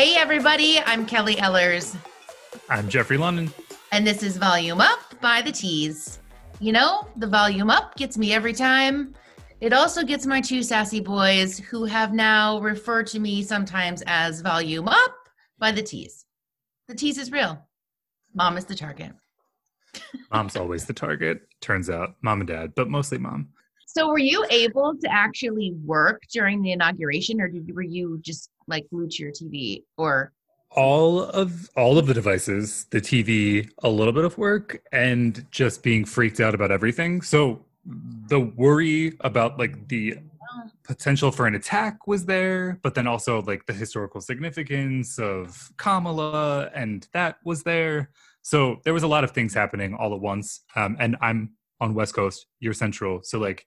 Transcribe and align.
Hey, 0.00 0.16
everybody, 0.16 0.78
I'm 0.78 1.04
Kelly 1.04 1.36
Ellers, 1.36 1.94
I'm 2.70 2.88
Jeffrey 2.88 3.18
London. 3.18 3.52
and 3.92 4.06
this 4.06 4.22
is 4.22 4.38
Volume 4.38 4.80
Up 4.80 5.20
by 5.20 5.42
the 5.42 5.52
Tease. 5.52 6.20
You 6.58 6.72
know, 6.72 7.06
the 7.16 7.26
volume 7.26 7.68
up 7.68 7.96
gets 7.96 8.16
me 8.16 8.32
every 8.32 8.54
time. 8.54 9.14
It 9.60 9.74
also 9.74 10.02
gets 10.02 10.24
my 10.24 10.40
two 10.40 10.62
sassy 10.62 11.00
boys 11.00 11.58
who 11.58 11.84
have 11.84 12.14
now 12.14 12.60
referred 12.60 13.08
to 13.08 13.18
me 13.20 13.42
sometimes 13.42 14.02
as 14.06 14.40
Volume 14.40 14.88
Up 14.88 15.14
by 15.58 15.70
the 15.70 15.82
Tease. 15.82 16.24
The 16.88 16.94
tease 16.94 17.18
is 17.18 17.30
real. 17.30 17.62
Mom 18.34 18.56
is 18.56 18.64
the 18.64 18.74
target. 18.74 19.12
Mom's 20.32 20.56
always 20.56 20.86
the 20.86 20.94
target. 20.94 21.42
Turns 21.60 21.90
out, 21.90 22.14
mom 22.22 22.40
and 22.40 22.48
dad, 22.48 22.72
but 22.74 22.88
mostly 22.88 23.18
mom. 23.18 23.50
So, 23.86 24.08
were 24.08 24.18
you 24.18 24.46
able 24.48 24.94
to 24.98 25.12
actually 25.12 25.74
work 25.84 26.22
during 26.32 26.62
the 26.62 26.72
inauguration, 26.72 27.38
or 27.38 27.48
did, 27.48 27.74
were 27.74 27.82
you 27.82 28.18
just 28.22 28.48
like 28.66 28.88
glued 28.90 29.10
to 29.12 29.22
your 29.22 29.32
TV? 29.32 29.84
Or 29.96 30.32
All 30.76 31.20
of 31.24 31.68
all 31.76 31.98
of 31.98 32.06
the 32.06 32.14
devices, 32.14 32.86
the 32.90 33.00
TV, 33.00 33.68
a 33.82 33.88
little 33.88 34.12
bit 34.12 34.24
of 34.24 34.38
work, 34.38 34.80
and 34.92 35.44
just 35.50 35.82
being 35.82 36.04
freaked 36.04 36.40
out 36.40 36.54
about 36.54 36.70
everything. 36.70 37.22
So 37.22 37.64
the 38.28 38.40
worry 38.40 39.16
about 39.20 39.58
like 39.58 39.88
the 39.88 40.18
potential 40.84 41.30
for 41.30 41.46
an 41.46 41.54
attack 41.54 42.06
was 42.06 42.26
there, 42.26 42.78
but 42.82 42.94
then 42.94 43.06
also 43.06 43.42
like 43.42 43.64
the 43.66 43.72
historical 43.72 44.20
significance 44.20 45.18
of 45.18 45.70
Kamala 45.76 46.70
and 46.74 47.06
that 47.12 47.38
was 47.44 47.62
there. 47.62 48.10
So 48.42 48.80
there 48.84 48.92
was 48.92 49.02
a 49.02 49.06
lot 49.08 49.24
of 49.24 49.30
things 49.32 49.54
happening 49.54 49.94
all 49.94 50.14
at 50.14 50.20
once. 50.20 50.60
Um, 50.76 50.96
and 51.00 51.16
I'm 51.20 51.50
on 51.80 51.94
West 51.94 52.14
Coast, 52.14 52.46
you're 52.60 52.74
Central, 52.74 53.20
so 53.22 53.38
like 53.38 53.66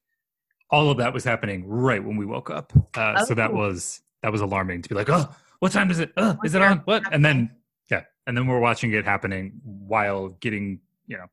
all 0.69 0.89
of 0.89 0.97
that 0.97 1.14
was 1.14 1.23
happening 1.23 1.67
right 1.67 2.03
when 2.03 2.16
we 2.17 2.25
woke 2.25 2.49
up. 2.49 2.71
Uh, 2.95 3.25
So 3.25 3.33
that 3.33 3.52
Oh. 3.52 3.55
was 3.55 4.02
that 4.23 4.31
was 4.31 4.41
alarming 4.41 4.81
to 4.81 4.89
be 4.89 4.95
like, 4.95 5.09
oh, 5.09 5.29
what 5.59 5.71
time 5.71 5.91
is 5.91 5.99
it? 5.99 6.11
What 6.16 6.39
is 6.43 6.55
it 6.55 6.61
on? 6.61 6.79
What? 6.79 7.03
And 7.13 7.23
then 7.23 7.52
yeah, 7.91 8.03
and 8.25 8.35
then 8.35 8.47
we're 8.47 8.59
watching 8.59 8.91
it 8.93 9.05
happening 9.05 9.61
while 9.63 10.30
getting 10.39 10.80
you 11.05 11.17
know 11.17 11.25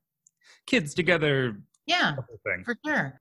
kids 0.66 0.92
together. 0.92 1.56
yeah, 1.86 2.16
for 2.64 2.76
sure. 2.84 3.20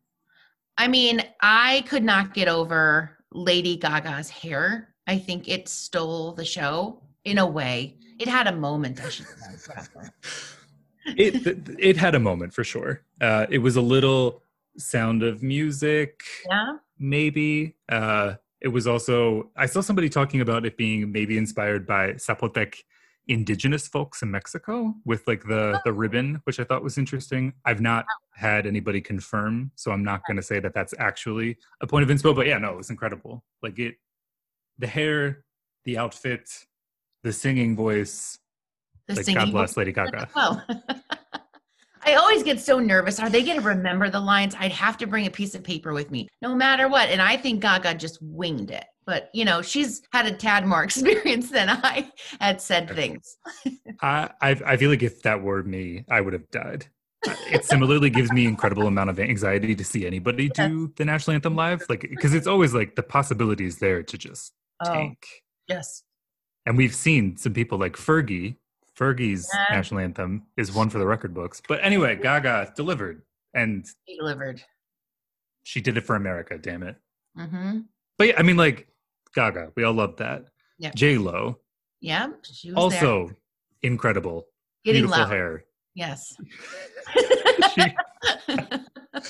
I 0.77 0.87
mean, 0.87 1.21
I 1.41 1.83
could 1.87 2.03
not 2.03 2.33
get 2.33 2.47
over 2.47 3.17
Lady 3.31 3.77
Gaga's 3.77 4.29
hair. 4.29 4.93
I 5.07 5.17
think 5.17 5.47
it 5.47 5.67
stole 5.69 6.33
the 6.33 6.45
show 6.45 7.01
in 7.25 7.37
a 7.37 7.45
way. 7.47 7.97
It 8.19 8.27
had 8.27 8.47
a 8.47 8.55
moment, 8.55 9.01
I 9.03 9.09
should 9.09 9.25
say. 9.27 10.09
it 11.05 11.69
it 11.79 11.97
had 11.97 12.15
a 12.15 12.19
moment 12.19 12.53
for 12.53 12.63
sure. 12.63 13.01
Uh, 13.21 13.45
it 13.49 13.59
was 13.59 13.75
a 13.75 13.81
little 13.81 14.43
sound 14.77 15.23
of 15.23 15.41
music, 15.43 16.21
Yeah. 16.49 16.73
maybe. 16.97 17.75
Uh, 17.89 18.35
it 18.61 18.69
was 18.69 18.87
also 18.87 19.51
I 19.55 19.65
saw 19.65 19.81
somebody 19.81 20.09
talking 20.09 20.41
about 20.41 20.65
it 20.65 20.77
being 20.77 21.11
maybe 21.11 21.37
inspired 21.37 21.85
by 21.87 22.13
Zapotec 22.13 22.75
indigenous 23.27 23.87
folks 23.87 24.23
in 24.23 24.31
Mexico 24.31 24.95
with 25.05 25.25
like 25.27 25.43
the 25.43 25.75
oh. 25.75 25.79
the 25.85 25.93
ribbon, 25.93 26.41
which 26.43 26.59
I 26.59 26.63
thought 26.63 26.83
was 26.83 26.97
interesting. 26.97 27.53
I've 27.63 27.79
not 27.79 28.05
oh. 28.09 28.25
had 28.33 28.65
anybody 28.65 29.01
confirm, 29.01 29.71
so 29.75 29.91
I'm 29.91 30.03
not 30.03 30.21
going 30.25 30.37
to 30.37 30.43
say 30.43 30.59
that 30.59 30.73
that's 30.73 30.93
actually 30.99 31.57
a 31.81 31.87
point 31.87 32.09
of 32.09 32.15
inspo. 32.15 32.35
But 32.35 32.47
yeah, 32.47 32.57
no, 32.57 32.71
it 32.71 32.77
was 32.77 32.89
incredible. 32.89 33.43
Like 33.61 33.79
it, 33.79 33.95
the 34.77 34.87
hair, 34.87 35.45
the 35.85 35.97
outfit, 35.97 36.49
the 37.23 37.31
singing 37.31 37.75
voice. 37.75 38.39
The 39.07 39.15
Like 39.15 39.25
singing 39.25 39.45
God 39.45 39.51
bless 39.51 39.77
Lady 39.77 39.93
Gaga. 39.93 40.29
well. 40.35 40.65
I 42.05 42.15
always 42.15 42.43
get 42.43 42.59
so 42.59 42.79
nervous. 42.79 43.19
Are 43.19 43.29
they 43.29 43.43
going 43.43 43.57
to 43.59 43.65
remember 43.65 44.09
the 44.09 44.19
lines? 44.19 44.55
I'd 44.57 44.71
have 44.71 44.97
to 44.97 45.07
bring 45.07 45.27
a 45.27 45.31
piece 45.31 45.55
of 45.55 45.63
paper 45.63 45.93
with 45.93 46.11
me, 46.11 46.27
no 46.41 46.55
matter 46.55 46.87
what. 46.87 47.09
And 47.09 47.21
I 47.21 47.37
think 47.37 47.61
Gaga 47.61 47.95
just 47.95 48.19
winged 48.21 48.71
it. 48.71 48.85
But 49.05 49.29
you 49.33 49.43
know, 49.45 49.61
she's 49.61 50.01
had 50.13 50.25
a 50.27 50.31
tad 50.31 50.65
more 50.65 50.83
experience 50.89 51.49
than 51.49 51.69
I 51.69 52.11
at 52.39 52.61
said 52.61 52.89
things. 52.95 53.37
I, 54.01 54.29
I 54.41 54.49
I 54.65 54.77
feel 54.77 54.89
like 54.89 55.03
if 55.03 55.21
that 55.23 55.41
were 55.41 55.63
me, 55.63 56.05
I 56.09 56.21
would 56.21 56.33
have 56.33 56.49
died. 56.51 56.87
It 57.51 57.65
similarly 57.65 58.09
gives 58.09 58.31
me 58.31 58.45
incredible 58.45 58.87
amount 58.87 59.09
of 59.09 59.19
anxiety 59.19 59.75
to 59.75 59.83
see 59.83 60.05
anybody 60.07 60.47
do 60.55 60.93
the 60.95 61.03
national 61.05 61.35
anthem 61.35 61.55
live, 61.55 61.83
like 61.89 62.01
because 62.01 62.33
it's 62.33 62.47
always 62.47 62.73
like 62.73 62.95
the 62.95 63.03
possibilities 63.03 63.77
there 63.79 64.03
to 64.03 64.17
just 64.17 64.53
Oh, 64.85 64.93
tank. 64.93 65.17
yes. 65.67 66.03
And 66.65 66.77
we've 66.77 66.95
seen 66.95 67.35
some 67.35 67.53
people 67.53 67.77
like 67.77 67.93
Fergie. 67.97 68.55
Fergie's 68.99 69.49
Yeah. 69.53 69.77
national 69.77 70.01
anthem 70.01 70.43
is 70.57 70.71
one 70.73 70.89
for 70.89 70.99
the 70.99 71.05
record 71.07 71.33
books. 71.33 71.61
But 71.67 71.79
anyway, 71.83 72.17
Gaga 72.21 72.73
delivered, 72.75 73.21
and 73.53 73.85
He 74.05 74.17
delivered. 74.17 74.61
she 75.63 75.79
did 75.81 75.97
it 75.97 76.01
for 76.01 76.15
America. 76.15 76.57
Damn 76.57 76.83
it! 76.83 76.97
Mm-hmm. 77.37 77.79
But 78.17 78.27
yeah, 78.27 78.33
I 78.37 78.43
mean, 78.43 78.57
like 78.57 78.87
Gaga, 79.33 79.71
we 79.75 79.83
all 79.83 79.93
love 79.93 80.17
that. 80.17 80.45
Yeah. 80.77 80.91
J 80.95 81.17
Lo 81.17 81.59
Yeah. 82.01 82.29
She 82.43 82.73
also 82.73 83.27
there. 83.27 83.37
incredible, 83.83 84.47
getting 84.83 85.03
beautiful 85.03 85.23
loud. 85.23 85.31
hair. 85.31 85.63
Yes. 85.95 86.35
She 87.75 87.83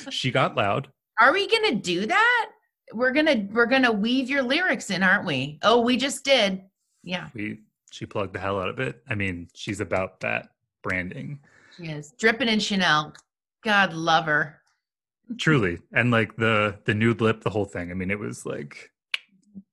she 0.09 0.31
got 0.31 0.55
loud. 0.55 0.87
Are 1.19 1.33
we 1.33 1.47
gonna 1.47 1.75
do 1.75 2.05
that? 2.05 2.49
We're 2.93 3.11
gonna 3.11 3.47
we're 3.51 3.65
gonna 3.65 3.91
weave 3.91 4.29
your 4.29 4.41
lyrics 4.43 4.89
in, 4.89 5.03
aren't 5.03 5.25
we? 5.25 5.59
Oh, 5.61 5.81
we 5.81 5.97
just 5.97 6.23
did. 6.23 6.63
Yeah, 7.03 7.27
we 7.33 7.59
she 7.91 8.05
plugged 8.05 8.33
the 8.33 8.39
hell 8.39 8.59
out 8.59 8.69
of 8.69 8.79
it. 8.79 9.01
I 9.09 9.15
mean, 9.15 9.47
she's 9.53 9.79
about 9.79 10.19
that 10.21 10.49
branding. 10.83 11.39
she 11.75 11.85
is 11.87 12.13
dripping 12.17 12.47
in 12.47 12.59
Chanel. 12.59 13.13
God 13.63 13.93
love 13.93 14.25
her. 14.25 14.61
Truly. 15.37 15.79
And 15.93 16.11
like 16.11 16.35
the 16.37 16.79
the 16.85 16.93
nude 16.93 17.21
lip, 17.21 17.41
the 17.41 17.49
whole 17.49 17.65
thing. 17.65 17.91
I 17.91 17.93
mean, 17.93 18.11
it 18.11 18.19
was 18.19 18.45
like 18.45 18.91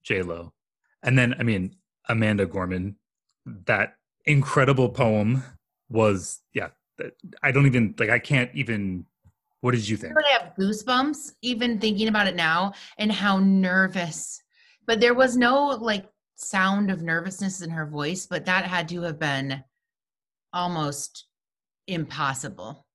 J 0.02 0.22
Lo. 0.22 0.52
And 1.02 1.18
then 1.18 1.34
I 1.38 1.42
mean, 1.42 1.76
Amanda 2.08 2.46
Gorman, 2.46 2.96
that 3.66 3.94
incredible 4.24 4.88
poem 4.88 5.42
was 5.88 6.42
yeah, 6.52 6.68
I 7.42 7.52
don't 7.52 7.66
even 7.66 7.94
like 7.98 8.10
I 8.10 8.18
can't 8.18 8.50
even 8.54 9.06
what 9.60 9.74
did 9.74 9.88
you 9.88 9.96
think? 9.96 10.14
I 10.16 10.38
have 10.38 10.54
goosebumps 10.58 11.32
even 11.42 11.78
thinking 11.78 12.08
about 12.08 12.26
it 12.26 12.36
now 12.36 12.72
and 12.98 13.10
how 13.10 13.38
nervous. 13.38 14.42
But 14.86 15.00
there 15.00 15.14
was 15.14 15.36
no 15.36 15.68
like 15.68 16.06
sound 16.36 16.90
of 16.90 17.02
nervousness 17.02 17.60
in 17.62 17.70
her 17.70 17.86
voice, 17.86 18.26
but 18.26 18.44
that 18.46 18.64
had 18.64 18.88
to 18.90 19.02
have 19.02 19.18
been 19.18 19.62
almost 20.52 21.26
impossible. 21.86 22.86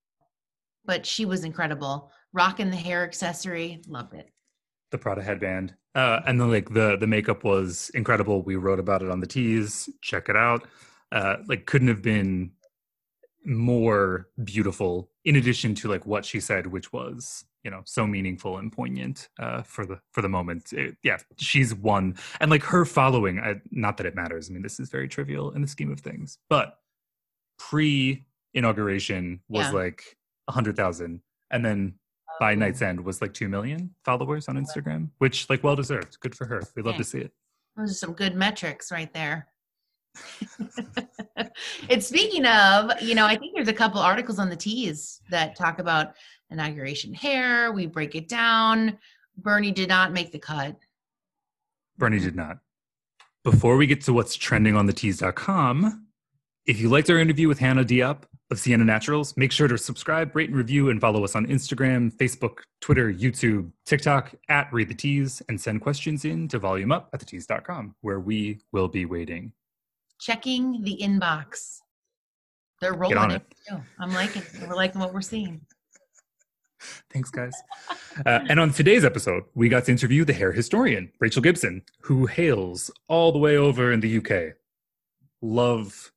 But 0.86 1.06
she 1.06 1.26
was 1.26 1.44
incredible. 1.44 2.12
Rocking 2.34 2.70
the 2.72 2.78
hair 2.78 3.04
accessory, 3.04 3.82
loved 3.88 4.14
it. 4.14 4.30
the 4.92 4.98
Prada 4.98 5.22
headband. 5.22 5.76
Uh, 5.94 6.22
and 6.26 6.40
then 6.40 6.50
like 6.50 6.74
the 6.74 6.98
the 6.98 7.08
makeup 7.08 7.44
was 7.44 7.92
incredible. 7.94 8.42
We 8.44 8.56
wrote 8.56 8.80
about 8.80 9.04
it 9.04 9.12
on 9.12 9.20
the 9.20 9.28
teas. 9.28 9.90
Check 10.02 10.30
it 10.30 10.36
out. 10.38 10.66
Uh, 11.12 11.38
like 11.48 11.66
couldn't 11.66 11.90
have 11.90 12.02
been 12.02 12.52
more 13.46 14.30
beautiful. 14.44 15.11
In 15.24 15.36
addition 15.36 15.76
to 15.76 15.88
like 15.88 16.06
what 16.06 16.26
she 16.26 16.40
said, 16.40 16.68
which 16.68 16.92
was 16.92 17.46
you 17.64 17.70
know 17.70 17.82
so 17.86 18.08
meaningful 18.08 18.58
and 18.58 18.72
poignant 18.72 19.30
uh, 19.40 19.62
for 19.62 19.86
the 19.86 20.00
for 20.12 20.22
the 20.24 20.30
moment. 20.30 20.74
It- 20.74 20.98
yeah, 21.04 21.18
she's 21.38 21.76
one, 21.76 22.16
and 22.40 22.50
like 22.50 22.64
her 22.64 22.86
following. 22.86 23.40
I, 23.40 23.62
not 23.70 23.98
that 23.98 24.08
it 24.08 24.16
matters. 24.16 24.50
I 24.50 24.54
mean, 24.54 24.64
this 24.64 24.80
is 24.80 24.90
very 24.90 25.08
trivial 25.08 25.52
in 25.52 25.62
the 25.62 25.68
scheme 25.68 25.92
of 25.92 26.00
things, 26.00 26.40
but 26.50 26.80
pre 27.60 28.26
inauguration 28.54 29.42
was 29.48 29.68
Yeah. 29.68 29.72
like 29.74 30.18
a 30.48 30.52
hundred 30.52 30.76
thousand, 30.76 31.22
and 31.52 31.64
then 31.64 31.96
by 32.40 32.56
night's 32.56 32.82
end 32.82 33.00
was 33.06 33.22
like 33.22 33.34
2 33.34 33.48
million 33.48 33.94
followers 34.04 34.48
on 34.48 34.56
Instagram, 34.56 35.10
which 35.20 35.48
like 35.50 35.64
well 35.64 35.76
deserved. 35.76 36.20
Good 36.22 36.34
for 36.34 36.46
her. 36.46 36.64
We'd 36.76 36.86
love 36.86 36.98
to 36.98 37.04
see 37.04 37.20
it. 37.20 37.32
Those 37.78 37.92
are 37.92 37.94
some 37.94 38.14
good 38.14 38.36
metrics 38.36 38.92
right 38.92 39.14
there. 39.14 39.48
and 41.90 42.04
speaking 42.04 42.46
of, 42.46 43.02
you 43.02 43.16
know, 43.16 43.26
I 43.26 43.36
think 43.36 43.56
there's 43.56 43.68
a 43.68 43.74
couple 43.74 44.00
articles 44.00 44.40
on 44.40 44.50
the 44.50 44.56
teas 44.56 45.22
that 45.30 45.56
talk 45.56 45.80
about 45.80 46.16
inauguration 46.50 47.14
hair. 47.14 47.72
We 47.72 47.86
break 47.86 48.16
it 48.16 48.28
down. 48.28 48.98
Bernie 49.38 49.72
did 49.72 49.90
not 49.90 50.12
make 50.12 50.32
the 50.32 50.40
cut. 50.40 50.78
Bernie 51.98 52.20
did 52.20 52.36
not. 52.36 52.60
Before 53.44 53.76
we 53.76 53.88
get 53.88 54.02
to 54.02 54.14
what's 54.14 54.36
trending 54.36 54.76
on 54.76 54.86
the 54.86 54.94
tease.com, 54.94 56.06
if 56.66 56.80
you 56.80 56.90
liked 56.90 57.10
our 57.10 57.18
interview 57.18 57.48
with 57.48 57.58
Hannah 57.58 57.84
Diop 57.84 58.24
of 58.52 58.60
Sienna 58.60 58.84
Naturals, 58.84 59.36
make 59.36 59.52
sure 59.52 59.68
to 59.68 59.78
subscribe, 59.78 60.36
rate, 60.36 60.50
and 60.50 60.58
review, 60.58 60.90
and 60.90 61.02
follow 61.02 61.24
us 61.24 61.36
on 61.36 61.48
Instagram, 61.48 62.14
Facebook, 62.14 62.60
Twitter, 62.82 63.12
YouTube, 63.12 63.72
TikTok 63.86 64.34
at 64.50 64.72
Read 64.72 64.90
the 64.90 64.94
Tease, 64.94 65.42
and 65.50 65.60
send 65.60 65.82
questions 65.82 66.26
in 66.26 66.48
to 66.50 66.60
volume 66.60 66.92
up 66.92 67.10
at 67.14 67.20
the 67.20 67.26
tease.com, 67.26 67.96
where 68.02 68.20
we 68.20 68.60
will 68.72 68.88
be 68.88 69.06
waiting. 69.06 69.54
Checking 70.22 70.84
the 70.84 70.98
inbox. 71.02 71.80
They're 72.80 72.94
rolling 72.94 73.18
on 73.18 73.32
it. 73.32 73.42
it. 73.42 73.56
too. 73.70 73.82
I'm 74.00 74.14
liking. 74.14 74.44
We're 74.62 74.76
liking 74.76 75.02
what 75.02 75.14
we're 75.14 75.22
seeing. 75.22 75.62
Thanks, 77.12 77.30
guys. 77.30 77.54
Uh, 78.26 78.42
and 78.50 78.60
on 78.60 78.74
today's 78.74 79.06
episode, 79.06 79.42
we 79.56 79.70
got 79.70 79.86
to 79.86 79.92
interview 79.92 80.26
the 80.26 80.34
hair 80.34 80.52
historian, 80.52 81.10
Rachel 81.22 81.42
Gibson, 81.42 81.82
who 82.02 82.26
hails 82.26 82.92
all 83.08 83.32
the 83.32 83.40
way 83.40 83.56
over 83.56 83.94
in 83.94 84.02
the 84.02 84.18
UK. 84.18 84.54
Love 85.42 86.12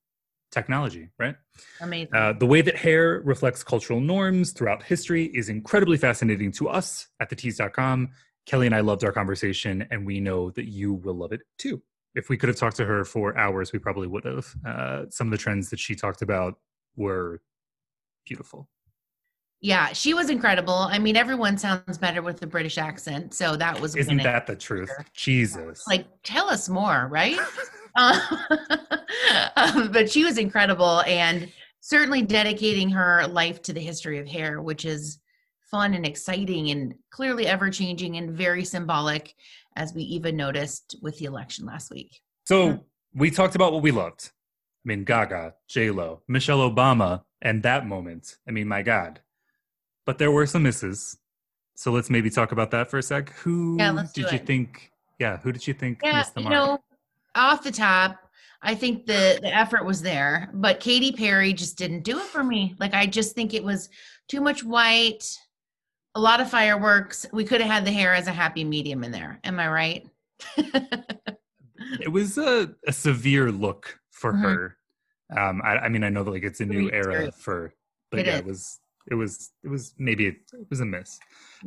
technology, 0.50 1.10
right? 1.16 1.36
Amazing. 1.80 2.12
Uh, 2.12 2.32
the 2.32 2.46
way 2.46 2.62
that 2.62 2.74
hair 2.74 3.22
reflects 3.24 3.62
cultural 3.62 4.00
norms 4.00 4.50
throughout 4.50 4.82
history 4.82 5.26
is 5.26 5.48
incredibly 5.48 5.96
fascinating 5.96 6.50
to 6.50 6.68
us 6.68 7.06
at 7.20 7.30
thetease.com. 7.30 8.10
Kelly 8.44 8.66
and 8.66 8.74
I 8.74 8.80
loved 8.80 9.04
our 9.04 9.12
conversation, 9.12 9.86
and 9.92 10.04
we 10.04 10.18
know 10.18 10.50
that 10.50 10.68
you 10.68 10.94
will 10.94 11.14
love 11.14 11.30
it 11.30 11.42
too. 11.58 11.80
If 12.14 12.28
we 12.28 12.36
could 12.36 12.48
have 12.48 12.56
talked 12.56 12.76
to 12.76 12.84
her 12.84 13.04
for 13.04 13.36
hours, 13.36 13.72
we 13.72 13.78
probably 13.78 14.06
would 14.06 14.24
have. 14.24 14.46
Uh, 14.66 15.04
some 15.10 15.26
of 15.26 15.30
the 15.32 15.38
trends 15.38 15.70
that 15.70 15.78
she 15.78 15.94
talked 15.94 16.22
about 16.22 16.54
were 16.96 17.40
beautiful. 18.24 18.68
Yeah, 19.60 19.88
she 19.94 20.12
was 20.12 20.28
incredible. 20.28 20.74
I 20.74 20.98
mean, 20.98 21.16
everyone 21.16 21.56
sounds 21.56 21.96
better 21.96 22.20
with 22.20 22.38
the 22.38 22.46
British 22.46 22.76
accent, 22.76 23.32
so 23.32 23.56
that 23.56 23.80
was. 23.80 23.96
Isn't 23.96 24.18
winning. 24.18 24.24
that 24.24 24.46
the 24.46 24.56
truth? 24.56 24.90
Jesus. 25.14 25.86
Like, 25.88 26.06
tell 26.22 26.50
us 26.50 26.68
more, 26.68 27.08
right? 27.10 27.38
uh, 27.96 28.20
um, 29.56 29.90
but 29.90 30.10
she 30.10 30.22
was 30.22 30.36
incredible, 30.36 31.02
and 31.06 31.50
certainly 31.80 32.22
dedicating 32.22 32.90
her 32.90 33.26
life 33.26 33.62
to 33.62 33.72
the 33.72 33.80
history 33.80 34.18
of 34.18 34.28
hair, 34.28 34.60
which 34.60 34.84
is 34.84 35.18
fun 35.74 35.94
and 35.94 36.06
exciting, 36.06 36.70
and 36.70 36.94
clearly 37.10 37.46
ever 37.46 37.70
changing, 37.70 38.16
and 38.16 38.30
very 38.30 38.64
symbolic, 38.64 39.34
as 39.76 39.92
we 39.94 40.02
even 40.02 40.36
noticed 40.36 40.96
with 41.02 41.18
the 41.18 41.24
election 41.24 41.66
last 41.66 41.90
week. 41.90 42.20
So 42.44 42.84
we 43.14 43.30
talked 43.30 43.54
about 43.54 43.72
what 43.72 43.82
we 43.82 43.90
loved. 43.90 44.30
I 44.84 44.88
mean, 44.88 45.04
Gaga, 45.04 45.54
J 45.68 45.90
Lo, 45.90 46.22
Michelle 46.28 46.70
Obama, 46.70 47.22
and 47.42 47.62
that 47.62 47.86
moment. 47.86 48.36
I 48.46 48.50
mean, 48.50 48.68
my 48.68 48.82
God 48.82 49.20
but 50.04 50.18
there 50.18 50.30
were 50.30 50.46
some 50.46 50.62
misses. 50.62 51.18
So 51.76 51.90
let's 51.90 52.10
maybe 52.10 52.30
talk 52.30 52.52
about 52.52 52.70
that 52.70 52.90
for 52.90 52.98
a 52.98 53.02
sec. 53.02 53.30
Who 53.30 53.76
yeah, 53.78 54.04
did 54.14 54.30
you 54.30 54.38
think? 54.38 54.90
Yeah, 55.18 55.38
who 55.38 55.52
did 55.52 55.66
you 55.66 55.74
think 55.74 56.00
yeah, 56.02 56.18
missed 56.18 56.34
the 56.34 56.40
mark? 56.40 56.52
You 56.52 56.58
know, 56.58 56.78
off 57.34 57.62
the 57.62 57.72
top, 57.72 58.16
I 58.62 58.74
think 58.74 59.06
the 59.06 59.38
the 59.42 59.54
effort 59.54 59.84
was 59.84 60.00
there, 60.00 60.50
but 60.54 60.80
Katy 60.80 61.12
Perry 61.12 61.52
just 61.52 61.76
didn't 61.76 62.02
do 62.02 62.18
it 62.18 62.24
for 62.24 62.44
me. 62.44 62.76
Like 62.78 62.94
I 62.94 63.06
just 63.06 63.34
think 63.34 63.54
it 63.54 63.64
was 63.64 63.88
too 64.28 64.40
much 64.40 64.62
white, 64.62 65.24
a 66.14 66.20
lot 66.20 66.40
of 66.40 66.50
fireworks. 66.50 67.26
We 67.32 67.44
could 67.44 67.60
have 67.60 67.70
had 67.70 67.84
the 67.84 67.92
hair 67.92 68.14
as 68.14 68.26
a 68.26 68.32
happy 68.32 68.64
medium 68.64 69.04
in 69.04 69.10
there. 69.10 69.40
Am 69.44 69.58
I 69.58 69.68
right? 69.68 70.06
it 70.56 72.10
was 72.10 72.38
a, 72.38 72.74
a 72.86 72.92
severe 72.92 73.50
look 73.50 73.98
for 74.10 74.32
mm-hmm. 74.32 74.42
her. 74.42 74.76
Um, 75.36 75.62
I, 75.64 75.78
I, 75.78 75.88
mean, 75.88 76.04
I 76.04 76.10
know 76.10 76.22
that 76.22 76.30
like 76.30 76.44
it's 76.44 76.60
a 76.60 76.66
new 76.66 76.90
era 76.92 77.32
for, 77.32 77.74
but 78.10 78.20
it 78.20 78.26
yeah, 78.26 78.34
is. 78.34 78.40
it 78.40 78.46
was 78.46 78.80
it 79.10 79.14
was 79.14 79.50
it 79.62 79.68
was 79.68 79.94
maybe 79.98 80.26
it, 80.26 80.36
it 80.52 80.66
was 80.70 80.80
a 80.80 80.84
miss. 80.84 81.18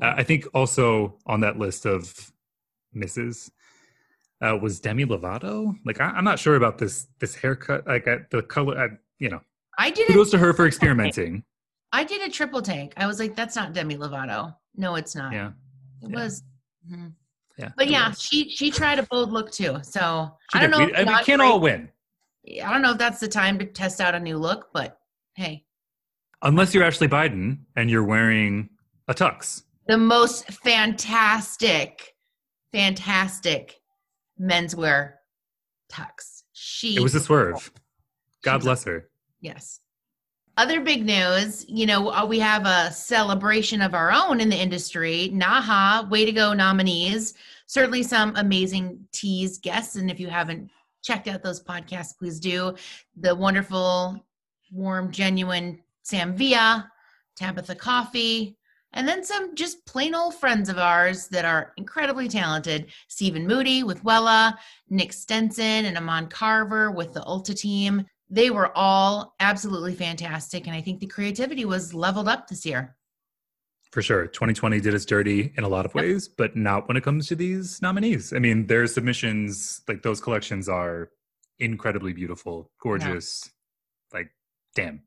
Uh, 0.02 0.14
I 0.16 0.24
think 0.24 0.48
also 0.54 1.18
on 1.26 1.42
that 1.42 1.58
list 1.58 1.86
of 1.86 2.32
misses 2.94 3.52
uh, 4.42 4.58
was 4.62 4.80
Demi 4.80 5.06
Lovato. 5.06 5.76
Like 5.86 6.00
I, 6.00 6.18
am 6.18 6.24
not 6.24 6.40
sure 6.40 6.56
about 6.56 6.78
this 6.78 7.08
this 7.20 7.36
haircut. 7.36 7.86
Like 7.88 8.08
I, 8.08 8.20
the 8.32 8.44
color, 8.44 8.80
I, 8.80 8.88
you 9.20 9.30
know. 9.30 9.42
I 9.78 9.92
did. 9.92 10.08
Kudos 10.08 10.32
to 10.32 10.38
her 10.38 10.54
for 10.54 10.66
experimenting. 10.66 11.44
I 11.92 12.04
did 12.04 12.28
a 12.28 12.32
triple 12.32 12.62
take. 12.62 12.94
I 12.98 13.08
was 13.08 13.20
like, 13.20 13.36
"That's 13.36 13.56
not 13.56 13.74
Demi 13.74 13.98
Lovato. 13.98 14.56
No, 14.76 14.96
it's 14.96 15.16
not." 15.16 15.34
Yeah, 15.34 15.52
it 16.02 16.10
yeah. 16.10 16.16
was. 16.16 16.44
Mm-hmm. 16.90 17.08
Yeah, 17.58 17.70
but 17.76 17.90
yeah, 17.90 18.10
was. 18.10 18.22
she 18.22 18.50
she 18.50 18.70
tried 18.70 19.00
a 19.00 19.04
bold 19.04 19.32
look 19.32 19.52
too. 19.52 19.80
So 19.82 20.32
she 20.54 20.60
I 20.60 20.68
don't 20.68 20.72
did. 20.72 20.94
know. 20.94 21.04
We, 21.04 21.18
we 21.18 21.24
can't 21.24 21.42
all 21.42 21.60
win. 21.60 21.90
I 22.64 22.72
don't 22.72 22.82
know 22.82 22.92
if 22.92 22.98
that's 22.98 23.20
the 23.20 23.28
time 23.28 23.60
to 23.60 23.66
test 23.66 24.00
out 24.00 24.16
a 24.16 24.20
new 24.20 24.38
look, 24.38 24.70
but 24.74 25.00
hey, 25.36 25.66
Unless 26.44 26.74
you're 26.74 26.84
Ashley 26.84 27.08
Biden 27.08 27.60
and 27.76 27.90
you're 27.90 28.04
wearing 28.04 28.70
a 29.08 29.14
tux. 29.14 29.64
The 29.88 29.98
most 29.98 30.46
fantastic, 30.52 32.14
fantastic 32.72 33.80
menswear 34.40 35.14
tux. 35.92 36.44
She 36.54 36.96
It 36.96 37.02
was 37.02 37.16
a 37.16 37.20
swerve. 37.20 37.72
God 38.44 38.62
bless 38.62 38.84
her. 38.84 39.10
Yes. 39.42 39.80
Other 40.58 40.82
big 40.82 41.06
news, 41.06 41.64
you 41.70 41.86
know, 41.86 42.10
uh, 42.10 42.26
we 42.26 42.40
have 42.40 42.66
a 42.66 42.92
celebration 42.92 43.80
of 43.80 43.94
our 43.94 44.12
own 44.12 44.42
in 44.42 44.50
the 44.50 44.56
industry. 44.56 45.30
Naha, 45.32 46.10
way 46.10 46.26
to 46.26 46.32
go 46.32 46.52
nominees. 46.52 47.36
Certainly 47.68 48.04
some 48.04 48.36
amazing 48.38 49.08
teas 49.12 49.60
guests. 49.60 49.98
And 49.98 50.10
if 50.10 50.20
you 50.20 50.30
haven't 50.30 50.72
checked 51.04 51.28
out 51.28 51.44
those 51.44 51.64
podcasts, 51.64 52.18
please 52.18 52.40
do. 52.40 52.74
The 53.18 53.36
wonderful, 53.36 54.26
warm, 54.72 55.12
genuine 55.12 55.80
Sam 56.02 56.36
Villa, 56.36 56.92
Tabatha 57.40 57.78
Coffey, 57.78 58.58
and 58.94 59.08
then 59.08 59.24
some 59.24 59.54
just 59.54 59.86
plain 59.86 60.16
old 60.16 60.34
friends 60.34 60.70
of 60.70 60.80
ours 60.80 61.28
that 61.28 61.46
are 61.46 61.74
incredibly 61.78 62.28
talented. 62.28 62.88
Stephen 63.10 63.46
Moody 63.46 63.84
with 63.84 64.04
Wella, 64.04 64.56
Nick 64.90 65.14
Stenson 65.14 65.86
and 65.86 65.98
Ammon 65.98 66.30
Carver 66.30 66.90
with 66.90 67.14
the 67.14 67.22
Ulta 67.22 67.56
team. 67.56 68.08
They 68.30 68.50
were 68.50 68.72
all 68.76 69.36
absolutely 69.40 69.96
fantastic. 69.96 70.68
And 70.68 70.76
I 70.76 70.82
think 70.82 71.00
the 71.00 71.08
creativity 71.08 71.66
was 71.66 71.94
leveled 71.94 72.28
up 72.28 72.48
this 72.48 72.66
year. 72.66 72.96
For 73.92 74.02
sure. 74.02 74.28
2020 74.28 74.82
did 74.82 74.94
us 74.94 75.06
dirty 75.06 75.54
in 75.56 75.64
a 75.64 75.70
lot 75.70 75.86
of 75.86 75.96
ways, 75.96 76.28
but 76.28 76.56
not 76.56 76.88
when 76.88 76.98
it 76.98 77.04
comes 77.04 77.28
to 77.28 77.36
these 77.36 77.82
nominees. 77.82 78.34
I 78.34 78.40
mean, 78.40 78.68
their 78.68 78.86
submissions, 78.86 79.82
like 79.88 80.04
those 80.04 80.20
collections 80.20 80.68
are 80.68 81.10
incredibly 81.58 82.12
beautiful, 82.12 82.70
gorgeous. 82.82 83.50
Yeah. 84.12 84.20
Like, 84.20 84.32
damn. 84.76 85.04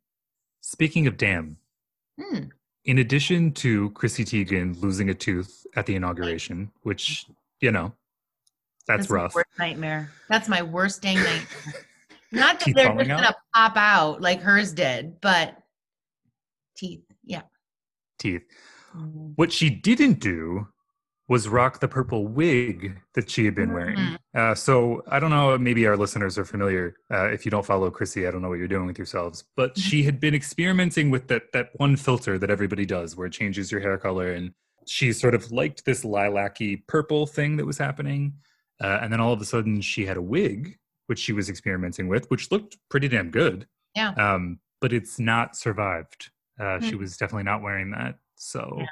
Speaking 0.63 1.07
of 1.07 1.17
damn, 1.19 1.59
hmm. 2.19 2.45
in 2.85 2.99
addition 2.99 3.53
to 3.53 3.91
Chrissy 3.91 4.25
Teigen 4.25 4.81
losing 4.81 5.11
a 5.11 5.15
tooth 5.15 5.67
at 5.77 5.87
the 5.87 5.95
inauguration, 5.95 6.71
which, 6.83 7.27
you 7.61 7.71
know, 7.71 7.93
that's, 8.87 9.03
that's 9.03 9.11
rough. 9.11 9.35
worst 9.35 9.49
nightmare. 9.59 10.11
That's 10.29 10.49
my 10.49 10.63
worst 10.63 11.03
dang 11.03 11.17
nightmare. 11.17 11.87
Not 12.33 12.61
that 12.61 12.75
they're 12.75 12.95
just 12.95 13.09
going 13.09 13.23
to 13.23 13.37
pop 13.55 13.77
out 13.77 14.21
like 14.21 14.41
hers 14.41 14.73
did, 14.73 15.21
but 15.21 15.57
teeth. 16.77 17.05
Yeah. 17.25 17.43
Teeth. 18.19 18.43
Mm-hmm. 18.97 19.33
What 19.37 19.53
she 19.53 19.71
didn't 19.71 20.21
do 20.21 20.67
was 21.29 21.49
rock 21.49 21.79
the 21.79 21.87
purple 21.87 22.27
wig 22.27 23.01
that 23.15 23.31
she 23.31 23.45
had 23.45 23.55
been 23.55 23.73
wearing. 23.73 23.97
Mm-hmm. 23.97 24.15
Uh, 24.35 24.55
so 24.55 25.01
I 25.09 25.21
don't 25.21 25.31
know, 25.31 25.57
maybe 25.57 25.87
our 25.87 25.97
listeners 25.97 26.37
are 26.37 26.45
familiar. 26.45 26.97
Uh, 27.09 27.27
if 27.27 27.45
you 27.45 27.53
don't 27.53 27.65
follow 27.65 27.89
Chrissy, 27.89 28.27
I 28.27 28.33
don't 28.33 28.43
know 28.43 28.49
what 28.49 28.59
you're 28.59 28.67
doing 28.67 28.87
with 28.87 28.99
yourselves. 28.99 29.45
But 29.57 29.79
she 29.79 30.03
had 30.09 30.19
been 30.19 30.35
experimenting 30.35 31.09
with 31.09 31.29
that 31.29 31.45
that 31.53 31.69
one 31.77 31.95
filter 31.97 32.37
that 32.39 32.51
everybody 32.51 32.85
does, 32.85 33.17
where 33.17 33.29
it 33.29 33.33
changes 33.33 33.71
your 33.71 33.81
hair 33.81 33.97
color, 33.97 34.33
and 34.33 34.53
she 34.89 35.13
sort 35.13 35.37
of 35.37 35.53
liked 35.53 35.85
this 35.85 36.05
lilac-y 36.05 36.83
purple 36.89 37.27
thing 37.27 37.57
that 37.59 37.67
was 37.67 37.79
happening. 37.79 38.35
Uh, 38.83 38.99
and 39.01 39.13
then 39.13 39.21
all 39.21 39.33
of 39.33 39.41
a 39.41 39.45
sudden, 39.45 39.81
she 39.81 40.05
had 40.07 40.17
a 40.17 40.23
wig 40.23 40.79
which 41.11 41.19
she 41.19 41.33
was 41.33 41.51
experimenting 41.51 42.07
with, 42.07 42.31
which 42.31 42.53
looked 42.53 42.79
pretty 42.89 43.09
damn 43.09 43.33
good. 43.33 43.67
Yeah. 43.97 44.13
Um, 44.13 44.61
but 44.81 44.93
it's 44.93 45.19
not 45.19 45.57
survived. 45.57 46.31
Mm-hmm. 46.61 46.89
She 46.89 46.95
was 46.95 47.17
definitely 47.17 47.43
not 47.43 47.63
wearing 47.63 47.91
that. 47.91 48.15
So. 48.37 48.77
Yeah. 48.79 48.87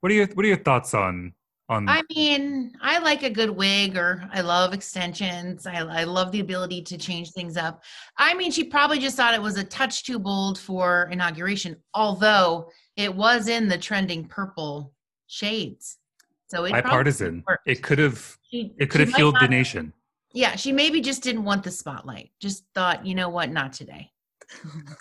What 0.00 0.10
are 0.10 0.14
your 0.14 0.26
What 0.28 0.46
are 0.46 0.48
your 0.48 0.56
thoughts 0.56 0.94
on 0.94 1.34
on 1.68 1.86
i 1.86 2.00
mean 2.14 2.72
i 2.80 2.98
like 2.98 3.22
a 3.24 3.28
good 3.28 3.50
wig 3.50 3.94
or 3.94 4.26
i 4.32 4.40
love 4.40 4.72
extensions 4.72 5.66
I, 5.66 5.80
I 5.80 6.04
love 6.04 6.32
the 6.32 6.40
ability 6.40 6.80
to 6.82 6.96
change 6.96 7.32
things 7.32 7.58
up 7.58 7.82
i 8.16 8.32
mean 8.32 8.50
she 8.50 8.64
probably 8.64 8.98
just 8.98 9.16
thought 9.16 9.34
it 9.34 9.42
was 9.42 9.58
a 9.58 9.64
touch 9.64 10.04
too 10.04 10.18
bold 10.18 10.58
for 10.58 11.10
inauguration 11.12 11.76
although 11.92 12.70
it 12.96 13.14
was 13.14 13.48
in 13.48 13.68
the 13.68 13.76
trending 13.76 14.24
purple 14.24 14.94
shades 15.26 15.98
so 16.46 16.64
it 16.64 16.72
bipartisan 16.72 17.44
it 17.66 17.82
could 17.82 17.98
have 17.98 18.38
it 18.50 18.88
could 18.88 19.02
have 19.02 19.12
healed 19.12 19.36
the 19.38 19.48
nation 19.48 19.92
yeah 20.32 20.56
she 20.56 20.72
maybe 20.72 21.00
just 21.00 21.22
didn't 21.22 21.44
want 21.44 21.62
the 21.62 21.70
spotlight 21.70 22.30
just 22.40 22.64
thought 22.74 23.06
you 23.06 23.14
know 23.14 23.28
what 23.28 23.50
not 23.50 23.72
today 23.72 24.10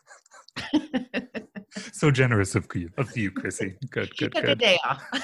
so 1.92 2.12
generous 2.12 2.56
of 2.56 2.68
you, 2.74 2.90
of 2.98 3.16
you, 3.18 3.32
Chrissy. 3.32 3.76
Good, 3.90 4.10
she 4.16 4.26
good, 4.26 4.36
took 4.36 4.46
good. 4.46 4.52
a 4.52 4.56
day 4.56 4.80
off. 4.86 5.04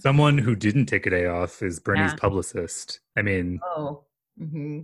Someone 0.00 0.36
who 0.36 0.56
didn't 0.56 0.86
take 0.86 1.06
a 1.06 1.10
day 1.10 1.26
off 1.26 1.62
is 1.62 1.78
Bernie's 1.78 2.12
yeah. 2.12 2.16
publicist. 2.16 3.00
I 3.16 3.22
mean, 3.22 3.60
oh, 3.64 4.04
mm-hmm. 4.40 4.80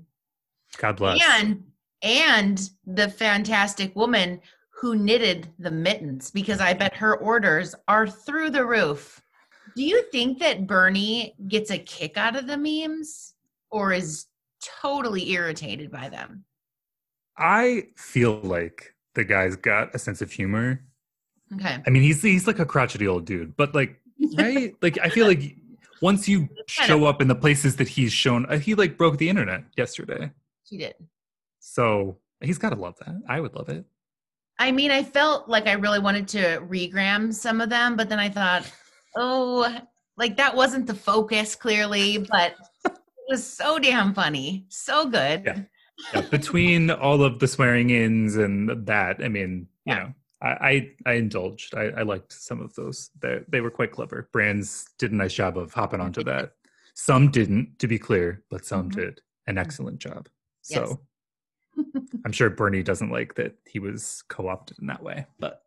God 0.79 0.97
bless. 0.97 1.21
And 1.41 1.65
and 2.03 2.71
the 2.85 3.09
fantastic 3.09 3.97
woman 3.97 4.41
who 4.81 4.95
knitted 4.95 5.49
the 5.59 5.71
mittens 5.71 6.31
because 6.31 6.61
I 6.61 6.75
bet 6.75 6.95
her 6.95 7.17
orders 7.17 7.75
are 7.89 8.07
through 8.07 8.51
the 8.51 8.65
roof. 8.65 9.21
Do 9.77 9.85
you 9.85 10.03
think 10.11 10.39
that 10.39 10.67
Bernie 10.67 11.35
gets 11.49 11.71
a 11.71 11.79
kick 11.79 12.17
out 12.17 12.35
of 12.35 12.47
the 12.47 12.57
memes 12.57 13.35
or 13.71 13.93
is 13.93 14.27
totally 14.83 15.31
irritated 15.31 15.91
by 15.91 16.09
them? 16.09 16.45
I 17.37 17.89
feel 17.97 18.41
like 18.41 18.95
the 19.15 19.25
guy's 19.25 19.55
got 19.55 19.95
a 19.95 19.99
sense 19.99 20.23
of 20.23 20.33
humor. 20.33 20.83
Okay. 21.55 21.79
I 21.87 21.91
mean, 21.91 22.03
he's 22.03 22.23
he's 22.23 22.47
like 22.47 22.59
a 22.59 22.65
crotchety 22.65 23.07
old 23.07 23.27
dude, 23.27 23.55
but 23.57 23.75
like, 23.75 24.01
right? 24.37 24.75
like, 24.83 24.99
I 25.03 25.11
feel 25.11 25.27
like 25.27 25.55
once 26.01 26.27
you 26.27 26.49
show 26.67 27.05
up 27.05 27.21
in 27.21 27.29
the 27.29 27.35
places 27.35 27.77
that 27.77 27.89
he's 27.89 28.13
shown, 28.13 28.47
uh, 28.47 28.59
he 28.59 28.75
like 28.75 28.97
broke 28.97 29.19
the 29.19 29.29
internet 29.29 29.65
yesterday. 29.77 30.31
He 30.65 30.79
did. 30.79 30.95
So 31.61 32.17
he's 32.41 32.59
got 32.59 32.71
to 32.71 32.77
love 32.77 32.97
that. 33.05 33.21
I 33.29 33.41
would 33.41 33.55
love 33.55 33.69
it. 33.69 33.85
I 34.59 34.73
mean, 34.73 34.91
I 34.91 35.03
felt 35.03 35.49
like 35.49 35.67
I 35.67 35.73
really 35.73 35.99
wanted 35.99 36.29
to 36.29 36.61
regram 36.61 37.33
some 37.35 37.61
of 37.61 37.69
them, 37.69 37.95
but 37.95 38.09
then 38.09 38.19
I 38.19 38.31
thought, 38.31 38.71
oh, 39.17 39.81
like 40.17 40.37
that 40.37 40.55
wasn't 40.55 40.87
the 40.87 40.95
focus 40.95 41.55
clearly, 41.55 42.19
but 42.31 42.55
it 42.85 42.93
was 43.29 43.45
so 43.45 43.79
damn 43.79 44.15
funny, 44.15 44.67
so 44.69 45.07
good. 45.07 45.43
Yeah 45.45 45.61
yeah, 46.15 46.21
between 46.23 46.91
all 46.91 47.23
of 47.23 47.39
the 47.39 47.49
swearing 47.49 47.91
ins 47.91 48.37
and 48.37 48.87
that, 48.87 49.23
I 49.23 49.29
mean, 49.29 49.67
you 49.85 49.95
know, 49.95 50.13
I, 50.43 50.49
I, 50.49 50.91
I 51.07 51.13
indulged. 51.15 51.75
I, 51.75 51.85
I 51.89 52.03
liked 52.03 52.33
some 52.33 52.61
of 52.61 52.75
those. 52.75 53.11
They 53.21 53.41
they 53.49 53.61
were 53.61 53.71
quite 53.71 53.93
clever. 53.93 54.29
Brands 54.33 54.87
did 54.99 55.13
a 55.13 55.17
nice 55.17 55.33
job 55.35 55.57
of 55.57 55.73
hopping 55.73 56.01
onto 56.01 56.23
that. 56.25 56.53
Some 56.95 57.31
didn't, 57.31 57.79
to 57.79 57.87
be 57.87 57.99
clear, 57.99 58.43
but 58.51 58.65
some 58.65 58.91
Mhm. 58.91 58.95
did 58.95 59.21
an 59.47 59.59
excellent 59.59 59.99
job. 59.99 60.29
So 60.63 61.01
Yes. 61.77 61.87
I'm 62.25 62.33
sure 62.33 62.51
Bernie 62.51 62.83
doesn't 62.83 63.11
like 63.11 63.35
that 63.35 63.55
he 63.67 63.79
was 63.79 64.23
co-opted 64.29 64.79
in 64.79 64.87
that 64.87 65.03
way, 65.03 65.27
but 65.39 65.63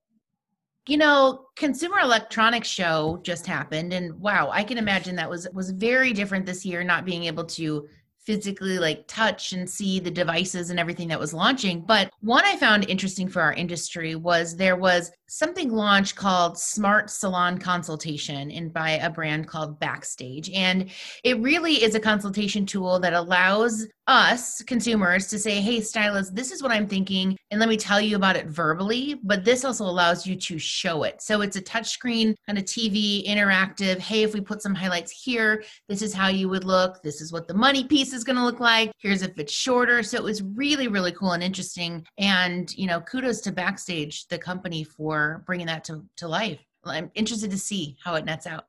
you 0.90 0.98
know 0.98 1.46
consumer 1.56 2.00
electronics 2.00 2.68
show 2.68 3.20
just 3.24 3.46
happened 3.46 3.94
and 3.94 4.14
wow 4.20 4.50
i 4.52 4.64
can 4.64 4.78
imagine 4.78 5.16
that 5.16 5.30
was 5.30 5.48
was 5.54 5.72
very 5.72 6.14
different 6.14 6.46
this 6.46 6.66
year 6.66 6.84
not 6.84 7.06
being 7.06 7.26
able 7.26 7.46
to 7.46 7.88
physically 8.30 8.78
like 8.78 9.08
touch 9.08 9.54
and 9.54 9.68
see 9.68 10.00
the 10.00 10.12
devices 10.12 10.70
and 10.70 10.80
everything 10.80 11.08
that 11.08 11.20
was 11.20 11.34
launching. 11.34 11.82
But 11.82 12.12
one 12.22 12.46
i 12.46 12.56
found 12.58 12.88
interesting 12.88 13.28
for 13.28 13.42
our 13.42 13.54
industry 13.54 14.14
was 14.14 14.56
there 14.56 14.76
was 14.76 15.12
something 15.30 15.72
launched 15.72 16.16
called 16.16 16.58
smart 16.58 17.10
salon 17.10 17.58
consultation 17.58 18.52
and 18.52 18.74
by 18.74 18.92
a 18.92 19.10
brand 19.10 19.48
called 19.48 19.80
backstage. 19.80 20.50
And 20.50 20.90
it 21.24 21.40
really 21.40 21.84
is 21.84 21.96
a 21.96 22.00
consultation 22.00 22.66
tool 22.66 23.00
that 23.00 23.14
allows 23.14 23.88
us 24.08 24.64
consumers 24.64 25.28
to 25.28 25.38
say 25.38 25.62
hey 25.62 25.80
stylist 25.80 26.36
this 26.36 26.52
is 26.52 26.64
what 26.64 26.72
i'm 26.72 26.88
thinking 26.88 27.38
and 27.52 27.60
let 27.60 27.70
me 27.70 27.78
tell 27.78 28.02
you 28.02 28.16
about 28.16 28.36
it 28.36 28.48
verbally 28.48 29.20
but 29.24 29.46
this 29.46 29.64
also 29.64 29.86
allows 29.86 30.26
you 30.26 30.36
to 30.36 30.58
show 30.58 31.04
it. 31.04 31.22
So 31.22 31.42
it's 31.42 31.56
a 31.56 31.62
touchscreen 31.62 32.36
kind 32.46 32.58
of 32.58 32.66
tv 32.66 33.28
interactive. 33.28 34.00
Hey 34.00 34.24
if 34.24 34.34
we 34.34 34.42
put 34.42 34.62
some 34.62 34.74
highlights 34.74 35.12
here 35.12 35.64
this 35.88 36.02
is 36.02 36.14
how 36.14 36.28
you 36.28 36.50
would 36.50 36.64
look. 36.64 37.02
This 37.04 37.22
is 37.22 37.32
what 37.32 37.48
the 37.48 37.54
money 37.54 37.84
piece 37.84 38.14
is 38.14 38.24
going 38.24 38.36
to 38.36 38.44
look 38.44 38.60
like. 38.60 38.92
Here's 39.00 39.22
if 39.22 39.38
it's 39.38 39.54
shorter. 39.54 40.02
So 40.02 40.18
it 40.18 40.24
was 40.24 40.42
really 40.42 40.88
really 40.88 41.12
cool 41.12 41.34
and 41.34 41.44
interesting. 41.44 42.04
And 42.18 42.76
you 42.76 42.88
know 42.88 43.02
kudos 43.02 43.42
to 43.42 43.52
backstage 43.52 44.28
the 44.28 44.38
company 44.38 44.84
for 44.84 45.19
bringing 45.46 45.68
that 45.68 45.84
to, 45.84 46.04
to 46.16 46.28
life 46.28 46.60
i'm 46.86 47.12
interested 47.16 47.52
to 47.52 47.58
see 47.58 47.98
how 48.04 48.16
it 48.16 48.26
nets 48.26 48.48
out 48.48 48.66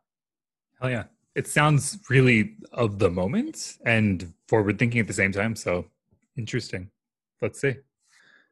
hell 0.80 0.90
yeah. 0.90 1.04
It 1.35 1.47
sounds 1.47 1.99
really 2.11 2.57
of 2.73 2.99
the 2.99 3.11
moment 3.11 3.78
and 3.87 4.33
forward 4.49 4.78
thinking 4.78 5.00
at 5.00 5.07
the 5.07 5.12
same 5.12 5.33
time. 5.33 5.54
So 5.54 5.87
interesting. 6.37 6.90
Let's 7.40 7.61
see. 7.61 7.76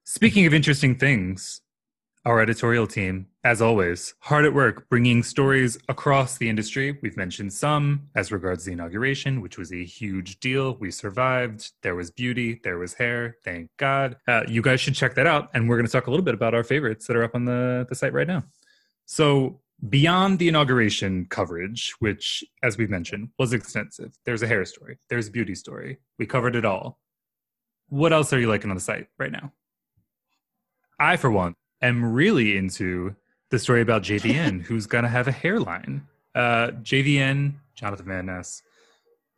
Speaking 0.05 0.47
of 0.47 0.55
interesting 0.55 0.95
things, 0.95 1.61
our 2.29 2.43
editorial 2.43 2.87
team, 2.87 3.27
as 3.43 3.63
always, 3.63 4.15
hard 4.21 4.45
at 4.45 4.53
work 4.53 4.87
bringing 4.91 5.23
stories 5.23 5.79
across 5.89 6.37
the 6.37 6.47
industry. 6.47 6.99
We've 7.01 7.17
mentioned 7.17 7.55
some 7.55 8.11
as 8.15 8.31
regards 8.31 8.67
the 8.67 8.73
inauguration, 8.73 9.41
which 9.41 9.57
was 9.57 9.73
a 9.73 9.83
huge 9.83 10.39
deal. 10.39 10.77
We 10.79 10.91
survived. 10.91 11.73
There 11.83 11.95
was 11.95 12.11
beauty, 12.11 12.61
there 12.63 12.77
was 12.77 12.93
hair. 12.93 13.39
Thank 13.47 13.71
God. 13.79 14.19
Uh, 14.29 14.43
you 14.47 14.61
guys 14.61 14.79
should 14.79 14.95
check 14.95 15.15
that 15.15 15.27
out. 15.27 15.49
And 15.55 15.71
we're 15.71 15.77
going 15.77 15.87
to 15.87 15.93
talk 15.93 16.07
a 16.07 16.11
little 16.11 16.25
bit 16.25 16.35
about 16.35 16.53
our 16.53 16.63
favorites 16.63 17.07
that 17.07 17.17
are 17.17 17.25
up 17.25 17.35
on 17.35 17.47
the, 17.47 17.87
the 17.89 17.95
site 17.95 18.13
right 18.13 18.29
now. 18.29 18.45
So, 19.07 19.63
beyond 19.89 20.39
the 20.39 20.49
inauguration 20.49 21.29
coverage, 21.31 21.95
which, 21.99 22.45
as 22.63 22.77
we've 22.77 22.91
mentioned, 22.91 23.31
was 23.39 23.55
extensive, 23.55 24.13
there's 24.27 24.43
a 24.43 24.47
hair 24.47 24.67
story, 24.67 24.99
there's 25.09 25.29
a 25.29 25.31
beauty 25.31 25.55
story. 25.55 25.97
We 26.19 26.27
covered 26.27 26.57
it 26.57 26.67
all. 26.67 26.99
What 27.89 28.13
else 28.13 28.35
are 28.35 28.39
you 28.39 28.49
liking 28.49 28.69
on 28.69 28.77
the 28.77 28.83
site 28.83 29.07
right 29.19 29.33
now? 29.33 29.55
I, 31.01 31.17
for 31.17 31.31
one, 31.31 31.55
am 31.83 32.13
really 32.13 32.57
into 32.57 33.15
the 33.51 33.59
story 33.59 33.81
about 33.81 34.03
JVN, 34.03 34.63
who's 34.67 34.87
going 34.87 35.05
to 35.05 35.11
have 35.11 35.29
a 35.29 35.33
hairline. 35.33 36.07
Uh, 36.35 36.69
JVN, 36.83 37.55
Jonathan 37.75 38.07
Van 38.07 38.27
Ness, 38.27 38.63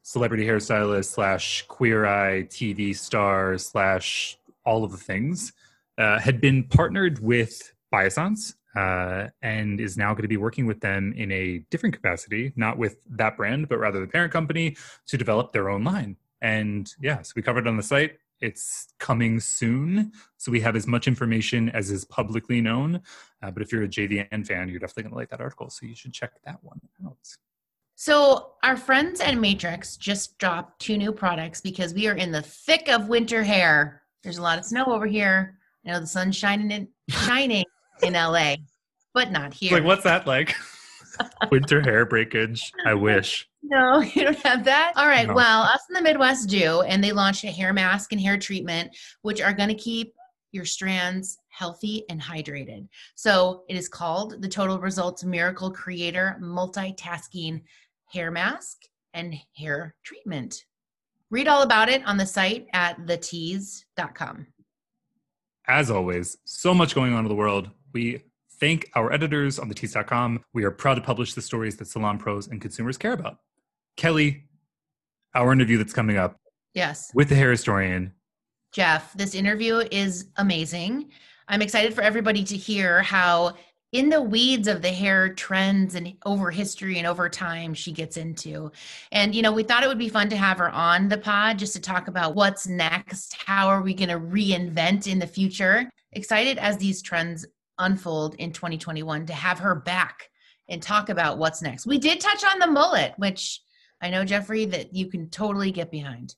celebrity 0.03 0.45
hairstylist 0.45 1.07
slash 1.07 1.65
queer 1.69 2.07
eye 2.07 2.43
TV 2.45 2.97
star 2.97 3.59
slash 3.59 4.39
all 4.65 4.85
of 4.85 4.91
the 4.91 4.97
things, 4.97 5.53
uh, 5.99 6.19
had 6.19 6.41
been 6.41 6.65
partnered 6.65 7.19
with 7.21 7.73
Biossance 7.93 8.55
uh, 8.77 9.29
and 9.43 9.81
is 9.81 9.97
now 9.97 10.13
going 10.13 10.23
to 10.23 10.29
be 10.29 10.37
working 10.37 10.67
with 10.67 10.81
them 10.81 11.13
in 11.17 11.33
a 11.33 11.59
different 11.71 11.95
capacity, 11.95 12.53
not 12.57 12.79
with 12.79 12.97
that 13.11 13.37
brand, 13.37 13.69
but 13.69 13.79
rather 13.79 14.01
the 14.01 14.07
parent 14.07 14.33
company 14.33 14.77
to 15.07 15.17
develop 15.17 15.53
their 15.53 15.69
own 15.69 15.85
line. 15.85 16.17
And 16.41 16.93
yeah, 17.01 17.23
so 17.23 17.33
we 17.37 17.43
covered 17.43 17.67
it 17.67 17.69
on 17.69 17.77
the 17.77 17.83
site. 17.83 18.19
It's 18.41 18.89
coming 18.99 19.41
soon. 19.41 20.13
So 20.39 20.51
we 20.51 20.61
have 20.61 20.77
as 20.77 20.87
much 20.87 21.07
information 21.07 21.69
as 21.71 21.91
is 21.91 22.05
publicly 22.05 22.61
known. 22.61 23.03
Uh, 23.43 23.51
but 23.51 23.63
if 23.63 23.73
you're 23.73 23.83
a 23.83 23.89
JVN 23.89 24.47
fan, 24.47 24.69
you're 24.69 24.79
definitely 24.79 25.05
going 25.05 25.13
to 25.13 25.19
like 25.19 25.31
that 25.31 25.41
article. 25.41 25.71
So 25.71 25.87
you 25.87 25.95
should 25.95 26.13
check 26.13 26.33
that 26.45 26.59
one 26.63 26.81
out. 27.05 27.17
So, 27.97 28.53
our 28.63 28.79
friends 28.79 29.21
at 29.21 29.37
Matrix 29.37 29.99
just 29.99 30.39
dropped 30.39 30.81
two 30.81 30.97
new 30.97 31.13
products 31.13 31.61
because 31.61 31.93
we 31.93 32.09
are 32.09 32.15
in 32.15 32.33
the 32.33 32.41
thick 32.41 32.89
of 32.89 33.11
winter 33.11 33.43
hair. 33.43 34.01
There's 34.23 34.39
a 34.39 34.43
lot 34.43 34.59
of 34.59 34.65
snow 34.65 34.87
over 34.87 35.07
here. 35.07 35.59
I 35.85 35.91
know 35.91 36.01
the 36.01 36.07
sun's 36.07 36.35
shining 36.35 36.71
in 36.71 36.89
shining 37.11 37.67
in 38.03 38.15
LA, 38.15 38.55
but 39.13 39.31
not 39.31 39.53
here. 39.53 39.75
Like, 39.75 39.85
what's 39.85 40.05
that 40.05 40.27
like? 40.27 40.55
Winter 41.51 41.83
hair 41.83 42.07
breakage. 42.07 42.73
I 42.87 42.95
wish. 42.95 43.47
No, 43.62 44.00
you 44.14 44.25
don't 44.25 44.38
have 44.38 44.64
that. 44.64 44.93
All 44.97 45.07
right. 45.07 45.26
No. 45.26 45.35
Well, 45.35 45.62
us 45.62 45.83
in 45.88 45.95
the 45.95 46.02
Midwest 46.02 46.49
do, 46.49 46.83
and 46.83 47.02
they 47.02 47.12
launched 47.12 47.45
a 47.45 47.50
hair 47.50 47.73
mask 47.73 48.12
and 48.12 48.21
hair 48.21 48.38
treatment, 48.38 48.97
which 49.23 49.40
are 49.40 49.52
going 49.52 49.69
to 49.69 49.75
keep 49.75 50.14
your 50.52 50.64
strands 50.64 51.38
healthy 51.49 52.05
and 52.09 52.21
hydrated. 52.21 52.88
So 53.14 53.62
it 53.69 53.76
is 53.76 53.88
called 53.88 54.43
the 54.43 54.49
Total 54.49 54.79
Results 54.79 55.25
Miracle 55.25 55.71
Creator 55.71 56.38
Multitasking 56.43 57.62
Hair 58.12 58.31
Mask 58.31 58.79
and 59.14 59.35
Hair 59.57 59.95
Treatment. 60.02 60.64
Read 61.31 61.47
all 61.47 61.62
about 61.62 61.88
it 61.88 62.05
on 62.05 62.17
the 62.17 62.26
site 62.26 62.67
at 62.73 62.99
thetease.com. 63.07 64.47
As 65.69 65.90
always, 65.90 66.37
so 66.45 66.75
much 66.75 66.95
going 66.95 67.12
on 67.12 67.25
in 67.25 67.29
the 67.29 67.35
world. 67.35 67.71
We 67.93 68.23
thank 68.59 68.90
our 68.97 69.12
editors 69.12 69.61
on 69.61 69.71
thetease.com. 69.71 70.45
We 70.52 70.64
are 70.64 70.73
proud 70.73 70.95
to 70.95 71.00
publish 71.00 71.35
the 71.35 71.43
stories 71.43 71.76
that 71.76 71.87
salon 71.87 72.19
pros 72.19 72.49
and 72.49 72.61
consumers 72.61 72.99
care 72.99 73.12
about. 73.12 73.38
Kelly, 74.04 74.45
our 75.35 75.52
interview 75.52 75.76
that's 75.76 75.92
coming 75.92 76.16
up 76.16 76.40
Yes. 76.73 77.11
with 77.12 77.28
the 77.28 77.35
hair 77.35 77.50
historian. 77.50 78.14
Jeff, 78.73 79.12
this 79.12 79.35
interview 79.35 79.83
is 79.90 80.28
amazing. 80.38 81.11
I'm 81.49 81.61
excited 81.61 81.92
for 81.92 82.00
everybody 82.00 82.42
to 82.45 82.57
hear 82.57 83.02
how 83.02 83.57
in 83.92 84.09
the 84.09 84.23
weeds 84.23 84.69
of 84.69 84.80
the 84.80 84.88
hair 84.88 85.35
trends 85.35 85.97
and 85.97 86.14
over 86.25 86.50
history 86.50 86.97
and 86.97 87.07
over 87.07 87.28
time 87.28 87.75
she 87.75 87.92
gets 87.92 88.16
into. 88.16 88.73
And 89.12 89.35
you 89.35 89.42
know, 89.42 89.52
we 89.52 89.64
thought 89.64 89.83
it 89.83 89.88
would 89.88 89.99
be 89.99 90.09
fun 90.09 90.30
to 90.30 90.37
have 90.37 90.57
her 90.57 90.71
on 90.71 91.11
the 91.11 91.19
pod 91.19 91.59
just 91.59 91.75
to 91.75 91.80
talk 91.80 92.09
about 92.09 92.35
what's 92.35 92.66
next, 92.66 93.35
how 93.35 93.69
are 93.69 93.83
we 93.83 93.92
going 93.92 94.09
to 94.09 94.19
reinvent 94.19 95.09
in 95.09 95.19
the 95.19 95.26
future. 95.26 95.90
Excited 96.12 96.57
as 96.57 96.78
these 96.78 97.02
trends 97.02 97.45
unfold 97.78 98.35
in 98.37 98.50
2021 98.50 99.26
to 99.26 99.35
have 99.35 99.59
her 99.59 99.75
back 99.75 100.30
and 100.71 100.80
talk 100.80 101.11
about 101.11 101.37
what's 101.37 101.61
next. 101.61 101.85
We 101.85 101.99
did 101.99 102.19
touch 102.19 102.42
on 102.45 102.59
the 102.61 102.66
mullet, 102.66 103.12
which 103.19 103.61
I 104.00 104.11
know 104.11 104.25
Jeffrey 104.25 104.64
that 104.66 104.95
you 104.95 105.07
can 105.07 105.28
totally 105.28 105.71
get 105.71 105.90
behind. 105.90 106.35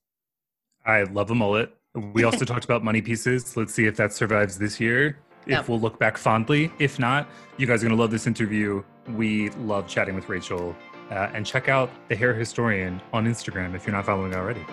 I 0.84 1.04
love 1.04 1.30
a 1.30 1.34
mullet. 1.34 1.74
We 1.94 2.24
also 2.28 2.44
talked 2.44 2.64
about 2.64 2.82
money 2.82 3.00
pieces. 3.02 3.56
Let's 3.56 3.72
see 3.74 3.86
if 3.86 3.96
that 3.96 4.12
survives 4.12 4.58
this 4.58 4.80
year. 4.80 5.18
If 5.42 5.48
Yep. 5.48 5.68
we'll 5.68 5.80
look 5.80 5.98
back 5.98 6.16
fondly. 6.16 6.72
If 6.78 6.98
not, 6.98 7.28
you 7.56 7.66
guys 7.66 7.82
are 7.82 7.86
going 7.88 7.96
to 7.96 8.00
love 8.00 8.10
this 8.10 8.26
interview. 8.26 8.82
We 9.08 9.50
love 9.50 9.88
chatting 9.88 10.14
with 10.14 10.28
Rachel. 10.28 10.76
Uh, 11.10 11.30
and 11.34 11.44
check 11.44 11.68
out 11.68 11.90
The 12.08 12.16
Hair 12.16 12.34
Historian 12.34 13.00
on 13.12 13.26
Instagram 13.26 13.74
if 13.74 13.86
you're 13.86 13.94
not 13.94 14.06
following 14.06 14.34
already. 14.34 14.64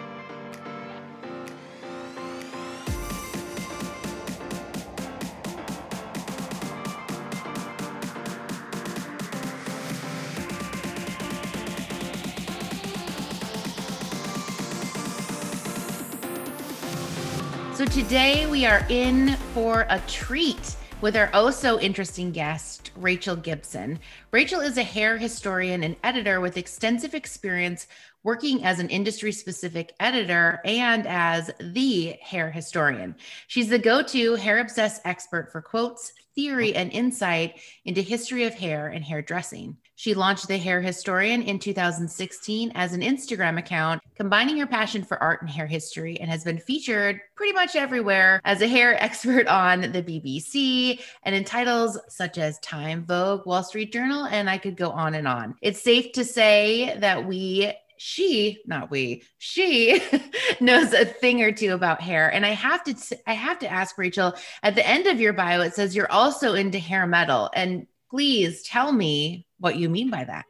Today 18.10 18.48
we 18.48 18.66
are 18.66 18.84
in 18.90 19.36
for 19.54 19.86
a 19.88 20.02
treat 20.08 20.76
with 21.00 21.16
our 21.16 21.30
oh 21.32 21.52
so 21.52 21.80
interesting 21.80 22.32
guest, 22.32 22.90
Rachel 22.96 23.36
Gibson. 23.36 24.00
Rachel 24.32 24.62
is 24.62 24.80
a 24.80 24.84
hair 24.84 25.16
historian 25.20 25.84
and 25.84 25.96
editor 26.04 26.42
with 26.42 26.58
extensive 26.58 27.14
experience 27.14 27.86
working 28.24 28.66
as 28.66 28.80
an 28.80 28.90
industry 28.90 29.32
specific 29.32 29.94
editor 30.00 30.60
and 30.66 31.06
as 31.06 31.52
the 31.60 32.16
hair 32.20 32.50
historian. 32.50 33.16
She's 33.46 33.70
the 33.70 33.78
go 33.78 34.02
to 34.02 34.34
hair 34.34 34.58
obsessed 34.58 35.04
expert 35.06 35.52
for 35.52 35.62
quotes, 35.62 36.12
theory, 36.34 36.74
and 36.74 36.92
insight 36.92 37.60
into 37.86 38.02
history 38.02 38.46
of 38.46 38.56
hair 38.56 38.88
and 38.88 39.06
hairdressing. 39.06 39.78
She 40.00 40.14
launched 40.14 40.48
The 40.48 40.58
Hair 40.58 40.80
Historian 40.80 41.42
in 41.42 41.60
2016 41.60 42.72
as 42.74 42.94
an 42.94 43.02
Instagram 43.02 43.60
account, 43.60 44.02
combining 44.16 44.58
her 44.60 44.66
passion 44.66 45.04
for 45.04 45.22
art 45.22 45.42
and 45.42 45.50
hair 45.50 45.68
history, 45.68 46.18
and 46.22 46.30
has 46.32 46.46
been 46.46 46.58
featured 46.58 47.20
pretty 47.36 47.52
much 47.52 47.76
everywhere 47.76 48.40
as 48.46 48.62
a 48.62 48.68
hair 48.70 48.96
expert 49.04 49.46
on 49.48 49.82
the 49.82 50.02
BBC 50.02 51.02
and 51.24 51.36
in 51.36 51.44
titles 51.44 52.00
such 52.08 52.38
as 52.38 52.60
Time, 52.60 53.04
Vogue, 53.04 53.46
Wall 53.46 53.62
Street 53.62 53.92
Journal, 53.92 54.24
and 54.28 54.50
I 54.50 54.58
could 54.58 54.78
go 54.78 54.90
on 54.90 55.16
and 55.16 55.28
on. 55.28 55.56
It's 55.62 55.82
safe 55.82 56.14
to 56.14 56.24
say 56.24 56.98
that 57.00 57.28
we 57.28 57.74
she 57.98 58.62
not 58.66 58.90
we 58.90 59.24
she 59.38 60.02
knows 60.62 60.94
a 60.94 61.04
thing 61.04 61.42
or 61.42 61.52
two 61.52 61.74
about 61.74 62.00
hair 62.00 62.34
and 62.34 62.46
i 62.46 62.52
have 62.52 62.82
to 62.82 62.96
i 63.28 63.34
have 63.34 63.60
to 63.60 63.70
ask 63.70 63.98
rachel 63.98 64.34
at 64.64 64.74
the 64.74 64.88
end 64.88 65.06
of 65.06 65.20
your 65.20 65.34
bio 65.34 65.60
it 65.60 65.74
says 65.74 65.94
you're 65.94 66.10
also 66.10 66.54
into 66.54 66.80
hair 66.80 67.06
metal 67.06 67.50
and 67.54 67.88
please 68.10 68.64
tell 68.64 68.94
me 68.94 69.46
what 69.60 69.76
you 69.76 69.90
mean 69.90 70.10
by 70.10 70.24
that 70.24 70.46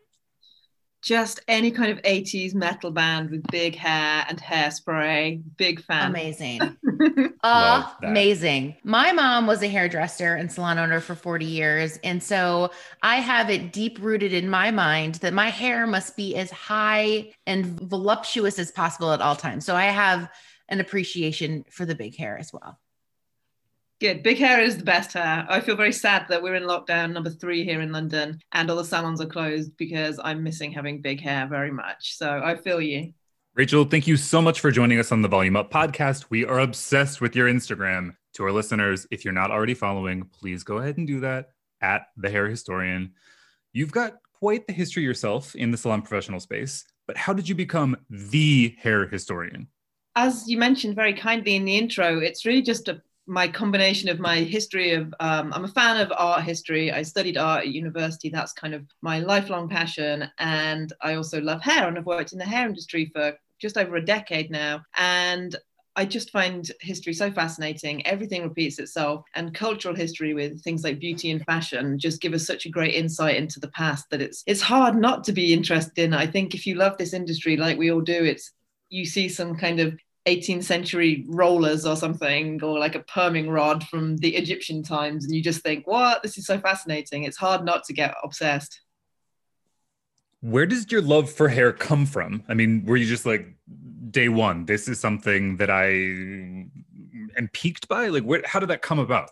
just 1.01 1.39
any 1.47 1.71
kind 1.71 1.91
of 1.91 2.01
80s 2.01 2.53
metal 2.53 2.91
band 2.91 3.29
with 3.29 3.43
big 3.51 3.75
hair 3.75 4.25
and 4.27 4.41
hairspray. 4.41 5.41
Big 5.57 5.81
fan. 5.81 6.09
Amazing. 6.09 6.77
Amazing. 7.43 8.75
My 8.83 9.13
mom 9.13 9.47
was 9.47 9.63
a 9.63 9.67
hairdresser 9.67 10.35
and 10.35 10.51
salon 10.51 10.77
owner 10.77 10.99
for 10.99 11.15
40 11.15 11.45
years. 11.45 11.97
And 12.03 12.21
so 12.21 12.71
I 13.01 13.17
have 13.17 13.49
it 13.49 13.71
deep 13.71 13.97
rooted 14.01 14.33
in 14.33 14.49
my 14.49 14.71
mind 14.71 15.15
that 15.15 15.33
my 15.33 15.49
hair 15.49 15.87
must 15.87 16.17
be 16.17 16.35
as 16.35 16.51
high 16.51 17.31
and 17.47 17.65
voluptuous 17.65 18.59
as 18.59 18.71
possible 18.71 19.13
at 19.13 19.21
all 19.21 19.35
times. 19.35 19.65
So 19.65 19.75
I 19.75 19.85
have 19.85 20.29
an 20.67 20.81
appreciation 20.81 21.63
for 21.69 21.85
the 21.85 21.95
big 21.95 22.15
hair 22.17 22.37
as 22.37 22.51
well. 22.51 22.77
Good. 23.99 24.23
Big 24.23 24.37
hair 24.37 24.61
is 24.61 24.77
the 24.77 24.85
best 24.85 25.11
hair. 25.11 25.45
I 25.49 25.59
feel 25.59 25.75
very 25.75 25.91
sad 25.91 26.25
that 26.29 26.41
we're 26.41 26.55
in 26.55 26.63
lockdown 26.63 27.11
number 27.11 27.29
three 27.29 27.65
here 27.65 27.81
in 27.81 27.91
London 27.91 28.39
and 28.53 28.71
all 28.71 28.77
the 28.77 28.85
salons 28.85 29.19
are 29.19 29.25
closed 29.25 29.75
because 29.75 30.17
I'm 30.23 30.41
missing 30.41 30.71
having 30.71 31.01
big 31.01 31.19
hair 31.19 31.47
very 31.47 31.69
much. 31.69 32.15
So 32.15 32.41
I 32.41 32.55
feel 32.55 32.79
you. 32.79 33.11
Rachel, 33.55 33.83
thank 33.83 34.07
you 34.07 34.15
so 34.15 34.41
much 34.41 34.61
for 34.61 34.71
joining 34.71 34.99
us 34.99 35.11
on 35.11 35.21
the 35.21 35.27
Volume 35.27 35.57
Up 35.57 35.69
podcast. 35.69 36.27
We 36.29 36.45
are 36.45 36.59
obsessed 36.59 37.19
with 37.19 37.35
your 37.35 37.49
Instagram. 37.49 38.15
To 38.35 38.43
our 38.45 38.53
listeners, 38.53 39.05
if 39.11 39.25
you're 39.25 39.33
not 39.33 39.51
already 39.51 39.73
following, 39.73 40.23
please 40.31 40.63
go 40.63 40.77
ahead 40.77 40.97
and 40.97 41.05
do 41.05 41.19
that 41.19 41.49
at 41.81 42.03
The 42.15 42.29
Hair 42.29 42.47
Historian. 42.47 43.11
You've 43.73 43.91
got 43.91 44.13
quite 44.39 44.65
the 44.65 44.71
history 44.71 45.03
yourself 45.03 45.55
in 45.55 45.71
the 45.71 45.77
salon 45.77 46.03
professional 46.03 46.39
space, 46.39 46.85
but 47.05 47.17
how 47.17 47.33
did 47.33 47.49
you 47.49 47.55
become 47.55 47.97
the 48.09 48.77
hair 48.79 49.07
historian? 49.07 49.67
As 50.15 50.47
you 50.47 50.57
mentioned 50.57 50.95
very 50.95 51.13
kindly 51.13 51.55
in 51.55 51.65
the 51.65 51.77
intro, 51.77 52.19
it's 52.19 52.45
really 52.45 52.61
just 52.61 52.87
a 52.87 53.01
my 53.29 53.47
combination 53.47 54.09
of 54.09 54.19
my 54.19 54.37
history 54.37 54.91
of 54.91 55.13
um, 55.19 55.53
i'm 55.53 55.65
a 55.65 55.69
fan 55.69 56.01
of 56.01 56.11
art 56.17 56.43
history 56.43 56.91
i 56.91 57.01
studied 57.01 57.37
art 57.37 57.61
at 57.61 57.67
university 57.69 58.29
that's 58.29 58.53
kind 58.53 58.73
of 58.73 58.83
my 59.01 59.19
lifelong 59.19 59.69
passion 59.69 60.27
and 60.39 60.93
i 61.01 61.13
also 61.13 61.39
love 61.39 61.61
hair 61.61 61.87
and 61.87 61.97
i've 61.97 62.05
worked 62.05 62.33
in 62.33 62.39
the 62.39 62.45
hair 62.45 62.67
industry 62.67 63.09
for 63.13 63.33
just 63.59 63.77
over 63.77 63.97
a 63.97 64.05
decade 64.05 64.49
now 64.49 64.81
and 64.97 65.55
I 65.95 66.05
just 66.05 66.31
find 66.31 66.71
history 66.79 67.13
so 67.13 67.29
fascinating. 67.29 68.07
Everything 68.07 68.43
repeats 68.43 68.79
itself, 68.79 69.25
and 69.35 69.53
cultural 69.53 69.93
history 69.93 70.33
with 70.33 70.63
things 70.63 70.81
like 70.81 70.97
beauty 70.97 71.29
and 71.29 71.43
fashion 71.43 71.99
just 71.99 72.21
give 72.21 72.33
us 72.33 72.47
such 72.47 72.65
a 72.65 72.69
great 72.69 72.93
insight 72.93 73.35
into 73.35 73.59
the 73.59 73.67
past 73.71 74.09
that 74.09 74.21
it's 74.21 74.41
it's 74.47 74.61
hard 74.61 74.95
not 74.95 75.25
to 75.25 75.33
be 75.33 75.51
interested 75.51 75.97
in. 75.97 76.13
I 76.13 76.25
think 76.25 76.55
if 76.55 76.65
you 76.65 76.75
love 76.75 76.97
this 76.97 77.13
industry 77.13 77.57
like 77.57 77.77
we 77.77 77.91
all 77.91 77.99
do, 77.99 78.23
it's 78.23 78.53
you 78.89 79.05
see 79.05 79.27
some 79.27 79.57
kind 79.57 79.81
of 79.81 79.99
18th 80.25 80.63
century 80.63 81.25
rollers 81.27 81.85
or 81.85 81.95
something, 81.95 82.61
or 82.63 82.77
like 82.77 82.95
a 82.95 83.03
perming 83.03 83.51
rod 83.51 83.83
from 83.85 84.17
the 84.17 84.35
Egyptian 84.35 84.83
times, 84.83 85.25
and 85.25 85.33
you 85.33 85.41
just 85.41 85.61
think, 85.61 85.87
what? 85.87 86.21
This 86.21 86.37
is 86.37 86.45
so 86.45 86.59
fascinating. 86.59 87.23
It's 87.23 87.37
hard 87.37 87.63
not 87.65 87.83
to 87.85 87.93
get 87.93 88.13
obsessed. 88.23 88.81
Where 90.41 90.65
does 90.65 90.91
your 90.91 91.01
love 91.01 91.29
for 91.29 91.49
hair 91.49 91.73
come 91.73 92.05
from? 92.05 92.43
I 92.47 92.53
mean, 92.53 92.85
were 92.85 92.97
you 92.97 93.05
just 93.05 93.25
like 93.25 93.47
day 94.11 94.29
one, 94.29 94.65
this 94.65 94.87
is 94.87 94.99
something 94.99 95.57
that 95.57 95.69
I 95.69 95.87
am 95.87 97.49
piqued 97.53 97.87
by? 97.87 98.07
Like, 98.07 98.23
where, 98.23 98.41
how 98.45 98.59
did 98.59 98.69
that 98.69 98.81
come 98.81 98.99
about? 98.99 99.31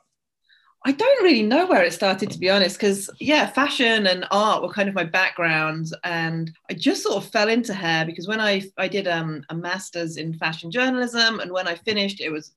I 0.87 0.91
don't 0.91 1.21
really 1.21 1.43
know 1.43 1.65
where 1.65 1.83
it 1.83 1.91
started, 1.91 2.31
to 2.31 2.39
be 2.39 2.49
honest, 2.49 2.77
because 2.77 3.09
yeah, 3.19 3.45
fashion 3.45 4.07
and 4.07 4.25
art 4.31 4.61
were 4.61 4.71
kind 4.71 4.87
of 4.87 4.95
my 4.95 5.03
background, 5.03 5.87
and 6.05 6.49
I 6.71 6.75
just 6.75 7.03
sort 7.03 7.17
of 7.17 7.29
fell 7.29 7.49
into 7.49 7.73
hair 7.73 8.05
because 8.05 8.25
when 8.25 8.39
I 8.39 8.63
I 8.77 8.87
did 8.87 9.05
um, 9.05 9.43
a 9.49 9.55
master's 9.55 10.15
in 10.15 10.33
fashion 10.35 10.71
journalism, 10.71 11.41
and 11.41 11.51
when 11.51 11.67
I 11.67 11.75
finished, 11.75 12.21
it 12.21 12.29
was 12.29 12.53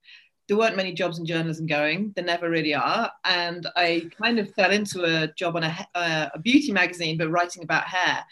there 0.47 0.55
weren't 0.55 0.77
many 0.77 0.93
jobs 0.93 1.19
in 1.19 1.25
journalism 1.25 1.67
going. 1.67 2.13
There 2.15 2.23
never 2.23 2.49
really 2.49 2.73
are, 2.73 3.11
and 3.25 3.67
I 3.75 4.09
kind 4.17 4.39
of 4.39 4.53
fell 4.53 4.71
into 4.71 5.03
a 5.03 5.27
job 5.33 5.57
on 5.57 5.65
a, 5.65 5.87
a 5.93 6.39
beauty 6.39 6.71
magazine, 6.71 7.17
but 7.17 7.31
writing 7.31 7.63
about 7.63 7.83
hair. 7.83 8.23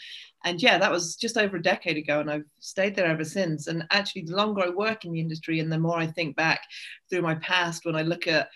And 0.46 0.62
yeah, 0.64 0.78
that 0.78 0.90
was 0.90 1.18
just 1.18 1.36
over 1.36 1.58
a 1.58 1.62
decade 1.62 1.98
ago, 1.98 2.22
and 2.22 2.32
I've 2.32 2.46
stayed 2.62 2.96
there 2.96 3.08
ever 3.08 3.26
since. 3.26 3.68
And 3.68 3.86
actually, 3.92 4.22
the 4.22 4.38
longer 4.38 4.64
I 4.64 4.70
work 4.70 5.04
in 5.04 5.12
the 5.12 5.20
industry, 5.20 5.60
and 5.60 5.70
the 5.70 5.78
more 5.78 5.98
I 5.98 6.08
think 6.08 6.38
back 6.38 6.62
through 7.10 7.24
my 7.24 7.36
past, 7.36 7.84
when 7.84 7.98
I 7.98 8.04
look 8.04 8.28
at 8.28 8.48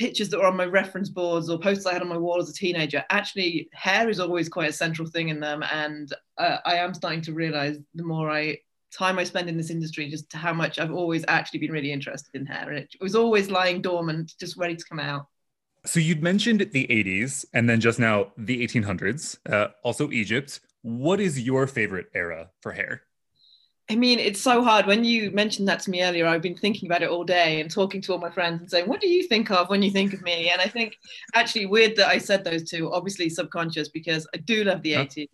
pictures 0.00 0.30
that 0.30 0.38
were 0.38 0.46
on 0.46 0.56
my 0.56 0.64
reference 0.64 1.10
boards 1.10 1.50
or 1.50 1.58
posters 1.58 1.84
I 1.84 1.92
had 1.92 2.00
on 2.00 2.08
my 2.08 2.16
wall 2.16 2.40
as 2.40 2.48
a 2.48 2.54
teenager, 2.54 3.04
actually 3.10 3.68
hair 3.74 4.08
is 4.08 4.18
always 4.18 4.48
quite 4.48 4.70
a 4.70 4.72
central 4.72 5.06
thing 5.06 5.28
in 5.28 5.40
them. 5.40 5.62
And 5.62 6.10
uh, 6.38 6.56
I 6.64 6.76
am 6.76 6.94
starting 6.94 7.20
to 7.22 7.34
realize 7.34 7.76
the 7.94 8.02
more 8.02 8.30
I 8.30 8.58
time 8.90 9.18
I 9.18 9.24
spend 9.24 9.50
in 9.50 9.58
this 9.58 9.68
industry, 9.68 10.08
just 10.08 10.32
how 10.32 10.54
much 10.54 10.78
I've 10.78 10.90
always 10.90 11.22
actually 11.28 11.60
been 11.60 11.70
really 11.70 11.92
interested 11.92 12.34
in 12.34 12.46
hair. 12.46 12.70
And 12.70 12.78
it 12.78 12.96
was 13.00 13.14
always 13.14 13.50
lying 13.50 13.82
dormant, 13.82 14.32
just 14.40 14.56
ready 14.56 14.74
to 14.74 14.84
come 14.88 14.98
out. 14.98 15.26
So 15.84 16.00
you'd 16.00 16.22
mentioned 16.22 16.60
the 16.72 16.86
80s 16.86 17.44
and 17.52 17.68
then 17.68 17.80
just 17.80 17.98
now 17.98 18.32
the 18.38 18.66
1800s, 18.66 19.38
uh, 19.52 19.68
also 19.84 20.10
Egypt. 20.10 20.60
What 20.80 21.20
is 21.20 21.38
your 21.38 21.66
favorite 21.66 22.06
era 22.14 22.48
for 22.62 22.72
hair? 22.72 23.02
I 23.90 23.96
mean, 23.96 24.20
it's 24.20 24.40
so 24.40 24.62
hard. 24.62 24.86
When 24.86 25.02
you 25.02 25.32
mentioned 25.32 25.66
that 25.66 25.80
to 25.80 25.90
me 25.90 26.04
earlier, 26.04 26.24
I've 26.24 26.42
been 26.42 26.56
thinking 26.56 26.88
about 26.88 27.02
it 27.02 27.10
all 27.10 27.24
day 27.24 27.60
and 27.60 27.68
talking 27.68 28.00
to 28.02 28.12
all 28.12 28.20
my 28.20 28.30
friends 28.30 28.60
and 28.60 28.70
saying, 28.70 28.86
What 28.86 29.00
do 29.00 29.08
you 29.08 29.26
think 29.26 29.50
of 29.50 29.68
when 29.68 29.82
you 29.82 29.90
think 29.90 30.14
of 30.14 30.22
me? 30.22 30.48
And 30.48 30.60
I 30.60 30.68
think 30.68 30.96
actually 31.34 31.66
weird 31.66 31.96
that 31.96 32.06
I 32.06 32.18
said 32.18 32.44
those 32.44 32.70
two, 32.70 32.92
obviously 32.92 33.28
subconscious, 33.28 33.88
because 33.88 34.28
I 34.32 34.36
do 34.38 34.62
love 34.62 34.82
the 34.82 34.92
80s. 34.92 35.26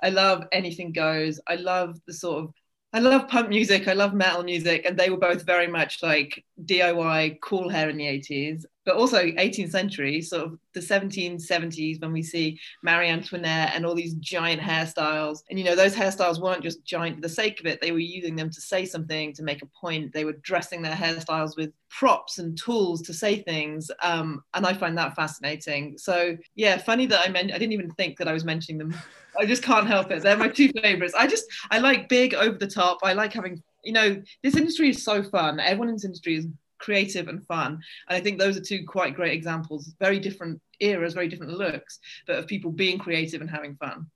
I 0.00 0.10
love 0.10 0.44
anything 0.52 0.92
goes. 0.92 1.40
I 1.48 1.56
love 1.56 1.98
the 2.06 2.12
sort 2.12 2.44
of 2.44 2.54
I 2.92 3.00
love 3.00 3.28
punk 3.28 3.48
music, 3.48 3.86
I 3.86 3.92
love 3.92 4.14
metal 4.14 4.44
music, 4.44 4.86
and 4.86 4.96
they 4.96 5.10
were 5.10 5.18
both 5.18 5.44
very 5.44 5.66
much 5.66 6.02
like 6.02 6.42
DIY 6.64 7.40
cool 7.42 7.68
hair 7.68 7.90
in 7.90 7.98
the 7.98 8.04
80s 8.04 8.64
but 8.88 8.96
also 8.96 9.22
18th 9.22 9.70
century, 9.70 10.22
sort 10.22 10.44
of 10.44 10.58
the 10.72 10.80
1770s, 10.80 12.00
when 12.00 12.10
we 12.10 12.22
see 12.22 12.58
Marie 12.82 13.10
Antoinette 13.10 13.72
and 13.74 13.84
all 13.84 13.94
these 13.94 14.14
giant 14.14 14.62
hairstyles. 14.62 15.40
And, 15.50 15.58
you 15.58 15.64
know, 15.66 15.76
those 15.76 15.94
hairstyles 15.94 16.40
weren't 16.40 16.62
just 16.62 16.86
giant 16.86 17.16
for 17.16 17.20
the 17.20 17.28
sake 17.28 17.60
of 17.60 17.66
it, 17.66 17.82
they 17.82 17.92
were 17.92 17.98
using 17.98 18.34
them 18.34 18.48
to 18.48 18.60
say 18.62 18.86
something, 18.86 19.34
to 19.34 19.42
make 19.42 19.60
a 19.60 19.66
point. 19.78 20.14
They 20.14 20.24
were 20.24 20.38
dressing 20.40 20.80
their 20.80 20.94
hairstyles 20.94 21.54
with 21.54 21.70
props 21.90 22.38
and 22.38 22.56
tools 22.56 23.02
to 23.02 23.12
say 23.12 23.42
things. 23.42 23.90
Um, 24.02 24.42
and 24.54 24.64
I 24.64 24.72
find 24.72 24.96
that 24.96 25.14
fascinating. 25.14 25.98
So, 25.98 26.38
yeah, 26.54 26.78
funny 26.78 27.04
that 27.08 27.26
I 27.26 27.30
meant, 27.30 27.52
I 27.52 27.58
didn't 27.58 27.74
even 27.74 27.90
think 27.90 28.16
that 28.16 28.26
I 28.26 28.32
was 28.32 28.46
mentioning 28.46 28.78
them. 28.78 28.94
I 29.38 29.44
just 29.44 29.62
can't 29.62 29.86
help 29.86 30.10
it. 30.10 30.22
They're 30.22 30.38
my 30.38 30.48
two 30.48 30.70
favorites. 30.80 31.12
I 31.14 31.26
just, 31.26 31.44
I 31.70 31.78
like 31.78 32.08
big 32.08 32.32
over 32.32 32.56
the 32.56 32.66
top. 32.66 33.00
I 33.02 33.12
like 33.12 33.34
having 33.34 33.62
you 33.84 33.92
know, 33.92 34.20
this 34.42 34.56
industry 34.56 34.90
is 34.90 35.04
so 35.04 35.22
fun. 35.22 35.60
Everyone 35.60 35.88
in 35.88 35.94
this 35.94 36.04
industry 36.04 36.36
is 36.36 36.46
creative 36.78 37.28
and 37.28 37.46
fun. 37.46 37.80
And 38.08 38.16
I 38.16 38.20
think 38.20 38.38
those 38.38 38.56
are 38.56 38.62
two 38.62 38.84
quite 38.86 39.14
great 39.14 39.32
examples, 39.32 39.94
very 40.00 40.18
different 40.18 40.60
eras, 40.80 41.14
very 41.14 41.28
different 41.28 41.52
looks, 41.52 41.98
but 42.26 42.38
of 42.38 42.46
people 42.46 42.70
being 42.70 42.98
creative 42.98 43.40
and 43.40 43.50
having 43.50 43.76
fun. 43.76 44.06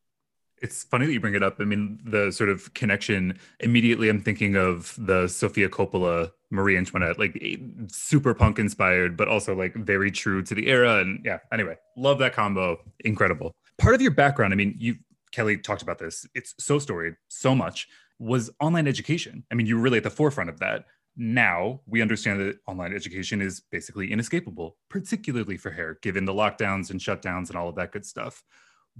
It's 0.62 0.84
funny 0.84 1.06
that 1.06 1.12
you 1.12 1.18
bring 1.18 1.34
it 1.34 1.42
up. 1.42 1.56
I 1.60 1.64
mean, 1.64 1.98
the 2.04 2.30
sort 2.30 2.48
of 2.48 2.72
connection 2.72 3.36
immediately 3.58 4.08
I'm 4.08 4.20
thinking 4.20 4.56
of 4.56 4.94
the 4.96 5.26
Sofia 5.26 5.68
Coppola 5.68 6.30
Marie 6.50 6.76
Antoinette, 6.76 7.18
like 7.18 7.36
eh, 7.42 7.56
super 7.88 8.32
punk 8.32 8.60
inspired, 8.60 9.16
but 9.16 9.26
also 9.26 9.56
like 9.56 9.74
very 9.74 10.12
true 10.12 10.40
to 10.42 10.54
the 10.54 10.68
era. 10.68 10.98
And 10.98 11.20
yeah, 11.24 11.38
anyway, 11.52 11.76
love 11.96 12.18
that 12.20 12.32
combo. 12.32 12.78
Incredible. 13.00 13.52
Part 13.78 13.96
of 13.96 14.02
your 14.02 14.12
background, 14.12 14.52
I 14.52 14.56
mean, 14.56 14.76
you, 14.78 14.96
Kelly 15.32 15.56
talked 15.56 15.82
about 15.82 15.98
this. 15.98 16.26
It's 16.34 16.54
so 16.60 16.78
storied, 16.78 17.16
so 17.26 17.56
much 17.56 17.88
was 18.20 18.50
online 18.60 18.86
education. 18.86 19.42
I 19.50 19.56
mean, 19.56 19.66
you 19.66 19.76
were 19.76 19.82
really 19.82 19.98
at 19.98 20.04
the 20.04 20.10
forefront 20.10 20.48
of 20.48 20.60
that 20.60 20.84
now 21.16 21.80
we 21.86 22.00
understand 22.00 22.40
that 22.40 22.56
online 22.66 22.94
education 22.94 23.42
is 23.42 23.60
basically 23.70 24.12
inescapable, 24.12 24.76
particularly 24.88 25.56
for 25.56 25.70
hair, 25.70 25.98
given 26.02 26.24
the 26.24 26.32
lockdowns 26.32 26.90
and 26.90 27.00
shutdowns 27.00 27.48
and 27.48 27.56
all 27.56 27.68
of 27.68 27.76
that 27.76 27.92
good 27.92 28.04
stuff. 28.04 28.42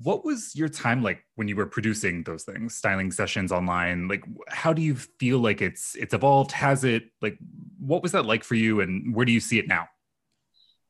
What 0.02 0.24
was 0.24 0.54
your 0.54 0.68
time 0.68 1.02
like 1.02 1.24
when 1.34 1.48
you 1.48 1.56
were 1.56 1.66
producing 1.66 2.22
those 2.24 2.44
things, 2.44 2.74
styling 2.74 3.10
sessions 3.10 3.52
online? 3.52 4.08
Like, 4.08 4.24
how 4.48 4.72
do 4.72 4.80
you 4.80 4.94
feel 4.94 5.38
like 5.38 5.60
it's 5.60 5.94
it's 5.96 6.14
evolved? 6.14 6.52
Has 6.52 6.84
it 6.84 7.04
like 7.20 7.38
what 7.78 8.02
was 8.02 8.12
that 8.12 8.24
like 8.24 8.42
for 8.42 8.54
you, 8.54 8.80
and 8.80 9.14
where 9.14 9.26
do 9.26 9.32
you 9.32 9.40
see 9.40 9.58
it 9.58 9.68
now? 9.68 9.88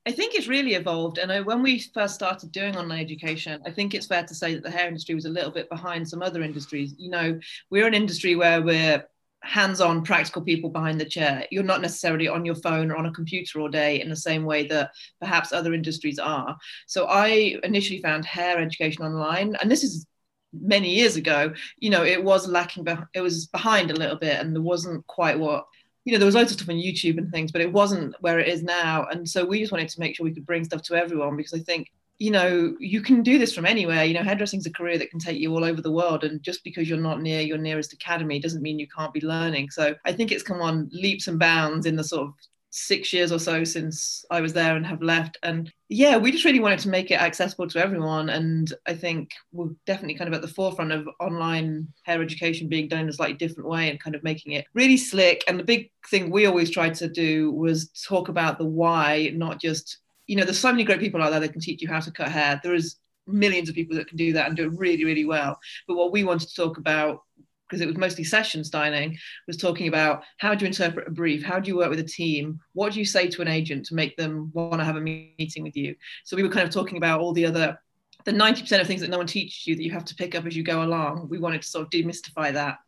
I 0.05 0.11
think 0.11 0.35
it's 0.35 0.49
really 0.49 0.75
evolved. 0.75 1.19
And 1.19 1.31
I, 1.31 1.41
when 1.41 1.63
we 1.63 1.79
first 1.79 2.15
started 2.15 2.51
doing 2.51 2.77
online 2.77 3.01
education, 3.01 3.63
I 3.65 3.71
think 3.71 3.95
it's 3.95 4.07
fair 4.07 4.25
to 4.25 4.35
say 4.35 4.55
that 4.55 4.65
the 4.65 4.71
hair 4.71 4.89
industry 4.89 5.15
was 5.15 5.27
a 5.27 5.31
little 5.31 5.53
bit 5.53 5.71
behind 5.71 6.09
some 6.09 6.23
other 6.23 6.43
industries. 6.43 6.95
You 6.99 7.11
know, 7.11 7.41
we're 7.71 7.87
an 7.87 7.95
industry 7.95 8.35
where 8.35 8.61
we're 8.63 9.05
hands-on 9.43 10.03
practical 10.03 10.43
people 10.43 10.71
behind 10.71 11.01
the 11.01 11.05
chair. 11.05 11.47
You're 11.51 11.63
not 11.63 11.83
necessarily 11.83 12.29
on 12.29 12.45
your 12.45 12.55
phone 12.55 12.91
or 12.91 12.97
on 12.97 13.07
a 13.07 13.13
computer 13.13 13.61
all 13.61 13.69
day 13.69 14.01
in 14.01 14.09
the 14.09 14.17
same 14.17 14.45
way 14.45 14.67
that 14.69 14.93
perhaps 15.21 15.53
other 15.53 15.75
industries 15.75 16.19
are. 16.19 16.57
So 16.87 17.07
i 17.07 17.59
initially 17.65 18.01
found 18.01 18.25
hair 18.25 18.59
education 18.59 19.05
online 19.05 19.57
and 19.61 19.71
this 19.71 19.85
is 19.85 20.07
many 20.53 20.95
years 20.95 21.17
ago. 21.17 21.53
You 21.79 21.91
know 21.91 22.05
it 22.05 22.23
was 22.23 22.49
lacking 22.49 22.87
it 23.15 23.21
was 23.21 23.47
behind 23.47 23.91
a 23.91 23.97
little 23.97 24.17
bit 24.17 24.39
and 24.39 24.55
there 24.55 24.63
wasn't 24.63 25.07
quite 25.07 25.39
what 25.39 25.67
you 26.05 26.13
know 26.13 26.19
there 26.19 26.27
was 26.27 26.35
loads 26.35 26.51
of 26.51 26.59
stuff 26.59 26.69
on 26.69 26.77
youtube 26.77 27.17
and 27.17 27.31
things 27.31 27.53
but 27.53 27.61
it 27.61 27.73
wasn't 27.73 28.15
where 28.21 28.39
it 28.39 28.49
is 28.49 28.63
now. 28.63 29.07
And 29.11 29.29
so 29.29 29.45
we 29.45 29.61
just 29.61 29.73
wanted 29.73 29.89
to 29.89 30.01
make 30.01 30.17
sure 30.17 30.25
we 30.25 30.35
could 30.35 30.47
bring 30.47 30.65
stuff 30.65 30.83
to 30.83 30.95
everyone 30.95 31.37
because 31.37 31.55
i 31.55 31.59
think 31.59 31.91
you 32.23 32.31
know, 32.31 32.77
you 32.79 33.03
can 33.03 33.25
do 33.25 33.37
this 33.37 33.53
from 33.53 33.67
anywhere. 33.67 34.05
You 34.05 34.15
know, 34.15 34.23
hairdressing 34.23 34.61
is 34.61 34.67
a 34.67 34.73
career 34.73 34.97
that 34.97 35.11
can 35.11 35.19
take 35.19 35.41
you 35.41 35.53
all 35.53 35.65
over 35.65 35.83
the 35.83 35.91
world. 35.91 36.23
And 36.23 36.41
just 36.41 36.63
because 36.63 36.89
you're 36.89 36.97
not 36.97 37.21
near 37.21 37.41
your 37.41 37.59
nearest 37.59 37.93
academy 37.93 38.39
doesn't 38.39 38.63
mean 38.63 38.79
you 38.79 38.87
can't 38.87 39.13
be 39.13 39.27
learning. 39.27 39.71
So 39.71 39.97
I 40.05 40.13
think 40.13 40.31
it's 40.31 40.45
come 40.45 40.61
on 40.61 40.89
leaps 40.93 41.27
and 41.27 41.37
bounds 41.37 41.85
in 41.85 41.97
the 41.97 42.05
sort 42.05 42.29
of 42.29 42.35
six 42.71 43.13
years 43.13 43.33
or 43.33 43.41
so 43.41 43.65
since 43.65 44.25
I 44.31 44.41
was 44.41 44.53
there 44.53 44.77
and 44.77 44.87
have 44.87 45.03
left. 45.03 45.37
And 45.43 45.73
yeah, 45.89 46.17
we 46.17 46.31
just 46.31 46.45
really 46.45 46.61
wanted 46.61 46.79
to 46.81 46.91
make 46.91 47.11
it 47.11 47.21
accessible 47.21 47.67
to 47.67 47.83
everyone. 47.83 48.29
And 48.29 48.73
I 48.87 48.95
think 48.95 49.33
we're 49.51 49.75
definitely 49.85 50.15
kind 50.15 50.29
of 50.29 50.35
at 50.35 50.43
the 50.43 50.55
forefront 50.55 50.93
of 50.93 51.09
online 51.19 51.89
hair 52.05 52.23
education 52.23 52.69
being 52.69 52.87
done 52.87 53.01
in 53.01 53.09
a 53.09 53.13
slightly 53.13 53.37
different 53.37 53.69
way 53.69 53.91
and 53.91 53.99
kind 54.01 54.15
of 54.15 54.23
making 54.23 54.53
it 54.53 54.67
really 54.75 54.97
slick. 54.97 55.43
And 55.49 55.59
the 55.59 55.65
big 55.65 55.91
thing 56.09 56.31
we 56.31 56.47
always 56.47 56.71
tried 56.71 56.95
to 56.95 57.09
do 57.09 57.51
was 57.51 57.91
talk 58.07 58.29
about 58.29 58.59
the 58.59 58.65
why, 58.65 59.33
not 59.35 59.61
just, 59.61 59.99
you 60.33 60.39
know, 60.39 60.45
there's 60.45 60.59
so 60.59 60.73
many 60.73 60.83
great 60.83 60.99
people 60.99 61.21
out 61.21 61.29
there 61.29 61.41
that 61.41 61.53
can 61.53 61.61
teach 61.61 61.83
you 61.83 61.89
how 61.89 62.01
to 62.01 62.11
cut 62.11 62.29
hair. 62.33 62.59
There 62.63 62.73
is 62.73 62.97
millions 63.27 63.69
of 63.69 63.75
people 63.75 63.95
that 63.97 64.09
can 64.09 64.17
do 64.17 64.33
that 64.33 64.47
and 64.47 64.57
do 64.57 64.65
it 64.65 64.79
really, 64.79 65.05
really 65.05 65.27
well. 65.27 65.61
But 65.87 65.99
what 65.99 66.11
we 66.11 66.25
wanted 66.25 66.49
to 66.49 66.55
talk 66.55 66.79
about 66.79 67.21
because 67.69 67.83
it 67.83 67.87
was 67.87 67.99
mostly 67.99 68.25
session 68.25 68.65
styling, 68.65 69.19
was 69.47 69.59
talking 69.59 69.89
about 69.89 70.25
how 70.39 70.55
do 70.55 70.65
you 70.65 70.69
interpret 70.69 71.09
a 71.09 71.11
brief? 71.11 71.43
How 71.43 71.61
do 71.61 71.69
you 71.69 71.77
work 71.77 71.91
with 71.91 72.01
a 72.01 72.05
team? 72.05 72.61
What 72.73 72.95
do 72.95 72.99
you 72.99 73.05
say 73.05 73.29
to 73.29 73.43
an 73.43 73.49
agent 73.49 73.85
to 73.87 73.95
make 73.95 74.17
them 74.17 74.51
want 74.55 74.79
to 74.79 74.85
have 74.85 74.97
a 74.97 75.01
meeting 75.01 75.63
with 75.63 75.77
you? 75.77 75.95
So 76.25 76.35
we 76.35 76.43
were 76.43 76.51
kind 76.51 76.67
of 76.67 76.73
talking 76.73 76.97
about 76.97 77.21
all 77.21 77.33
the 77.33 77.47
other, 77.47 77.79
the 78.25 78.33
90% 78.33 78.81
of 78.81 78.87
things 78.87 79.03
that 79.03 79.09
no 79.09 79.19
one 79.19 79.27
teaches 79.27 79.67
you 79.67 79.75
that 79.75 79.83
you 79.83 79.91
have 79.91 80.05
to 80.07 80.15
pick 80.15 80.35
up 80.35 80.45
as 80.47 80.55
you 80.57 80.63
go 80.63 80.83
along. 80.83 81.29
We 81.31 81.39
wanted 81.39 81.63
to 81.63 81.69
sort 81.69 81.85
of 81.85 81.91
demystify 81.91 82.53
that. 82.55 82.79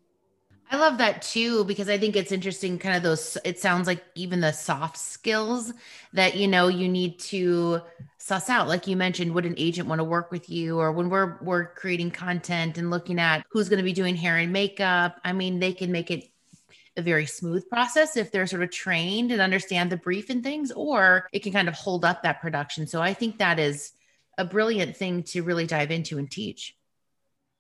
I 0.75 0.77
love 0.77 0.99
that 0.99 1.23
too 1.23 1.63
because 1.67 1.89
I 1.89 1.99
think 1.99 2.17
it's 2.17 2.33
interesting 2.33 2.81
kind 2.81 2.97
of 2.97 3.05
those 3.05 3.39
it 3.45 3.61
sounds 3.61 3.87
like 3.87 4.05
even 4.17 4.41
the 4.41 4.51
soft 4.51 4.97
skills 4.97 5.73
that 6.15 6.35
you 6.35 6.49
know 6.49 6.67
you 6.67 6.89
need 6.89 7.21
to 7.21 7.81
suss 8.19 8.51
out. 8.51 8.67
Like 8.67 8.89
you 8.89 8.97
mentioned 8.97 9.33
would 9.37 9.47
an 9.47 9.55
agent 9.57 9.89
want 9.89 10.01
to 10.01 10.05
work 10.05 10.33
with 10.33 10.51
you? 10.51 10.81
Or 10.81 10.91
when 10.91 11.11
we're 11.11 11.39
we're 11.43 11.67
creating 11.75 12.11
content 12.11 12.77
and 12.77 12.91
looking 12.91 13.21
at 13.21 13.47
who's 13.53 13.69
going 13.69 13.79
to 13.79 13.85
be 13.85 13.93
doing 13.93 14.17
hair 14.17 14.37
and 14.37 14.53
makeup 14.53 15.21
I 15.23 15.33
mean 15.33 15.61
they 15.61 15.73
can 15.73 15.93
make 15.93 16.11
it 16.11 16.25
a 16.97 17.03
very 17.03 17.27
smooth 17.27 17.69
process 17.69 18.17
if 18.17 18.33
they're 18.33 18.49
sort 18.49 18.65
of 18.65 18.73
trained 18.73 19.31
and 19.31 19.41
understand 19.41 19.93
the 19.93 19.97
brief 19.97 20.29
and 20.29 20.43
things 20.43 20.73
or 20.73 21.29
it 21.33 21.45
can 21.45 21.53
kind 21.53 21.69
of 21.69 21.75
hold 21.75 22.05
up 22.05 22.25
that 22.25 22.41
production. 22.41 22.89
So 22.89 23.01
I 23.01 23.15
think 23.15 23.39
that 23.39 23.61
is 23.61 23.93
a 24.39 24.45
brilliant 24.45 24.97
thing 24.97 25.23
to 25.23 25.45
really 25.45 25.69
dive 25.69 25.93
into 25.93 26.19
and 26.19 26.29
teach. 26.29 26.77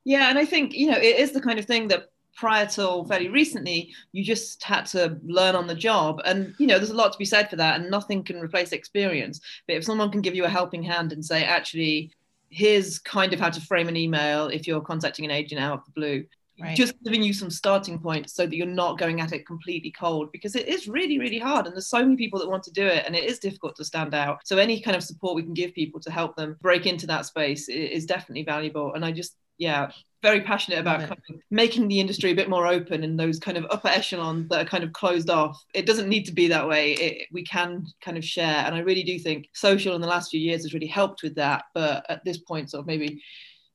Yeah, 0.02 0.28
and 0.30 0.36
I 0.36 0.46
think 0.46 0.74
you 0.74 0.90
know 0.90 0.98
it 0.98 1.20
is 1.20 1.30
the 1.30 1.40
kind 1.40 1.60
of 1.60 1.66
thing 1.66 1.86
that 1.88 2.08
prior 2.36 2.66
till 2.66 3.04
fairly 3.04 3.28
recently, 3.28 3.92
you 4.12 4.24
just 4.24 4.62
had 4.62 4.86
to 4.86 5.18
learn 5.24 5.54
on 5.54 5.66
the 5.66 5.74
job. 5.74 6.20
And, 6.24 6.54
you 6.58 6.66
know, 6.66 6.78
there's 6.78 6.90
a 6.90 6.94
lot 6.94 7.12
to 7.12 7.18
be 7.18 7.24
said 7.24 7.50
for 7.50 7.56
that, 7.56 7.80
and 7.80 7.90
nothing 7.90 8.22
can 8.22 8.40
replace 8.40 8.72
experience. 8.72 9.40
But 9.66 9.76
if 9.76 9.84
someone 9.84 10.10
can 10.10 10.20
give 10.20 10.34
you 10.34 10.44
a 10.44 10.48
helping 10.48 10.82
hand 10.82 11.12
and 11.12 11.24
say, 11.24 11.44
actually, 11.44 12.12
here's 12.50 12.98
kind 12.98 13.32
of 13.32 13.40
how 13.40 13.50
to 13.50 13.60
frame 13.60 13.88
an 13.88 13.96
email 13.96 14.48
if 14.48 14.66
you're 14.66 14.80
contacting 14.80 15.24
an 15.24 15.30
agent 15.30 15.60
out 15.60 15.78
of 15.78 15.84
the 15.84 15.92
blue. 15.92 16.24
Right. 16.60 16.76
Just 16.76 16.94
giving 17.02 17.20
you 17.20 17.32
some 17.32 17.50
starting 17.50 17.98
points 17.98 18.34
so 18.34 18.46
that 18.46 18.54
you're 18.54 18.66
not 18.66 18.96
going 18.96 19.20
at 19.20 19.32
it 19.32 19.44
completely 19.44 19.90
cold 19.90 20.30
because 20.30 20.54
it 20.54 20.68
is 20.68 20.86
really, 20.86 21.18
really 21.18 21.40
hard. 21.40 21.66
And 21.66 21.74
there's 21.74 21.88
so 21.88 21.98
many 21.98 22.14
people 22.14 22.38
that 22.38 22.48
want 22.48 22.62
to 22.64 22.70
do 22.70 22.86
it 22.86 23.04
and 23.06 23.16
it 23.16 23.24
is 23.24 23.40
difficult 23.40 23.74
to 23.76 23.84
stand 23.84 24.14
out. 24.14 24.38
So, 24.44 24.58
any 24.58 24.80
kind 24.80 24.96
of 24.96 25.02
support 25.02 25.34
we 25.34 25.42
can 25.42 25.54
give 25.54 25.74
people 25.74 25.98
to 26.00 26.12
help 26.12 26.36
them 26.36 26.56
break 26.62 26.86
into 26.86 27.08
that 27.08 27.26
space 27.26 27.68
is 27.68 28.06
definitely 28.06 28.44
valuable. 28.44 28.94
And 28.94 29.04
I 29.04 29.10
just, 29.10 29.36
yeah, 29.58 29.90
very 30.24 30.40
passionate 30.40 30.78
about 30.78 31.00
kind 31.00 31.12
of 31.12 31.36
making 31.50 31.86
the 31.86 32.00
industry 32.00 32.30
a 32.30 32.34
bit 32.34 32.48
more 32.48 32.66
open 32.66 33.04
and 33.04 33.20
those 33.20 33.38
kind 33.38 33.58
of 33.58 33.66
upper 33.68 33.88
echelons 33.88 34.48
that 34.48 34.62
are 34.62 34.68
kind 34.68 34.82
of 34.82 34.92
closed 34.94 35.28
off. 35.28 35.62
It 35.74 35.84
doesn't 35.84 36.08
need 36.08 36.24
to 36.24 36.32
be 36.32 36.48
that 36.48 36.66
way. 36.66 36.92
It, 36.94 37.28
we 37.30 37.44
can 37.44 37.84
kind 38.00 38.16
of 38.16 38.24
share. 38.24 38.64
And 38.64 38.74
I 38.74 38.78
really 38.78 39.02
do 39.02 39.18
think 39.18 39.50
social 39.52 39.94
in 39.94 40.00
the 40.00 40.08
last 40.08 40.30
few 40.30 40.40
years 40.40 40.62
has 40.62 40.72
really 40.72 40.86
helped 40.86 41.22
with 41.22 41.34
that. 41.34 41.64
But 41.74 42.06
at 42.08 42.24
this 42.24 42.38
point, 42.38 42.70
sort 42.70 42.80
of 42.80 42.86
maybe 42.86 43.22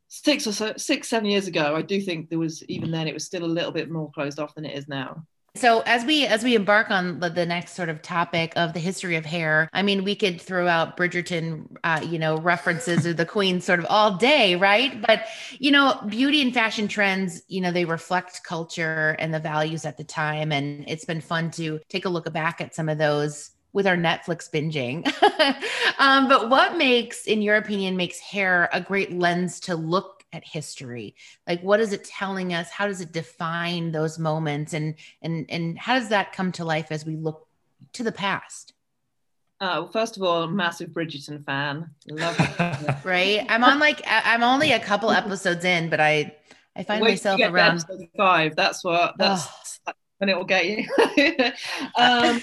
six 0.07 0.47
or 0.47 0.51
so, 0.51 0.73
six, 0.75 1.07
seven 1.07 1.29
years 1.29 1.45
ago, 1.45 1.75
I 1.75 1.83
do 1.83 2.01
think 2.01 2.29
there 2.29 2.39
was, 2.39 2.63
even 2.65 2.89
then, 2.89 3.07
it 3.07 3.13
was 3.13 3.25
still 3.25 3.45
a 3.45 3.55
little 3.57 3.71
bit 3.71 3.91
more 3.91 4.11
closed 4.11 4.39
off 4.39 4.55
than 4.55 4.65
it 4.65 4.75
is 4.75 4.87
now. 4.87 5.23
So 5.59 5.81
as 5.81 6.05
we 6.05 6.25
as 6.25 6.41
we 6.41 6.55
embark 6.55 6.89
on 6.89 7.19
the, 7.19 7.29
the, 7.29 7.45
next 7.45 7.73
sort 7.73 7.89
of 7.89 8.01
topic 8.01 8.53
of 8.55 8.71
the 8.71 8.79
history 8.79 9.17
of 9.17 9.25
hair, 9.25 9.69
I 9.73 9.81
mean, 9.81 10.05
we 10.05 10.15
could 10.15 10.39
throw 10.39 10.69
out 10.69 10.95
Bridgerton, 10.95 11.75
uh, 11.83 11.99
you 12.07 12.17
know, 12.17 12.37
references 12.37 13.05
of 13.05 13.17
the 13.17 13.25
Queen 13.35 13.59
sort 13.59 13.79
of 13.79 13.85
all 13.89 14.15
day, 14.15 14.55
right? 14.55 15.01
But 15.05 15.25
you 15.59 15.71
know, 15.71 15.99
beauty 16.07 16.41
and 16.41 16.53
fashion 16.53 16.87
trends, 16.87 17.41
you 17.49 17.59
know, 17.59 17.73
they 17.73 17.83
reflect 17.83 18.41
culture 18.45 19.17
and 19.19 19.33
the 19.33 19.39
values 19.39 19.83
at 19.83 19.97
the 19.97 20.05
time, 20.05 20.53
and 20.53 20.85
it's 20.87 21.03
been 21.03 21.19
fun 21.19 21.51
to 21.51 21.81
take 21.89 22.05
a 22.05 22.09
look 22.09 22.31
back 22.31 22.61
at 22.61 22.73
some 22.73 22.87
of 22.87 22.97
those 22.97 23.51
with 23.73 23.85
our 23.85 23.97
Netflix 23.97 24.49
binging. 24.49 25.05
um, 25.99 26.29
but 26.29 26.49
what 26.49 26.77
makes, 26.77 27.25
in 27.25 27.41
your 27.41 27.57
opinion, 27.57 27.97
makes 27.97 28.19
hair 28.19 28.69
a 28.71 28.79
great 28.79 29.11
lens 29.11 29.59
to 29.61 29.75
look 29.75 30.18
at 30.31 30.43
history 30.45 31.15
like 31.47 31.61
what 31.61 31.79
is 31.79 31.91
it 31.91 32.03
telling 32.03 32.53
us 32.53 32.69
how 32.69 32.87
does 32.87 33.01
it 33.01 33.11
define 33.11 33.91
those 33.91 34.19
moments 34.19 34.73
and 34.73 34.95
and 35.21 35.45
and 35.49 35.77
how 35.77 35.97
does 35.97 36.09
that 36.09 36.33
come 36.33 36.51
to 36.51 36.63
life 36.63 36.87
as 36.91 37.05
we 37.05 37.15
look 37.15 37.47
to 37.93 38.03
the 38.03 38.11
past 38.11 38.73
uh, 39.61 39.85
first 39.87 40.15
of 40.15 40.23
all, 40.23 40.47
massive 40.47 40.89
Bridgerton 40.91 41.43
fan. 41.43 41.89
Love 42.09 42.35
it. 42.39 42.95
right. 43.03 43.45
I'm 43.49 43.63
on 43.63 43.77
like 43.77 44.01
I'm 44.05 44.41
only 44.41 44.71
a 44.71 44.79
couple 44.79 45.11
episodes 45.11 45.65
in, 45.65 45.89
but 45.89 45.99
I 45.99 46.33
I 46.75 46.83
find 46.83 47.01
Wait 47.01 47.11
myself 47.11 47.41
around 47.41 47.83
five. 48.15 48.55
That's 48.55 48.83
what 48.85 49.15
that's 49.17 49.79
oh. 49.85 49.91
when 50.19 50.29
it 50.29 50.37
will 50.37 50.45
get 50.45 50.65
you. 50.65 50.85
um, 51.97 52.41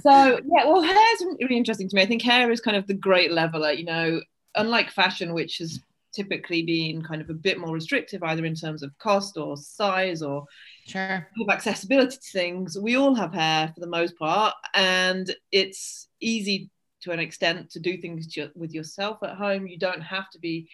so 0.00 0.40
yeah, 0.44 0.66
well, 0.66 0.82
hair 0.82 1.14
is 1.14 1.24
really 1.40 1.56
interesting 1.56 1.88
to 1.88 1.96
me. 1.96 2.02
I 2.02 2.06
think 2.06 2.20
hair 2.20 2.50
is 2.50 2.60
kind 2.60 2.76
of 2.76 2.86
the 2.86 2.94
great 2.94 3.32
leveler. 3.32 3.72
You 3.72 3.84
know, 3.84 4.20
unlike 4.54 4.90
fashion, 4.90 5.32
which 5.32 5.58
has 5.58 5.80
typically 6.12 6.62
been 6.62 7.02
kind 7.02 7.20
of 7.20 7.30
a 7.30 7.34
bit 7.34 7.58
more 7.58 7.74
restrictive, 7.74 8.22
either 8.22 8.44
in 8.44 8.54
terms 8.54 8.82
of 8.82 8.96
cost 8.98 9.36
or 9.36 9.56
size 9.56 10.22
or 10.22 10.44
sure. 10.86 11.28
accessibility 11.50 12.16
to 12.16 12.30
things. 12.32 12.78
We 12.78 12.96
all 12.96 13.14
have 13.14 13.34
hair 13.34 13.70
for 13.74 13.80
the 13.80 13.86
most 13.86 14.18
part, 14.18 14.54
and 14.74 15.34
it's 15.50 16.08
easy 16.20 16.70
to 17.02 17.10
an 17.10 17.18
extent 17.18 17.70
to 17.70 17.80
do 17.80 17.96
things 17.96 18.28
with 18.54 18.72
yourself 18.72 19.18
at 19.22 19.36
home. 19.36 19.66
You 19.66 19.78
don't 19.78 20.00
have 20.00 20.30
to 20.30 20.38
be 20.38 20.68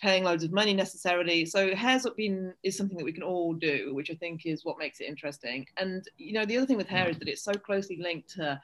paying 0.00 0.24
loads 0.24 0.44
of 0.44 0.52
money 0.52 0.74
necessarily. 0.74 1.44
So 1.44 1.74
hair's 1.74 2.06
been 2.16 2.52
is 2.62 2.76
something 2.76 2.98
that 2.98 3.04
we 3.04 3.12
can 3.12 3.22
all 3.22 3.54
do, 3.54 3.94
which 3.94 4.10
I 4.10 4.14
think 4.14 4.44
is 4.44 4.64
what 4.64 4.78
makes 4.78 5.00
it 5.00 5.08
interesting. 5.08 5.66
And 5.76 6.04
you 6.16 6.32
know, 6.32 6.44
the 6.44 6.56
other 6.56 6.66
thing 6.66 6.76
with 6.76 6.88
hair 6.88 7.08
is 7.08 7.18
that 7.18 7.28
it's 7.28 7.44
so 7.44 7.52
closely 7.52 7.98
linked 8.00 8.30
to 8.30 8.60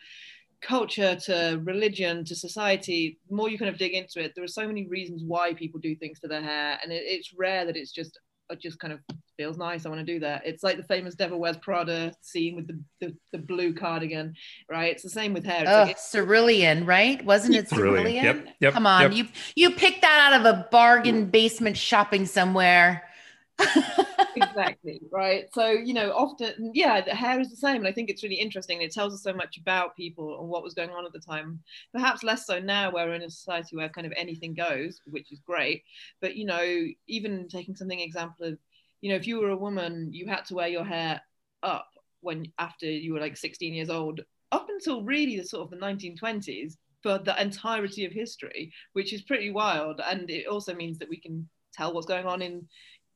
culture 0.61 1.17
to 1.17 1.61
religion 1.65 2.25
to 2.25 2.35
society 2.35 3.19
the 3.29 3.35
more 3.35 3.49
you 3.49 3.59
kind 3.59 3.71
of 3.71 3.79
dig 3.79 3.93
into 3.93 4.23
it 4.23 4.33
there 4.35 4.45
are 4.45 4.49
so 4.49 4.67
many 4.67 4.87
reasons 4.87 5.23
why 5.27 5.53
people 5.55 5.81
do 5.81 5.95
things 5.97 6.19
to 6.21 6.29
their 6.29 6.43
hair 6.43 6.79
and 6.83 6.93
it, 6.93 7.03
it's 7.07 7.33
rare 7.35 7.65
that 7.65 7.77
it's 7.77 7.93
just 7.93 8.19
it 8.51 8.61
just 8.61 8.79
kind 8.79 8.93
of 8.93 9.01
feels 9.37 9.57
nice. 9.57 9.87
I 9.87 9.89
want 9.89 10.07
to 10.07 10.13
do 10.13 10.21
that. 10.21 10.43
It's 10.45 10.63
like 10.63 10.77
the 10.77 10.83
famous 10.85 11.15
Devil 11.15 11.39
Wears 11.39 11.57
Prada 11.57 12.13
scene 12.21 12.57
with 12.57 12.67
the, 12.67 12.81
the, 13.01 13.17
the 13.33 13.39
blue 13.39 13.73
cardigan, 13.73 14.35
right? 14.71 14.93
It's 14.93 15.03
the 15.03 15.11
same 15.11 15.33
with 15.33 15.45
hair. 15.45 15.63
It's 15.63 15.71
oh, 15.71 15.83
like 15.83 15.99
cerulean, 15.99 16.85
right? 16.85 17.25
Wasn't 17.25 17.55
it 17.55 17.69
cerulean? 17.69 18.25
Yep, 18.25 18.49
yep, 18.61 18.73
Come 18.73 18.87
on, 18.87 19.03
yep. 19.03 19.13
you 19.13 19.29
you 19.57 19.71
picked 19.71 20.03
that 20.03 20.33
out 20.33 20.41
of 20.41 20.47
a 20.47 20.69
bargain 20.71 21.27
basement 21.27 21.77
shopping 21.77 22.27
somewhere 22.27 23.05
exactly 24.37 25.01
right? 25.13 25.47
So 25.55 25.71
you 25.71 25.95
know 25.95 26.13
often 26.13 26.73
yeah 26.75 27.01
the 27.01 27.15
hair 27.15 27.41
is 27.41 27.51
the 27.51 27.57
same 27.57 27.77
and 27.77 27.89
i 27.89 27.93
think 27.93 28.11
it's 28.11 28.23
really 28.23 28.35
interesting 28.37 28.83
it 28.83 28.93
tells 28.93 29.15
us 29.15 29.23
so 29.23 29.33
much 29.33 29.59
about 29.59 29.97
people 29.97 30.41
and 30.41 30.49
what 30.49 30.63
was 30.63 30.75
going 30.75 30.91
on 30.91 31.07
at 31.07 31.13
the 31.13 31.21
time 31.21 31.61
perhaps 31.93 32.23
less 32.23 32.47
so 32.47 32.59
now 32.59 32.91
where 32.91 33.07
we're 33.07 33.15
in 33.15 33.23
a 33.23 33.31
society 33.31 33.77
where 33.77 33.89
kind 33.89 34.07
of 34.07 34.13
anything 34.17 34.55
goes 34.55 35.01
which 35.07 35.33
is 35.33 35.41
great 35.41 35.83
but 36.21 36.37
you 36.37 36.45
know 36.45 36.85
even 37.07 37.49
taking 37.49 37.77
something 37.77 38.01
example 38.01 38.47
of 38.47 38.59
you 39.01 39.11
know 39.11 39.17
if 39.17 39.27
you 39.27 39.39
were 39.41 39.51
a 39.51 39.57
woman 39.57 40.09
you 40.13 40.27
had 40.27 40.45
to 40.45 40.55
wear 40.55 40.69
your 40.69 40.85
hair 40.85 41.21
up 41.63 41.89
when 42.21 42.47
after 42.59 42.87
you 42.87 43.13
were 43.13 43.21
like 43.21 43.37
16 43.37 43.75
years 43.75 43.91
old 43.91 44.21
up 44.53 44.69
until 44.69 45.03
really 45.03 45.37
the 45.37 45.45
sort 45.45 45.65
of 45.65 45.71
the 45.71 45.85
1920s 45.85 46.77
for 47.03 47.19
the 47.19 47.41
entirety 47.41 48.05
of 48.05 48.13
history 48.13 48.73
which 48.95 49.13
is 49.13 49.23
pretty 49.23 49.51
wild 49.51 50.01
and 50.09 50.31
it 50.31 50.47
also 50.47 50.75
means 50.75 50.99
that 50.99 51.09
we 51.09 51.19
can 51.19 51.49
tell 51.75 51.93
what's 51.93 52.07
going 52.07 52.27
on 52.27 52.41
in 52.41 52.67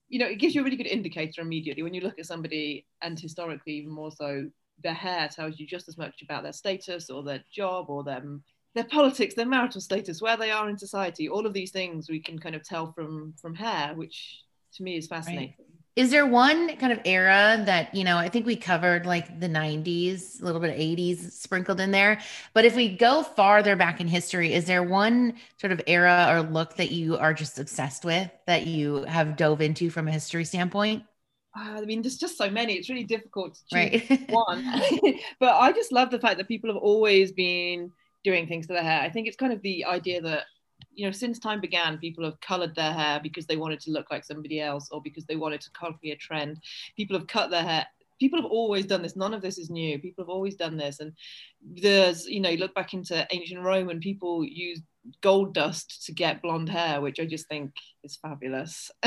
you 0.08 0.18
know, 0.18 0.26
it 0.26 0.36
gives 0.38 0.54
you 0.54 0.60
a 0.62 0.64
really 0.64 0.76
good 0.76 0.86
indicator 0.86 1.40
immediately 1.40 1.82
when 1.82 1.94
you 1.94 2.00
look 2.00 2.18
at 2.18 2.26
somebody, 2.26 2.86
and 3.02 3.18
historically 3.18 3.74
even 3.74 3.90
more 3.90 4.10
so, 4.10 4.48
their 4.82 4.94
hair 4.94 5.28
tells 5.28 5.58
you 5.58 5.66
just 5.66 5.88
as 5.88 5.98
much 5.98 6.22
about 6.22 6.42
their 6.42 6.52
status 6.52 7.10
or 7.10 7.22
their 7.22 7.42
job 7.52 7.90
or 7.90 8.04
them 8.04 8.42
their 8.74 8.84
politics, 8.84 9.34
their 9.34 9.46
marital 9.46 9.80
status, 9.80 10.22
where 10.22 10.36
they 10.36 10.50
are 10.50 10.68
in 10.68 10.78
society. 10.78 11.28
All 11.28 11.46
of 11.46 11.52
these 11.52 11.72
things 11.72 12.08
we 12.08 12.20
can 12.20 12.38
kind 12.38 12.54
of 12.54 12.62
tell 12.62 12.92
from 12.92 13.34
from 13.40 13.54
hair, 13.54 13.94
which 13.94 14.42
to 14.74 14.82
me 14.82 14.96
is 14.96 15.06
fascinating. 15.08 15.54
Right. 15.58 15.77
Is 15.98 16.12
there 16.12 16.24
one 16.24 16.76
kind 16.76 16.92
of 16.92 17.00
era 17.04 17.60
that, 17.66 17.92
you 17.92 18.04
know, 18.04 18.16
I 18.16 18.28
think 18.28 18.46
we 18.46 18.54
covered 18.54 19.04
like 19.04 19.40
the 19.40 19.48
90s, 19.48 20.40
a 20.40 20.44
little 20.44 20.60
bit 20.60 20.70
of 20.70 20.76
80s 20.76 21.34
sprinkled 21.34 21.80
in 21.80 21.90
there. 21.90 22.20
But 22.54 22.64
if 22.64 22.76
we 22.76 22.96
go 22.96 23.24
farther 23.24 23.74
back 23.74 24.00
in 24.00 24.06
history, 24.06 24.54
is 24.54 24.66
there 24.66 24.84
one 24.84 25.34
sort 25.56 25.72
of 25.72 25.80
era 25.88 26.28
or 26.30 26.42
look 26.42 26.76
that 26.76 26.92
you 26.92 27.16
are 27.16 27.34
just 27.34 27.58
obsessed 27.58 28.04
with 28.04 28.30
that 28.46 28.68
you 28.68 29.02
have 29.06 29.36
dove 29.36 29.60
into 29.60 29.90
from 29.90 30.06
a 30.06 30.12
history 30.12 30.44
standpoint? 30.44 31.02
Ah, 31.56 31.78
I 31.78 31.80
mean, 31.80 32.02
there's 32.02 32.16
just 32.16 32.38
so 32.38 32.48
many. 32.48 32.74
It's 32.74 32.88
really 32.88 33.02
difficult 33.02 33.56
to 33.56 33.60
choose 33.66 34.02
right. 34.08 34.20
one. 34.28 34.64
but 35.40 35.54
I 35.56 35.72
just 35.72 35.90
love 35.90 36.10
the 36.10 36.20
fact 36.20 36.38
that 36.38 36.46
people 36.46 36.70
have 36.70 36.80
always 36.80 37.32
been 37.32 37.90
doing 38.22 38.46
things 38.46 38.68
to 38.68 38.74
their 38.74 38.84
hair. 38.84 39.00
I 39.00 39.10
think 39.10 39.26
it's 39.26 39.36
kind 39.36 39.52
of 39.52 39.62
the 39.62 39.84
idea 39.84 40.20
that 40.22 40.44
you 40.98 41.06
know, 41.06 41.12
since 41.12 41.38
time 41.38 41.60
began, 41.60 41.96
people 41.96 42.24
have 42.24 42.40
colored 42.40 42.74
their 42.74 42.92
hair 42.92 43.20
because 43.22 43.46
they 43.46 43.56
wanted 43.56 43.78
to 43.80 43.92
look 43.92 44.10
like 44.10 44.24
somebody 44.24 44.60
else 44.60 44.88
or 44.90 45.00
because 45.00 45.24
they 45.26 45.36
wanted 45.36 45.60
to 45.60 45.70
copy 45.70 46.10
a 46.10 46.16
trend. 46.16 46.60
People 46.96 47.16
have 47.16 47.28
cut 47.28 47.50
their 47.50 47.62
hair 47.62 47.86
people 48.18 48.40
have 48.42 48.50
always 48.50 48.84
done 48.84 49.00
this. 49.00 49.14
None 49.14 49.32
of 49.32 49.42
this 49.42 49.58
is 49.58 49.70
new. 49.70 49.98
People 49.98 50.24
have 50.24 50.28
always 50.28 50.56
done 50.56 50.76
this. 50.76 50.98
And 50.98 51.12
there's, 51.62 52.26
you 52.26 52.40
know, 52.40 52.48
you 52.48 52.58
look 52.58 52.74
back 52.74 52.92
into 52.92 53.24
ancient 53.30 53.62
Rome 53.62 53.90
and 53.90 54.00
people 54.00 54.44
used 54.44 54.82
gold 55.20 55.54
dust 55.54 56.04
to 56.06 56.12
get 56.12 56.42
blonde 56.42 56.68
hair, 56.68 57.00
which 57.00 57.20
I 57.20 57.24
just 57.24 57.48
think 57.48 57.72
is 58.04 58.16
fabulous. 58.16 58.90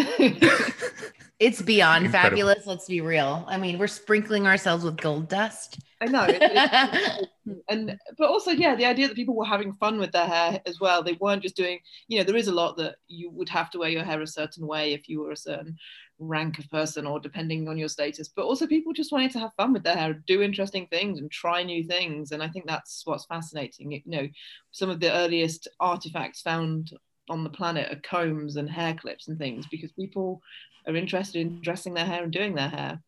it's 1.39 1.61
beyond 1.61 2.05
Incredible. 2.05 2.29
fabulous. 2.29 2.65
Let's 2.65 2.87
be 2.87 3.01
real. 3.01 3.45
I 3.47 3.57
mean, 3.57 3.77
we're 3.77 3.87
sprinkling 3.87 4.47
ourselves 4.47 4.83
with 4.83 4.97
gold 4.97 5.29
dust. 5.29 5.79
I 6.01 6.05
know. 6.05 6.25
It, 6.27 6.39
it, 6.41 7.29
and 7.69 7.97
but 8.17 8.27
also, 8.29 8.51
yeah, 8.51 8.75
the 8.75 8.85
idea 8.85 9.07
that 9.07 9.15
people 9.15 9.35
were 9.35 9.45
having 9.45 9.73
fun 9.73 9.99
with 9.99 10.11
their 10.11 10.25
hair 10.25 10.61
as 10.65 10.79
well. 10.79 11.03
They 11.03 11.17
weren't 11.19 11.43
just 11.43 11.55
doing, 11.55 11.79
you 12.07 12.17
know, 12.17 12.23
there 12.23 12.35
is 12.35 12.47
a 12.47 12.53
lot 12.53 12.77
that 12.77 12.95
you 13.07 13.29
would 13.31 13.49
have 13.49 13.69
to 13.71 13.79
wear 13.79 13.89
your 13.89 14.03
hair 14.03 14.21
a 14.21 14.27
certain 14.27 14.65
way 14.65 14.93
if 14.93 15.07
you 15.07 15.21
were 15.21 15.31
a 15.31 15.37
certain 15.37 15.77
rank 16.21 16.59
of 16.59 16.69
person 16.69 17.05
or 17.05 17.19
depending 17.19 17.67
on 17.67 17.77
your 17.77 17.89
status. 17.89 18.29
But 18.29 18.45
also, 18.45 18.67
people 18.67 18.93
just 18.93 19.11
wanted 19.11 19.31
to 19.31 19.39
have 19.39 19.53
fun 19.57 19.73
with 19.73 19.83
their 19.83 19.95
hair, 19.95 20.13
do 20.13 20.41
interesting 20.41 20.87
things, 20.87 21.19
and 21.19 21.29
try 21.29 21.63
new 21.63 21.83
things. 21.83 22.31
And 22.31 22.41
I 22.41 22.47
think 22.47 22.67
that's 22.67 23.01
what's 23.05 23.25
fascinating. 23.25 23.91
You 23.91 24.01
know, 24.05 24.27
some 24.71 24.89
of 24.89 24.99
the 24.99 25.11
earliest 25.11 25.67
artifacts 25.79 26.41
found 26.41 26.91
on 27.29 27.43
the 27.43 27.49
planet 27.49 27.91
are 27.91 28.01
combs 28.01 28.55
and 28.55 28.69
hair 28.69 28.93
clips 28.93 29.27
and 29.27 29.37
things 29.37 29.65
because 29.69 29.91
people 29.91 30.41
are 30.87 30.95
interested 30.95 31.39
in 31.39 31.61
dressing 31.61 31.93
their 31.93 32.05
hair 32.05 32.23
and 32.23 32.31
doing 32.31 32.55
their 32.55 32.69
hair. 32.69 33.01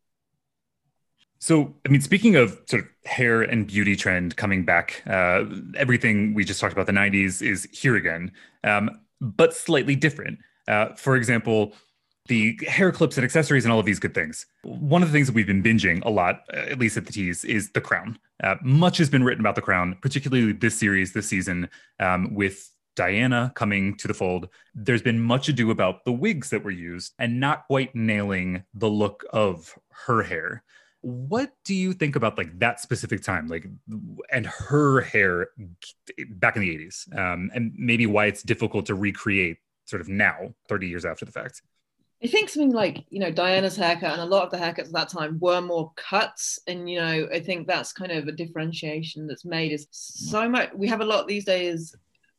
So, 1.40 1.76
I 1.86 1.90
mean, 1.90 2.00
speaking 2.00 2.38
of 2.38 2.58
sort 2.68 2.84
of 2.84 2.90
hair 3.06 3.42
and 3.42 3.68
beauty 3.68 3.98
trend 3.98 4.38
coming 4.38 4.64
back, 4.64 5.04
uh, 5.06 5.44
everything 5.76 6.34
we 6.34 6.46
just 6.46 6.62
talked 6.62 6.72
about 6.72 6.86
the 6.86 6.94
90s 6.94 7.42
is 7.42 7.68
here 7.74 7.98
again, 7.98 8.32
um, 8.64 9.02
but 9.20 9.54
slightly 9.54 9.96
different. 9.96 10.40
Uh, 10.70 10.94
for 10.96 11.18
example, 11.18 11.74
the 12.28 12.58
hair 12.68 12.92
clips 12.92 13.18
and 13.18 13.26
accessories 13.26 13.66
and 13.66 13.72
all 13.74 13.80
of 13.80 13.86
these 13.86 14.00
good 14.00 14.14
things. 14.14 14.46
One 14.64 15.04
of 15.04 15.10
the 15.10 15.14
things 15.14 15.28
that 15.28 15.36
we've 15.36 15.48
been 15.48 15.64
binging 15.64 16.04
a 16.06 16.10
lot, 16.10 16.44
at 16.54 16.80
least 16.80 16.98
at 16.98 17.06
the 17.06 17.12
tease, 17.12 17.44
is 17.44 17.72
The 17.72 17.82
Crown. 17.82 18.18
Uh, 18.42 18.56
much 18.62 18.98
has 18.98 19.10
been 19.10 19.24
written 19.24 19.42
about 19.42 19.56
The 19.56 19.62
Crown, 19.62 19.98
particularly 20.02 20.54
this 20.54 20.78
series, 20.78 21.14
this 21.14 21.28
season, 21.28 21.70
um, 22.00 22.34
with 22.34 22.72
Diana 22.96 23.52
coming 23.56 23.98
to 23.98 24.08
the 24.08 24.14
fold. 24.14 24.50
There's 24.74 25.02
been 25.02 25.20
much 25.20 25.50
ado 25.50 25.72
about 25.72 26.06
the 26.06 26.14
wigs 26.14 26.50
that 26.52 26.64
were 26.64 26.72
used 26.72 27.14
and 27.20 27.40
not 27.40 27.66
quite 27.68 27.94
nailing 27.96 28.64
the 28.74 28.90
look 28.90 29.26
of 29.32 29.78
her 30.06 30.24
hair 30.24 30.64
what 31.04 31.52
do 31.66 31.76
you 31.76 31.92
think 31.92 32.16
about 32.16 32.38
like 32.38 32.58
that 32.60 32.80
specific 32.80 33.22
time 33.22 33.48
like 33.48 33.68
and 34.32 34.46
her 34.46 35.02
hair 35.02 35.50
back 36.30 36.56
in 36.56 36.62
the 36.62 36.78
80s 36.78 37.14
um, 37.18 37.52
and 37.54 37.74
maybe 37.76 38.08
why 38.08 38.26
it's 38.26 38.42
difficult 38.42 38.86
to 38.86 38.96
recreate 38.96 39.58
sort 39.84 40.02
of 40.02 40.08
now 40.08 40.54
30 40.70 40.88
years 40.88 41.04
after 41.04 41.26
the 41.26 41.32
fact 41.32 41.62
I 42.24 42.28
think 42.28 42.50
something 42.50 42.72
like 42.72 43.06
you 43.10 43.20
know 43.20 43.32
Diana's 43.32 43.76
haircut 43.76 44.14
and 44.14 44.22
a 44.22 44.26
lot 44.26 44.44
of 44.44 44.52
the 44.52 44.58
haircuts 44.58 44.88
at 44.88 44.94
that 44.94 45.10
time 45.10 45.38
were 45.40 45.62
more 45.62 45.92
cuts, 45.96 46.60
and 46.68 46.90
you 46.90 47.00
know 47.00 47.28
I 47.34 47.40
think 47.42 47.68
that's 47.68 47.92
kind 47.92 48.12
of 48.12 48.28
a 48.28 48.32
differentiation 48.32 49.28
that's 49.28 49.44
made. 49.44 49.74
Is 49.74 49.88
so 49.92 50.42
mm. 50.42 50.52
much 50.52 50.70
we 50.74 50.88
have 50.88 51.02
a 51.02 51.06
lot 51.06 51.28
these 51.28 51.46
days. 51.46 51.96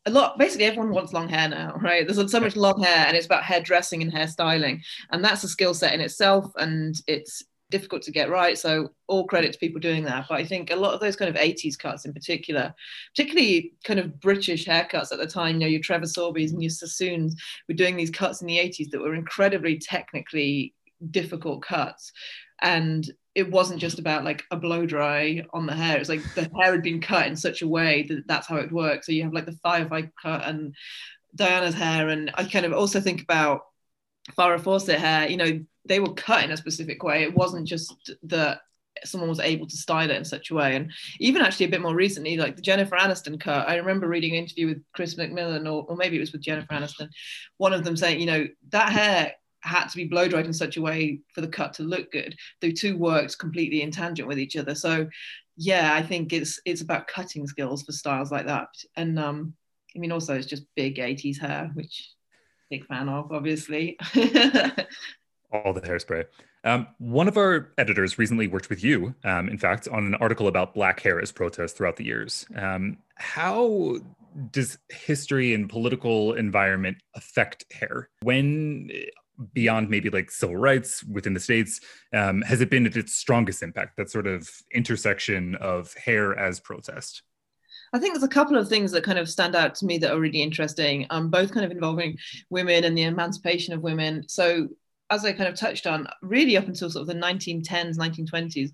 A 0.07 0.11
lot, 0.11 0.39
basically, 0.39 0.67
everyone 0.67 0.93
wants 0.93 1.15
long 1.15 1.31
hair 1.31 1.49
now, 1.49 1.77
right? 1.83 2.07
There's 2.07 2.31
so 2.31 2.41
much 2.41 2.57
long 2.57 2.83
hair, 2.83 3.07
and 3.07 3.17
it's 3.17 3.27
about 3.27 3.43
hairdressing 3.43 4.03
and 4.03 4.13
hairstyling, 4.13 4.81
and 5.11 5.25
that's 5.25 5.45
a 5.45 5.49
skill 5.49 5.73
set 5.73 5.95
in 5.95 6.01
itself, 6.01 6.53
and 6.57 6.95
it's 7.07 7.43
difficult 7.75 8.03
to 8.03 8.13
get 8.13 8.31
right. 8.31 8.57
So 8.57 8.93
all 9.09 9.27
credit 9.27 9.53
to 9.53 9.59
people 9.59 9.81
doing 9.81 10.05
that. 10.05 10.27
But 10.29 10.39
I 10.39 10.45
think 10.45 10.71
a 10.71 10.77
lot 10.77 10.95
of 10.95 11.01
those 11.01 11.17
kind 11.17 11.29
of 11.29 11.43
80s 11.43 11.77
cuts 11.77 12.05
in 12.05 12.13
particular, 12.13 12.73
particularly 13.13 13.73
kind 13.83 13.99
of 13.99 14.21
British 14.21 14.65
haircuts 14.65 15.11
at 15.11 15.19
the 15.19 15.27
time, 15.27 15.55
you 15.57 15.61
know, 15.63 15.67
your 15.67 15.81
Trevor 15.81 16.07
Sorbie's 16.07 16.53
and 16.53 16.63
your 16.63 16.71
Sassoons 16.71 17.35
were 17.67 17.75
doing 17.75 17.97
these 17.97 18.13
cuts 18.13 18.41
in 18.41 18.47
the 18.47 18.59
80s 18.59 18.91
that 18.91 19.01
were 19.01 19.17
incredibly 19.17 19.77
technically 19.77 20.73
difficult 21.11 21.63
cuts. 21.63 22.13
And 22.63 23.11
it 23.35 23.51
wasn't 23.51 23.81
just 23.81 23.99
about 23.99 24.23
like 24.23 24.45
a 24.53 24.57
blow 24.57 24.87
dry 24.87 25.45
on 25.53 25.67
the 25.67 25.75
hair. 25.75 25.99
It's 25.99 26.09
like 26.09 26.23
the 26.37 26.49
hair 26.57 26.71
had 26.71 26.83
been 26.85 27.01
cut 27.01 27.27
in 27.27 27.35
such 27.35 27.63
a 27.63 27.69
way 27.69 28.05
that 28.05 28.29
that's 28.29 28.47
how 28.47 28.55
it 28.59 28.71
works. 28.71 29.07
So 29.07 29.13
you 29.13 29.25
have 29.25 29.33
like 29.33 29.47
the 29.47 29.59
Firefly 29.65 30.03
cut 30.23 30.45
and 30.45 30.77
Diana's 31.35 31.75
hair. 31.75 32.09
And 32.11 32.31
I 32.35 32.45
kind 32.45 32.67
of 32.67 32.73
also 32.73 33.01
think 33.01 33.21
about 33.21 33.63
Farrah 34.39 34.61
Fawcett 34.61 35.01
hair, 35.01 35.29
you 35.29 35.37
know, 35.37 35.59
they 35.85 36.01
were 36.01 36.15
cut 36.15 36.45
in 36.45 36.51
a 36.51 36.57
specific 36.57 37.03
way. 37.03 37.23
It 37.23 37.35
wasn't 37.35 37.67
just 37.67 38.17
that 38.25 38.61
someone 39.05 39.29
was 39.29 39.41
able 39.41 39.67
to 39.67 39.77
style 39.77 40.11
it 40.11 40.17
in 40.17 40.25
such 40.25 40.51
a 40.51 40.55
way. 40.55 40.77
And 40.77 40.91
even 41.19 41.43
actually 41.43 41.67
a 41.67 41.71
bit 41.71 41.83
more 41.83 41.95
recently, 41.95 42.37
like 42.37 42.57
the 42.57 42.63
Jennifer 42.63 42.97
Aniston 42.97 43.41
cut, 43.41 43.69
I 43.69 43.77
remember 43.77 44.09
reading 44.09 44.33
an 44.33 44.45
interview 44.45 44.69
with 44.69 44.83
Chris 44.93 45.17
McMillan, 45.17 45.67
or, 45.67 45.85
or 45.89 45.97
maybe 45.97 46.17
it 46.17 46.21
was 46.21 46.33
with 46.33 46.43
Jennifer 46.43 46.73
Aniston, 46.73 47.09
one 47.59 47.73
of 47.73 47.85
them 47.85 47.97
saying, 47.97 48.21
you 48.21 48.27
know, 48.27 48.47
that 48.71 48.93
hair 48.93 49.33
had 49.63 49.89
to 49.89 49.97
be 49.97 50.05
blow 50.05 50.29
dried 50.29 50.47
in 50.47 50.53
such 50.53 50.77
a 50.77 50.83
way 50.83 51.21
for 51.35 51.41
the 51.41 51.49
cut 51.49 51.73
to 51.75 51.83
look 51.83 52.13
good. 52.13 52.37
The 52.61 52.73
two 52.73 52.97
worked 52.97 53.39
completely 53.39 53.83
in 53.83 53.91
tangent 53.91 54.29
with 54.29 54.39
each 54.39 54.57
other. 54.57 54.75
So 54.75 55.09
yeah, 55.57 55.95
I 55.95 56.03
think 56.03 56.33
it's 56.33 56.61
it's 56.65 56.83
about 56.83 57.07
cutting 57.07 57.47
skills 57.47 57.83
for 57.83 57.93
styles 57.93 58.31
like 58.31 58.47
that. 58.47 58.69
And 58.97 59.19
um, 59.19 59.55
I 59.97 59.99
mean 59.99 60.13
also 60.13 60.35
it's 60.35 60.47
just 60.47 60.67
big 60.75 60.97
80s 60.97 61.41
hair, 61.41 61.71
which 61.75 62.11
big 62.71 62.87
fan 62.87 63.09
of, 63.09 63.33
obviously. 63.33 63.97
all 65.55 65.73
the 65.73 65.81
hairspray. 65.81 66.25
Um, 66.65 66.87
one 66.99 67.29
of 67.29 67.37
our 67.37 67.73
editors 67.79 68.19
recently 68.19 68.47
worked 68.47 68.71
with 68.71 68.83
you, 68.83 69.15
um, 69.25 69.49
in 69.49 69.59
fact, 69.59 69.87
on 69.89 70.07
an 70.07 70.15
article 70.17 70.49
about 70.49 70.75
black 70.75 71.01
hair 71.01 71.21
as 71.21 71.31
protest 71.31 71.77
throughout 71.77 71.97
the 71.97 72.05
years. 72.05 72.47
Um, 72.57 72.99
how 73.17 73.99
does 74.51 74.79
history 74.89 75.55
and 75.55 75.69
political 75.69 76.35
environment 76.35 76.97
affect 77.15 77.73
hair? 77.73 78.09
When 78.23 78.91
beyond 79.53 79.91
maybe 79.91 80.11
like 80.11 80.31
civil 80.31 80.57
rights 80.57 81.05
within 81.05 81.35
the 81.35 81.41
states, 81.41 81.81
um, 82.13 82.43
has 82.43 82.61
it 82.61 82.71
been 82.71 82.87
at 82.87 82.97
its 82.97 83.15
strongest 83.15 83.63
impact? 83.63 83.97
That 83.97 84.11
sort 84.11 84.27
of 84.27 84.49
intersection 84.73 85.57
of 85.57 85.93
hair 85.95 86.39
as 86.39 86.61
protest. 86.61 87.23
I 87.93 87.99
think 87.99 88.15
there's 88.15 88.25
a 88.25 88.29
couple 88.29 88.57
of 88.57 88.69
things 88.69 88.91
that 88.93 89.05
kind 89.05 89.19
of 89.19 89.29
stand 89.29 89.55
out 89.55 89.77
to 89.77 89.87
me 89.87 89.99
that 89.99 90.13
are 90.13 90.19
really 90.19 90.43
interesting, 90.43 91.07
um, 91.11 91.31
both 91.31 91.53
kind 91.53 91.65
of 91.65 91.71
involving 91.71 92.19
women 92.51 92.83
and 92.83 92.99
the 92.99 93.05
emancipation 93.05 93.73
of 93.73 93.83
women. 93.83 94.29
So 94.29 94.69
as 95.11 95.25
I 95.25 95.33
kind 95.33 95.49
of 95.49 95.59
touched 95.59 95.87
on, 95.87 96.07
really 96.23 96.57
up 96.57 96.67
until 96.67 96.91
sort 96.91 97.03
of 97.03 97.07
the 97.09 97.21
1910s, 97.21 97.97
1920s, 97.97 98.71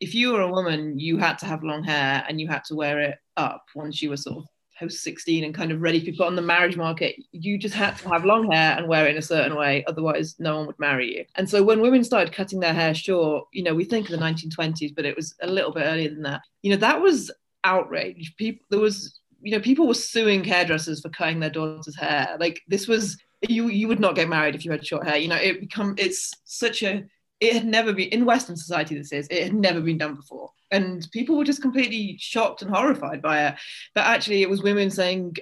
if 0.00 0.14
you 0.14 0.32
were 0.32 0.40
a 0.40 0.50
woman, 0.50 0.98
you 0.98 1.18
had 1.18 1.38
to 1.38 1.46
have 1.46 1.62
long 1.62 1.82
hair 1.82 2.24
and 2.28 2.40
you 2.40 2.48
had 2.48 2.64
to 2.64 2.74
wear 2.74 3.00
it 3.00 3.16
up 3.36 3.64
once 3.74 4.02
you 4.02 4.10
were 4.10 4.16
sort 4.16 4.38
of 4.38 4.44
post 4.78 5.02
16 5.04 5.44
and 5.44 5.54
kind 5.54 5.70
of 5.70 5.80
ready 5.80 6.00
to 6.00 6.12
put 6.12 6.26
on 6.26 6.34
the 6.34 6.42
marriage 6.42 6.76
market. 6.76 7.14
You 7.30 7.58
just 7.58 7.74
had 7.74 7.96
to 7.98 8.08
have 8.08 8.24
long 8.24 8.50
hair 8.50 8.76
and 8.76 8.88
wear 8.88 9.06
it 9.06 9.12
in 9.12 9.18
a 9.18 9.22
certain 9.22 9.56
way, 9.56 9.84
otherwise, 9.86 10.34
no 10.38 10.56
one 10.56 10.66
would 10.66 10.78
marry 10.78 11.16
you. 11.16 11.24
And 11.36 11.48
so 11.48 11.62
when 11.62 11.80
women 11.80 12.02
started 12.02 12.34
cutting 12.34 12.60
their 12.60 12.74
hair 12.74 12.94
short, 12.94 13.46
you 13.52 13.62
know, 13.62 13.74
we 13.74 13.84
think 13.84 14.10
of 14.10 14.18
the 14.18 14.24
1920s, 14.24 14.94
but 14.94 15.04
it 15.04 15.16
was 15.16 15.34
a 15.42 15.46
little 15.46 15.72
bit 15.72 15.84
earlier 15.84 16.10
than 16.10 16.22
that. 16.22 16.42
You 16.62 16.72
know, 16.72 16.76
that 16.78 17.00
was 17.00 17.30
outrage. 17.62 18.34
People, 18.36 18.64
there 18.70 18.80
was 18.80 19.20
you 19.44 19.50
know, 19.50 19.60
people 19.60 19.86
were 19.86 19.94
suing 19.94 20.42
hairdressers 20.42 21.02
for 21.02 21.10
cutting 21.10 21.38
their 21.38 21.50
daughter's 21.50 21.96
hair. 21.96 22.34
Like 22.40 22.62
this 22.66 22.88
was 22.88 23.18
you 23.50 23.68
you 23.68 23.88
would 23.88 24.00
not 24.00 24.14
get 24.14 24.28
married 24.28 24.54
if 24.54 24.64
you 24.64 24.70
had 24.70 24.86
short 24.86 25.06
hair. 25.06 25.16
You 25.16 25.28
know, 25.28 25.36
it 25.36 25.60
become 25.60 25.94
it's 25.98 26.32
such 26.44 26.82
a 26.82 27.04
it 27.40 27.52
had 27.52 27.66
never 27.66 27.92
been 27.92 28.08
in 28.08 28.24
Western 28.24 28.56
society. 28.56 28.96
This 28.96 29.12
is 29.12 29.26
it 29.28 29.44
had 29.44 29.54
never 29.54 29.80
been 29.80 29.98
done 29.98 30.14
before, 30.14 30.50
and 30.70 31.06
people 31.12 31.36
were 31.36 31.44
just 31.44 31.62
completely 31.62 32.16
shocked 32.18 32.62
and 32.62 32.74
horrified 32.74 33.22
by 33.22 33.48
it. 33.48 33.54
But 33.94 34.06
actually, 34.06 34.42
it 34.42 34.50
was 34.50 34.62
women 34.62 34.90
saying, 34.90 35.36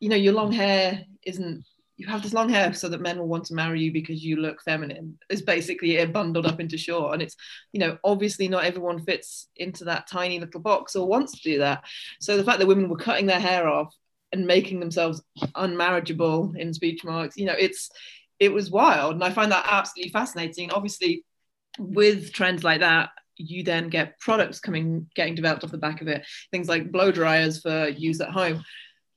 you 0.00 0.08
know, 0.08 0.16
your 0.16 0.34
long 0.34 0.52
hair 0.52 1.04
isn't. 1.24 1.64
You 1.98 2.06
have 2.08 2.22
this 2.22 2.34
long 2.34 2.50
hair 2.50 2.74
so 2.74 2.90
that 2.90 3.00
men 3.00 3.18
will 3.18 3.26
want 3.26 3.46
to 3.46 3.54
marry 3.54 3.80
you 3.80 3.90
because 3.90 4.22
you 4.22 4.36
look 4.36 4.60
feminine. 4.62 5.18
It's 5.30 5.40
basically 5.40 5.96
it 5.96 6.12
bundled 6.12 6.44
up 6.44 6.60
into 6.60 6.76
short, 6.76 7.14
and 7.14 7.22
it's 7.22 7.36
you 7.72 7.80
know 7.80 7.96
obviously 8.04 8.48
not 8.48 8.64
everyone 8.64 9.02
fits 9.04 9.48
into 9.56 9.84
that 9.84 10.06
tiny 10.06 10.38
little 10.38 10.60
box 10.60 10.94
or 10.94 11.08
wants 11.08 11.40
to 11.40 11.50
do 11.52 11.58
that. 11.60 11.84
So 12.20 12.36
the 12.36 12.44
fact 12.44 12.58
that 12.58 12.66
women 12.66 12.90
were 12.90 12.98
cutting 12.98 13.24
their 13.24 13.40
hair 13.40 13.66
off 13.66 13.94
and 14.32 14.46
making 14.46 14.80
themselves 14.80 15.22
unmarriageable 15.54 16.56
in 16.56 16.72
speech 16.74 17.04
marks. 17.04 17.36
You 17.36 17.46
know 17.46 17.56
it's 17.58 17.90
it 18.38 18.52
was 18.52 18.70
wild 18.70 19.14
and 19.14 19.24
i 19.24 19.30
find 19.30 19.50
that 19.52 19.66
absolutely 19.68 20.12
fascinating. 20.12 20.70
Obviously 20.70 21.24
with 21.78 22.32
trends 22.32 22.64
like 22.64 22.80
that 22.80 23.10
you 23.38 23.62
then 23.62 23.88
get 23.88 24.18
products 24.18 24.60
coming 24.60 25.06
getting 25.14 25.34
developed 25.34 25.62
off 25.62 25.70
the 25.70 25.78
back 25.78 26.00
of 26.00 26.08
it. 26.08 26.26
Things 26.50 26.68
like 26.68 26.90
blow 26.90 27.10
dryers 27.12 27.60
for 27.60 27.88
use 27.88 28.20
at 28.20 28.30
home 28.30 28.64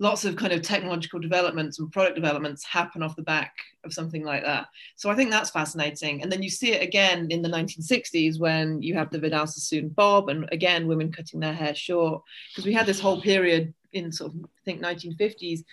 lots 0.01 0.23
of 0.23 0.38
kind 0.38 0.53
of 0.53 0.62
technological 0.62 1.19
developments 1.19 1.77
and 1.77 1.91
product 1.91 2.15
developments 2.15 2.63
happen 2.63 3.03
off 3.03 3.17
the 3.17 3.21
back 3.21 3.53
of 3.83 3.93
something 3.93 4.23
like 4.23 4.43
that. 4.43 4.67
So 4.95 5.09
I 5.09 5.15
think 5.15 5.29
that's 5.29 5.49
fascinating. 5.49 6.23
And 6.23 6.31
then 6.31 6.41
you 6.41 6.49
see 6.49 6.71
it 6.71 6.81
again 6.81 7.27
in 7.29 7.41
the 7.41 7.49
1960s 7.49 8.39
when 8.39 8.81
you 8.81 8.93
have 8.93 9.09
the 9.09 9.19
Vidal 9.19 9.45
Sassoon 9.45 9.89
bob, 9.89 10.29
and 10.29 10.47
again, 10.53 10.88
women 10.88 11.12
cutting 11.12 11.41
their 11.41 11.53
hair 11.53 11.75
short, 11.75 12.23
because 12.51 12.65
we 12.65 12.73
had 12.73 12.85
this 12.85 12.99
whole 12.99 13.21
period 13.21 13.73
in 13.91 14.12
sort 14.12 14.33
of, 14.33 14.39
I 14.43 14.63
think, 14.63 14.81
1950s 14.81 15.63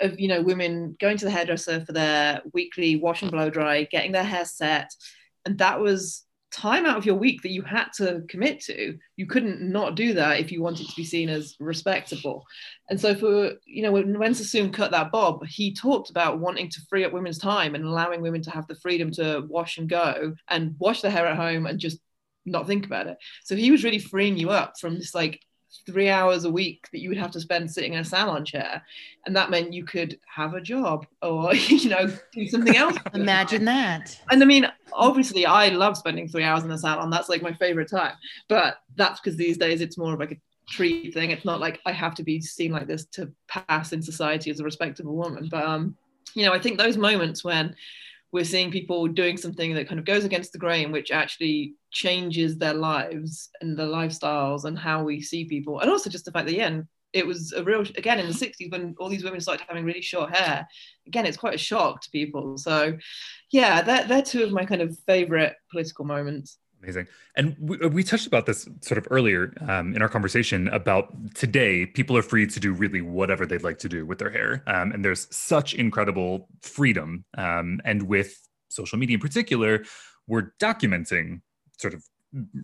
of, 0.00 0.18
you 0.18 0.28
know, 0.28 0.40
women 0.40 0.96
going 0.98 1.18
to 1.18 1.24
the 1.26 1.30
hairdresser 1.30 1.84
for 1.84 1.92
their 1.92 2.40
weekly 2.52 2.96
wash 2.96 3.22
and 3.22 3.30
blow 3.30 3.50
dry, 3.50 3.84
getting 3.84 4.12
their 4.12 4.24
hair 4.24 4.46
set. 4.46 4.94
And 5.44 5.58
that 5.58 5.78
was 5.78 6.24
time 6.54 6.86
out 6.86 6.96
of 6.96 7.04
your 7.04 7.16
week 7.16 7.42
that 7.42 7.50
you 7.50 7.62
had 7.62 7.86
to 7.96 8.22
commit 8.28 8.60
to. 8.60 8.96
You 9.16 9.26
couldn't 9.26 9.60
not 9.60 9.96
do 9.96 10.14
that 10.14 10.38
if 10.38 10.52
you 10.52 10.62
wanted 10.62 10.88
to 10.88 10.96
be 10.96 11.04
seen 11.04 11.28
as 11.28 11.56
respectable. 11.58 12.44
And 12.88 13.00
so 13.00 13.14
for, 13.14 13.52
you 13.66 13.82
know, 13.82 13.90
when, 13.90 14.18
when 14.18 14.34
Sassoon 14.34 14.70
cut 14.70 14.92
that 14.92 15.10
bob, 15.10 15.44
he 15.46 15.74
talked 15.74 16.10
about 16.10 16.38
wanting 16.38 16.70
to 16.70 16.80
free 16.88 17.04
up 17.04 17.12
women's 17.12 17.38
time 17.38 17.74
and 17.74 17.84
allowing 17.84 18.22
women 18.22 18.42
to 18.42 18.50
have 18.50 18.66
the 18.68 18.76
freedom 18.76 19.10
to 19.12 19.44
wash 19.48 19.78
and 19.78 19.88
go 19.88 20.34
and 20.48 20.76
wash 20.78 21.00
their 21.00 21.10
hair 21.10 21.26
at 21.26 21.36
home 21.36 21.66
and 21.66 21.80
just 21.80 21.98
not 22.46 22.66
think 22.66 22.86
about 22.86 23.08
it. 23.08 23.18
So 23.44 23.56
he 23.56 23.70
was 23.70 23.84
really 23.84 23.98
freeing 23.98 24.36
you 24.36 24.50
up 24.50 24.74
from 24.78 24.94
this 24.94 25.14
like 25.14 25.40
three 25.86 26.08
hours 26.08 26.44
a 26.44 26.50
week 26.50 26.88
that 26.92 27.00
you 27.00 27.08
would 27.08 27.18
have 27.18 27.30
to 27.32 27.40
spend 27.40 27.70
sitting 27.70 27.94
in 27.94 28.00
a 28.00 28.04
salon 28.04 28.44
chair. 28.44 28.82
And 29.26 29.34
that 29.36 29.50
meant 29.50 29.72
you 29.72 29.84
could 29.84 30.18
have 30.32 30.54
a 30.54 30.60
job 30.60 31.06
or, 31.22 31.54
you 31.68 31.88
know, 31.88 32.10
do 32.32 32.46
something 32.46 32.76
else. 32.76 32.96
Imagine 33.14 33.64
that. 33.66 34.20
And 34.30 34.42
I 34.42 34.46
mean, 34.46 34.70
obviously, 34.92 35.46
I 35.46 35.68
love 35.68 35.96
spending 35.96 36.28
three 36.28 36.44
hours 36.44 36.62
in 36.62 36.68
the 36.68 36.78
salon. 36.78 37.10
That's 37.10 37.28
like 37.28 37.42
my 37.42 37.52
favorite 37.52 37.90
time. 37.90 38.14
But 38.48 38.78
that's 38.96 39.20
because 39.20 39.36
these 39.36 39.58
days 39.58 39.80
it's 39.80 39.98
more 39.98 40.14
of 40.14 40.20
like 40.20 40.32
a 40.32 40.40
treat 40.68 41.14
thing. 41.14 41.30
It's 41.30 41.44
not 41.44 41.60
like 41.60 41.80
I 41.86 41.92
have 41.92 42.14
to 42.16 42.22
be 42.22 42.40
seen 42.40 42.72
like 42.72 42.86
this 42.86 43.06
to 43.12 43.30
pass 43.48 43.92
in 43.92 44.02
society 44.02 44.50
as 44.50 44.60
a 44.60 44.64
respectable 44.64 45.16
woman. 45.16 45.48
But, 45.50 45.64
um, 45.64 45.96
you 46.34 46.44
know, 46.44 46.52
I 46.52 46.58
think 46.58 46.78
those 46.78 46.96
moments 46.96 47.44
when 47.44 47.74
we're 48.34 48.44
seeing 48.44 48.72
people 48.72 49.06
doing 49.06 49.36
something 49.36 49.74
that 49.74 49.86
kind 49.86 50.00
of 50.00 50.04
goes 50.04 50.24
against 50.24 50.52
the 50.52 50.58
grain, 50.58 50.90
which 50.90 51.12
actually 51.12 51.76
changes 51.92 52.58
their 52.58 52.74
lives 52.74 53.48
and 53.60 53.78
their 53.78 53.86
lifestyles 53.86 54.64
and 54.64 54.76
how 54.76 55.04
we 55.04 55.20
see 55.20 55.44
people. 55.44 55.78
And 55.78 55.88
also 55.88 56.10
just 56.10 56.24
the 56.24 56.32
fact 56.32 56.46
that, 56.46 56.56
yeah, 56.56 56.80
it 57.12 57.24
was 57.24 57.52
a 57.52 57.62
real, 57.62 57.82
again, 57.82 58.18
in 58.18 58.26
the 58.26 58.32
60s 58.32 58.72
when 58.72 58.96
all 58.98 59.08
these 59.08 59.22
women 59.22 59.40
started 59.40 59.64
having 59.68 59.84
really 59.84 60.02
short 60.02 60.34
hair, 60.34 60.66
again, 61.06 61.26
it's 61.26 61.36
quite 61.36 61.54
a 61.54 61.58
shock 61.58 62.00
to 62.00 62.10
people. 62.10 62.58
So, 62.58 62.98
yeah, 63.52 63.82
they're, 63.82 64.04
they're 64.04 64.20
two 64.20 64.42
of 64.42 64.50
my 64.50 64.64
kind 64.64 64.82
of 64.82 64.98
favorite 65.06 65.54
political 65.70 66.04
moments. 66.04 66.58
Amazing. 66.84 67.08
And 67.34 67.56
we, 67.58 67.78
we, 67.78 68.04
touched 68.04 68.26
about 68.26 68.44
this 68.44 68.68
sort 68.82 68.98
of 68.98 69.08
earlier 69.10 69.54
um, 69.66 69.94
in 69.94 70.02
our 70.02 70.08
conversation 70.08 70.68
about 70.68 71.34
today, 71.34 71.86
people 71.86 72.14
are 72.14 72.22
free 72.22 72.46
to 72.46 72.60
do 72.60 72.74
really 72.74 73.00
whatever 73.00 73.46
they'd 73.46 73.62
like 73.62 73.78
to 73.78 73.88
do 73.88 74.04
with 74.04 74.18
their 74.18 74.30
hair. 74.30 74.62
Um, 74.66 74.92
and 74.92 75.02
there's 75.02 75.26
such 75.34 75.72
incredible 75.72 76.46
freedom. 76.60 77.24
Um, 77.38 77.80
and 77.86 78.02
with 78.02 78.38
social 78.68 78.98
media 78.98 79.14
in 79.14 79.20
particular, 79.20 79.84
we're 80.26 80.52
documenting 80.60 81.40
sort 81.78 81.94
of 81.94 82.04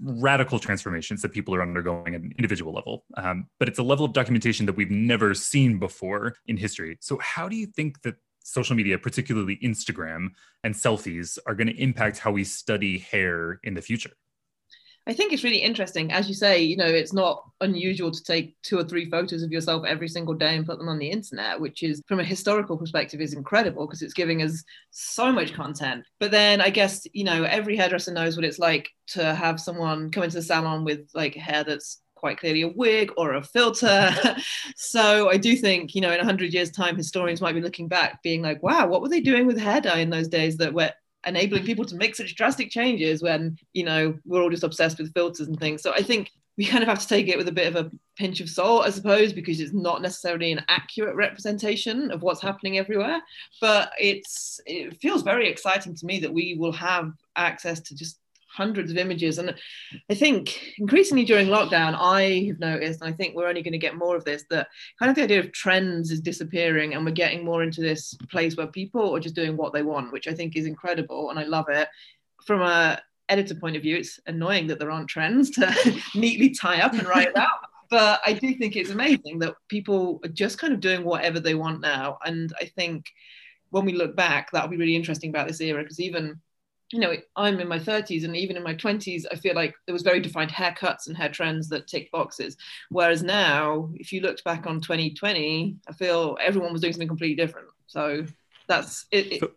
radical 0.02 0.58
transformations 0.58 1.22
that 1.22 1.32
people 1.32 1.54
are 1.54 1.62
undergoing 1.62 2.14
at 2.14 2.20
an 2.20 2.34
individual 2.36 2.74
level. 2.74 3.04
Um, 3.16 3.46
but 3.58 3.68
it's 3.68 3.78
a 3.78 3.82
level 3.82 4.04
of 4.04 4.12
documentation 4.12 4.66
that 4.66 4.76
we've 4.76 4.90
never 4.90 5.32
seen 5.32 5.78
before 5.78 6.34
in 6.46 6.58
history. 6.58 6.98
So, 7.00 7.18
how 7.22 7.48
do 7.48 7.56
you 7.56 7.66
think 7.66 8.02
that 8.02 8.16
social 8.50 8.76
media, 8.76 8.98
particularly 8.98 9.58
Instagram 9.62 10.28
and 10.64 10.74
selfies, 10.74 11.38
are 11.46 11.54
going 11.54 11.68
to 11.68 11.82
impact 11.82 12.18
how 12.18 12.30
we 12.30 12.44
study 12.44 12.98
hair 12.98 13.60
in 13.62 13.74
the 13.74 13.82
future? 13.82 14.10
I 15.06 15.14
think 15.14 15.32
it's 15.32 15.44
really 15.44 15.62
interesting. 15.62 16.12
As 16.12 16.28
you 16.28 16.34
say, 16.34 16.62
you 16.62 16.76
know, 16.76 16.86
it's 16.86 17.14
not 17.14 17.42
unusual 17.62 18.10
to 18.10 18.22
take 18.22 18.60
two 18.62 18.78
or 18.78 18.84
three 18.84 19.08
photos 19.10 19.42
of 19.42 19.50
yourself 19.50 19.84
every 19.86 20.08
single 20.08 20.34
day 20.34 20.56
and 20.56 20.66
put 20.66 20.78
them 20.78 20.88
on 20.88 20.98
the 20.98 21.10
internet, 21.10 21.58
which 21.58 21.82
is, 21.82 22.02
from 22.06 22.20
a 22.20 22.24
historical 22.24 22.76
perspective, 22.76 23.20
is 23.20 23.32
incredible 23.32 23.86
because 23.86 24.02
it's 24.02 24.12
giving 24.12 24.42
us 24.42 24.62
so 24.90 25.32
much 25.32 25.54
content. 25.54 26.04
But 26.20 26.30
then 26.30 26.60
I 26.60 26.68
guess, 26.68 27.06
you 27.12 27.24
know, 27.24 27.44
every 27.44 27.76
hairdresser 27.76 28.12
knows 28.12 28.36
what 28.36 28.44
it's 28.44 28.58
like 28.58 28.90
to 29.08 29.34
have 29.34 29.58
someone 29.58 30.10
come 30.10 30.24
into 30.24 30.36
the 30.36 30.42
salon 30.42 30.84
with 30.84 31.08
like 31.14 31.34
hair 31.34 31.64
that's 31.64 32.02
quite 32.20 32.38
clearly 32.38 32.62
a 32.62 32.68
wig 32.68 33.10
or 33.16 33.34
a 33.34 33.42
filter. 33.42 33.86
Mm-hmm. 33.86 34.40
so 34.76 35.30
I 35.30 35.38
do 35.38 35.56
think, 35.56 35.94
you 35.94 36.02
know, 36.02 36.12
in 36.12 36.18
100 36.18 36.52
years' 36.52 36.70
time, 36.70 36.96
historians 36.96 37.40
might 37.40 37.54
be 37.54 37.62
looking 37.62 37.88
back, 37.88 38.22
being 38.22 38.42
like, 38.42 38.62
wow, 38.62 38.86
what 38.86 39.00
were 39.00 39.08
they 39.08 39.20
doing 39.20 39.46
with 39.46 39.58
hair 39.58 39.80
dye 39.80 39.98
in 39.98 40.10
those 40.10 40.28
days 40.28 40.58
that 40.58 40.74
were 40.74 40.92
enabling 41.26 41.64
people 41.64 41.84
to 41.86 41.96
make 41.96 42.14
such 42.14 42.36
drastic 42.36 42.70
changes 42.70 43.22
when, 43.22 43.58
you 43.72 43.84
know, 43.84 44.16
we're 44.24 44.42
all 44.42 44.50
just 44.50 44.62
obsessed 44.62 44.98
with 44.98 45.12
filters 45.14 45.48
and 45.48 45.58
things. 45.58 45.82
So 45.82 45.92
I 45.92 46.02
think 46.02 46.30
we 46.56 46.66
kind 46.66 46.82
of 46.82 46.88
have 46.88 47.00
to 47.00 47.08
take 47.08 47.28
it 47.28 47.38
with 47.38 47.48
a 47.48 47.52
bit 47.52 47.74
of 47.74 47.86
a 47.86 47.90
pinch 48.16 48.40
of 48.40 48.50
salt, 48.50 48.86
I 48.86 48.90
suppose, 48.90 49.32
because 49.32 49.60
it's 49.60 49.72
not 49.72 50.02
necessarily 50.02 50.52
an 50.52 50.62
accurate 50.68 51.16
representation 51.16 52.10
of 52.10 52.22
what's 52.22 52.42
happening 52.42 52.76
everywhere. 52.76 53.20
But 53.62 53.92
it's 53.98 54.60
it 54.66 55.00
feels 55.00 55.22
very 55.22 55.48
exciting 55.48 55.94
to 55.94 56.06
me 56.06 56.20
that 56.20 56.32
we 56.32 56.56
will 56.58 56.72
have 56.72 57.12
access 57.34 57.80
to 57.80 57.96
just 57.96 58.19
hundreds 58.50 58.90
of 58.90 58.96
images. 58.96 59.38
And 59.38 59.54
I 60.10 60.14
think 60.14 60.74
increasingly 60.78 61.24
during 61.24 61.48
lockdown, 61.48 61.96
I 61.98 62.46
have 62.48 62.58
noticed, 62.58 63.00
and 63.00 63.12
I 63.12 63.16
think 63.16 63.34
we're 63.34 63.48
only 63.48 63.62
going 63.62 63.72
to 63.72 63.78
get 63.78 63.96
more 63.96 64.16
of 64.16 64.24
this, 64.24 64.44
that 64.50 64.68
kind 64.98 65.10
of 65.10 65.16
the 65.16 65.22
idea 65.22 65.40
of 65.40 65.52
trends 65.52 66.10
is 66.10 66.20
disappearing 66.20 66.94
and 66.94 67.04
we're 67.04 67.12
getting 67.12 67.44
more 67.44 67.62
into 67.62 67.80
this 67.80 68.14
place 68.30 68.56
where 68.56 68.66
people 68.66 69.14
are 69.14 69.20
just 69.20 69.34
doing 69.34 69.56
what 69.56 69.72
they 69.72 69.82
want, 69.82 70.12
which 70.12 70.28
I 70.28 70.34
think 70.34 70.56
is 70.56 70.66
incredible 70.66 71.30
and 71.30 71.38
I 71.38 71.44
love 71.44 71.66
it. 71.68 71.88
From 72.44 72.62
a 72.62 73.00
editor 73.28 73.54
point 73.54 73.76
of 73.76 73.82
view, 73.82 73.96
it's 73.96 74.18
annoying 74.26 74.66
that 74.66 74.78
there 74.78 74.90
aren't 74.90 75.08
trends 75.08 75.50
to 75.50 76.00
neatly 76.14 76.50
tie 76.50 76.80
up 76.80 76.92
and 76.94 77.06
write 77.06 77.28
it 77.28 77.36
out. 77.36 77.48
But 77.90 78.20
I 78.24 78.34
do 78.34 78.54
think 78.54 78.76
it's 78.76 78.90
amazing 78.90 79.40
that 79.40 79.56
people 79.66 80.20
are 80.24 80.28
just 80.28 80.58
kind 80.58 80.72
of 80.72 80.78
doing 80.78 81.02
whatever 81.02 81.40
they 81.40 81.56
want 81.56 81.80
now. 81.80 82.18
And 82.24 82.52
I 82.60 82.66
think 82.66 83.06
when 83.70 83.84
we 83.84 83.92
look 83.92 84.14
back, 84.14 84.52
that'll 84.52 84.68
be 84.68 84.76
really 84.76 84.94
interesting 84.94 85.28
about 85.28 85.48
this 85.48 85.60
era 85.60 85.82
because 85.82 85.98
even 85.98 86.40
you 86.92 86.98
know, 86.98 87.14
I'm 87.36 87.60
in 87.60 87.68
my 87.68 87.78
30s 87.78 88.24
and 88.24 88.36
even 88.36 88.56
in 88.56 88.62
my 88.62 88.74
20s, 88.74 89.24
I 89.30 89.36
feel 89.36 89.54
like 89.54 89.74
there 89.86 89.92
was 89.92 90.02
very 90.02 90.20
defined 90.20 90.50
haircuts 90.50 91.06
and 91.06 91.16
hair 91.16 91.28
trends 91.28 91.68
that 91.68 91.86
tick 91.86 92.10
boxes. 92.10 92.56
Whereas 92.88 93.22
now, 93.22 93.90
if 93.94 94.12
you 94.12 94.20
looked 94.20 94.44
back 94.44 94.66
on 94.66 94.80
2020, 94.80 95.76
I 95.88 95.92
feel 95.92 96.36
everyone 96.40 96.72
was 96.72 96.80
doing 96.80 96.92
something 96.92 97.08
completely 97.08 97.36
different. 97.36 97.68
So 97.86 98.26
that's 98.66 99.06
it. 99.10 99.42
it 99.42 99.50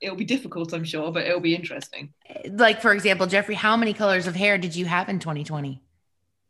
it'll 0.00 0.16
be 0.16 0.24
difficult, 0.24 0.72
I'm 0.72 0.84
sure, 0.84 1.10
but 1.12 1.26
it'll 1.26 1.40
be 1.40 1.54
interesting. 1.54 2.12
Like, 2.50 2.80
for 2.80 2.92
example, 2.92 3.26
Jeffrey, 3.26 3.54
how 3.54 3.76
many 3.76 3.92
colors 3.92 4.26
of 4.26 4.36
hair 4.36 4.58
did 4.58 4.74
you 4.76 4.86
have 4.86 5.08
in 5.08 5.18
2020? 5.18 5.82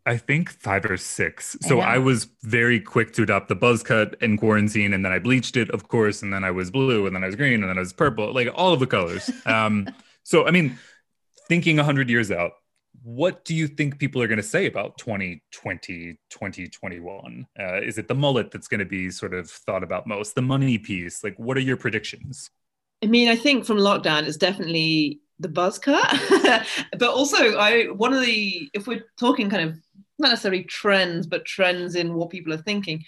I 0.07 0.17
think 0.17 0.51
five 0.51 0.87
or 0.87 0.97
six. 0.97 1.57
So 1.61 1.81
I, 1.81 1.97
I, 1.97 1.99
was 1.99 2.29
very 2.43 2.81
quick 2.81 3.13
to 3.15 3.23
adopt 3.23 3.49
the 3.49 3.55
buzz 3.55 3.83
cut 3.83 4.17
in 4.23 4.39
quarantine, 4.39 4.95
and 4.95 5.05
then 5.05 5.13
I 5.13 5.19
bleached 5.19 5.55
it, 5.57 5.69
of 5.71 5.89
course, 5.89 6.23
and 6.23 6.33
then 6.33 6.45
I 6.45 6.51
was 6.51 6.71
blue, 6.71 7.07
and 7.07 7.15
then 7.15 7.23
I 7.23 7.27
was 7.27 7.37
green, 7.37 7.61
and 7.63 7.69
then 7.69 7.77
I 7.77 7.81
was 7.81 7.93
purple, 7.93 8.33
like 8.33 8.49
all 8.55 8.73
of 8.73 8.81
the 8.81 8.87
colors. 8.87 9.31
Um, 9.45 9.87
so, 10.29 10.47
I 10.47 10.51
mean, 10.51 10.79
thinking 11.49 11.79
100 11.79 12.11
years 12.11 12.31
out, 12.31 12.53
what 13.03 13.47
do 13.47 13.55
you 13.55 13.67
think 13.67 13.99
people 13.99 14.21
are 14.21 14.27
going 14.27 14.37
to 14.37 14.43
say 14.43 14.67
about 14.67 14.99
2020, 14.99 16.19
2021? 16.29 17.47
Uh, 17.59 17.81
is 17.81 17.97
it 17.97 18.09
the 18.09 18.15
mullet 18.15 18.51
that's 18.51 18.69
going 18.69 18.81
to 18.81 18.85
be 18.85 19.11
sort 19.11 19.33
of 19.33 19.49
thought 19.51 19.83
about 19.83 20.07
most? 20.07 20.35
The 20.35 20.43
money 20.43 20.77
piece? 20.77 21.25
Like, 21.25 21.39
what 21.39 21.57
are 21.57 21.61
your 21.61 21.79
predictions? 21.79 22.51
I 23.03 23.07
mean, 23.07 23.29
I 23.29 23.37
think 23.37 23.65
from 23.65 23.79
lockdown, 23.79 24.25
it's 24.25 24.37
definitely 24.37 25.21
the 25.39 25.49
buzz 25.49 25.79
cut. 25.79 26.07
but 26.99 27.09
also, 27.09 27.57
I 27.57 27.85
one 27.85 28.13
of 28.13 28.21
the, 28.21 28.69
if 28.75 28.87
we're 28.87 29.07
talking 29.19 29.49
kind 29.49 29.71
of 29.71 29.79
not 30.19 30.29
necessarily 30.29 30.65
trends, 30.65 31.27
but 31.27 31.47
trends 31.47 31.95
in 31.95 32.13
what 32.13 32.29
people 32.29 32.53
are 32.53 32.59
thinking, 32.59 33.03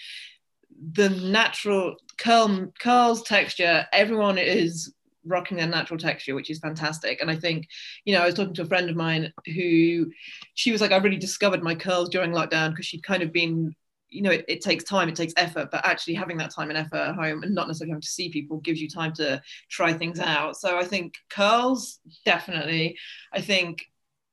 the 0.95 1.11
natural 1.11 1.97
curl 2.17 2.73
curls 2.79 3.23
texture, 3.25 3.87
everyone 3.93 4.39
is 4.39 4.95
rocking 5.25 5.57
their 5.57 5.67
natural 5.67 5.99
texture, 5.99 6.35
which 6.35 6.51
is 6.51 6.59
fantastic. 6.59 7.21
And 7.21 7.31
I 7.31 7.37
think, 7.37 7.67
you 8.05 8.15
know, 8.15 8.23
I 8.23 8.27
was 8.27 8.35
talking 8.35 8.55
to 8.55 8.63
a 8.63 8.67
friend 8.67 8.89
of 8.89 8.97
mine 8.97 9.33
who 9.47 10.11
she 10.55 10.73
was 10.73 10.81
like, 10.81 10.93
I 10.93 10.97
really 10.97 11.17
discovered 11.17 11.63
my 11.63 11.75
curls 11.75 12.09
during 12.09 12.33
lockdown 12.33 12.71
because 12.71 12.87
she'd 12.87 13.03
kind 13.03 13.23
of 13.23 13.33
been, 13.33 13.75
you 14.09 14.23
know, 14.23 14.31
it, 14.31 14.45
it, 14.49 14.61
takes 14.61 14.85
time, 14.85 15.09
it 15.09 15.17
takes 15.17 15.35
effort, 15.37 15.71
but 15.71 15.87
actually 15.87 16.15
having 16.15 16.37
that 16.39 16.51
time 16.51 16.71
and 16.71 16.79
effort 16.79 16.97
at 16.97 17.15
home 17.15 17.43
and 17.43 17.55
not 17.55 17.69
necessarily 17.69 17.91
having 17.91 18.03
to 18.03 18.09
see 18.09 18.31
people 18.31 18.59
gives 18.59 18.81
you 18.81 18.89
time 18.89 19.13
to 19.15 19.41
try 19.71 19.93
things 19.93 20.21
out. 20.21 20.57
So 20.57 20.79
I 20.79 20.85
think 20.85 21.15
curls, 21.29 22.01
definitely. 22.25 22.97
I 23.33 23.41
think 23.41 23.85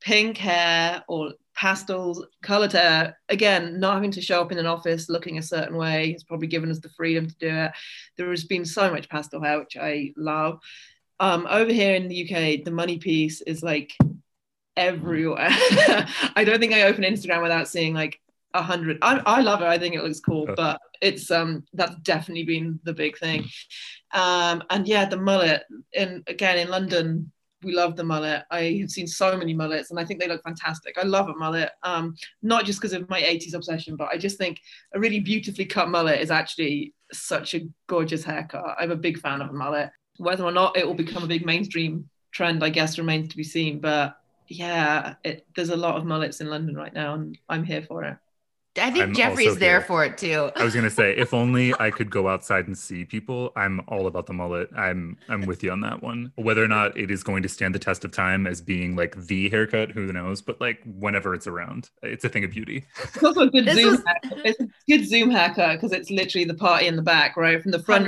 pink 0.02 0.38
hair 0.38 1.04
or 1.08 1.34
pastels, 1.57 2.23
colored 2.43 2.71
hair. 2.71 3.17
Again, 3.29 3.79
not 3.79 3.95
having 3.95 4.11
to 4.11 4.21
show 4.21 4.41
up 4.41 4.51
in 4.51 4.59
an 4.59 4.67
office 4.67 5.09
looking 5.09 5.37
a 5.37 5.41
certain 5.41 5.75
way 5.75 6.13
has 6.13 6.23
probably 6.23 6.47
given 6.47 6.69
us 6.71 6.79
the 6.79 6.89
freedom 6.89 7.27
to 7.27 7.35
do 7.39 7.49
it. 7.49 7.71
There 8.15 8.29
has 8.29 8.45
been 8.45 8.63
so 8.63 8.91
much 8.91 9.09
pastel 9.09 9.41
hair, 9.41 9.59
which 9.59 9.75
I 9.75 10.13
love. 10.15 10.59
Um, 11.19 11.47
over 11.49 11.73
here 11.73 11.95
in 11.95 12.07
the 12.07 12.23
UK, 12.23 12.63
the 12.63 12.71
money 12.71 12.99
piece 12.99 13.41
is 13.41 13.63
like 13.63 13.93
everywhere. 14.77 15.47
I 15.49 16.43
don't 16.45 16.59
think 16.59 16.73
I 16.73 16.83
open 16.83 17.03
Instagram 17.03 17.41
without 17.41 17.67
seeing 17.67 17.95
like 17.95 18.21
a 18.53 18.61
hundred. 18.61 18.99
I, 19.01 19.17
I 19.25 19.41
love 19.41 19.61
it. 19.61 19.67
I 19.67 19.79
think 19.79 19.95
it 19.95 20.03
looks 20.03 20.19
cool, 20.19 20.47
but 20.55 20.79
it's 21.01 21.31
um 21.31 21.63
that's 21.73 21.95
definitely 21.97 22.43
been 22.43 22.79
the 22.83 22.93
big 22.93 23.17
thing. 23.17 23.45
Um, 24.13 24.63
and 24.69 24.87
yeah, 24.87 25.05
the 25.05 25.17
mullet. 25.17 25.63
And 25.95 26.23
again, 26.27 26.59
in 26.59 26.69
London, 26.69 27.31
we 27.63 27.73
love 27.73 27.95
the 27.95 28.03
mullet. 28.03 28.43
I 28.51 28.77
have 28.81 28.89
seen 28.89 29.07
so 29.07 29.35
many 29.35 29.53
mullets 29.53 29.89
and 29.89 29.99
I 29.99 30.05
think 30.05 30.19
they 30.19 30.27
look 30.27 30.43
fantastic. 30.43 30.97
I 30.97 31.03
love 31.03 31.29
a 31.29 31.35
mullet, 31.35 31.71
um, 31.83 32.15
not 32.41 32.65
just 32.65 32.79
because 32.79 32.93
of 32.93 33.10
my 33.10 33.21
80s 33.21 33.55
obsession, 33.55 33.95
but 33.95 34.10
I 34.13 34.17
just 34.17 34.37
think 34.37 34.60
a 34.93 34.99
really 34.99 35.19
beautifully 35.19 35.65
cut 35.65 35.89
mullet 35.89 36.21
is 36.21 36.31
actually 36.31 36.93
such 37.12 37.55
a 37.55 37.67
gorgeous 37.87 38.23
haircut. 38.23 38.75
I'm 38.79 38.91
a 38.91 38.95
big 38.95 39.19
fan 39.19 39.41
of 39.41 39.49
a 39.49 39.53
mullet. 39.53 39.89
Whether 40.17 40.43
or 40.43 40.51
not 40.51 40.77
it 40.77 40.85
will 40.85 40.93
become 40.93 41.23
a 41.23 41.27
big 41.27 41.45
mainstream 41.45 42.10
trend, 42.31 42.63
I 42.63 42.69
guess, 42.69 42.97
remains 42.97 43.29
to 43.29 43.37
be 43.37 43.43
seen. 43.43 43.79
But 43.79 44.17
yeah, 44.47 45.15
it, 45.23 45.45
there's 45.55 45.69
a 45.69 45.77
lot 45.77 45.95
of 45.95 46.05
mullets 46.05 46.41
in 46.41 46.49
London 46.49 46.75
right 46.75 46.93
now, 46.93 47.15
and 47.15 47.37
I'm 47.49 47.63
here 47.63 47.81
for 47.81 48.03
it. 48.03 48.17
I 48.78 48.92
think 48.92 49.04
I'm 49.04 49.13
Jeffrey's 49.13 49.58
there 49.58 49.82
for 49.82 50.06
it 50.06 50.17
too. 50.17 50.52
I 50.56 50.63
was 50.63 50.73
gonna 50.73 50.90
say, 50.90 51.15
if 51.15 51.34
only 51.34 51.73
I 51.80 51.92
could 51.92 52.10
go 52.10 52.28
outside 52.28 52.67
and 52.67 52.78
see 52.78 53.06
people. 53.06 53.52
I'm 53.56 53.82
all 53.88 54.08
about 54.08 54.25
the 54.25 54.34
mullet. 54.34 54.69
I'm 54.75 55.17
I'm 55.30 55.46
with 55.46 55.63
you 55.63 55.71
on 55.71 55.82
that 55.82 56.02
one. 56.02 56.32
Whether 56.36 56.63
or 56.63 56.67
not 56.67 56.98
it 56.98 57.12
is 57.12 57.23
going 57.23 57.44
to 57.44 57.50
stand 57.50 57.75
the 57.75 57.80
test 57.80 58.06
of 58.06 58.12
time 58.12 58.48
as 58.48 58.62
being 58.62 58.96
like 58.96 59.15
the 59.15 59.50
haircut, 59.50 59.92
who 59.92 60.12
knows? 60.12 60.42
But 60.42 60.60
like 60.62 60.80
whenever 60.86 61.34
it's 61.34 61.48
around, 61.48 61.90
it's 62.04 62.23
a 62.23 62.30
thing 62.30 62.44
of 62.44 62.52
beauty. 62.52 62.86
It's 63.04 63.23
also 63.23 63.42
a 63.42 63.50
good 63.50 63.69
zoom. 63.69 63.92
Was... 63.92 64.04
It's 64.46 64.60
a 64.60 64.67
good 64.88 65.08
zoom 65.08 65.30
haircut 65.32 65.78
because 65.78 65.92
it's 65.92 66.10
literally 66.10 66.46
the 66.46 66.54
party 66.54 66.88
in 66.88 66.96
the 66.96 67.02
back, 67.02 67.38
right? 67.38 67.62
From 67.62 67.71
the 67.71 67.80
front, 67.80 68.08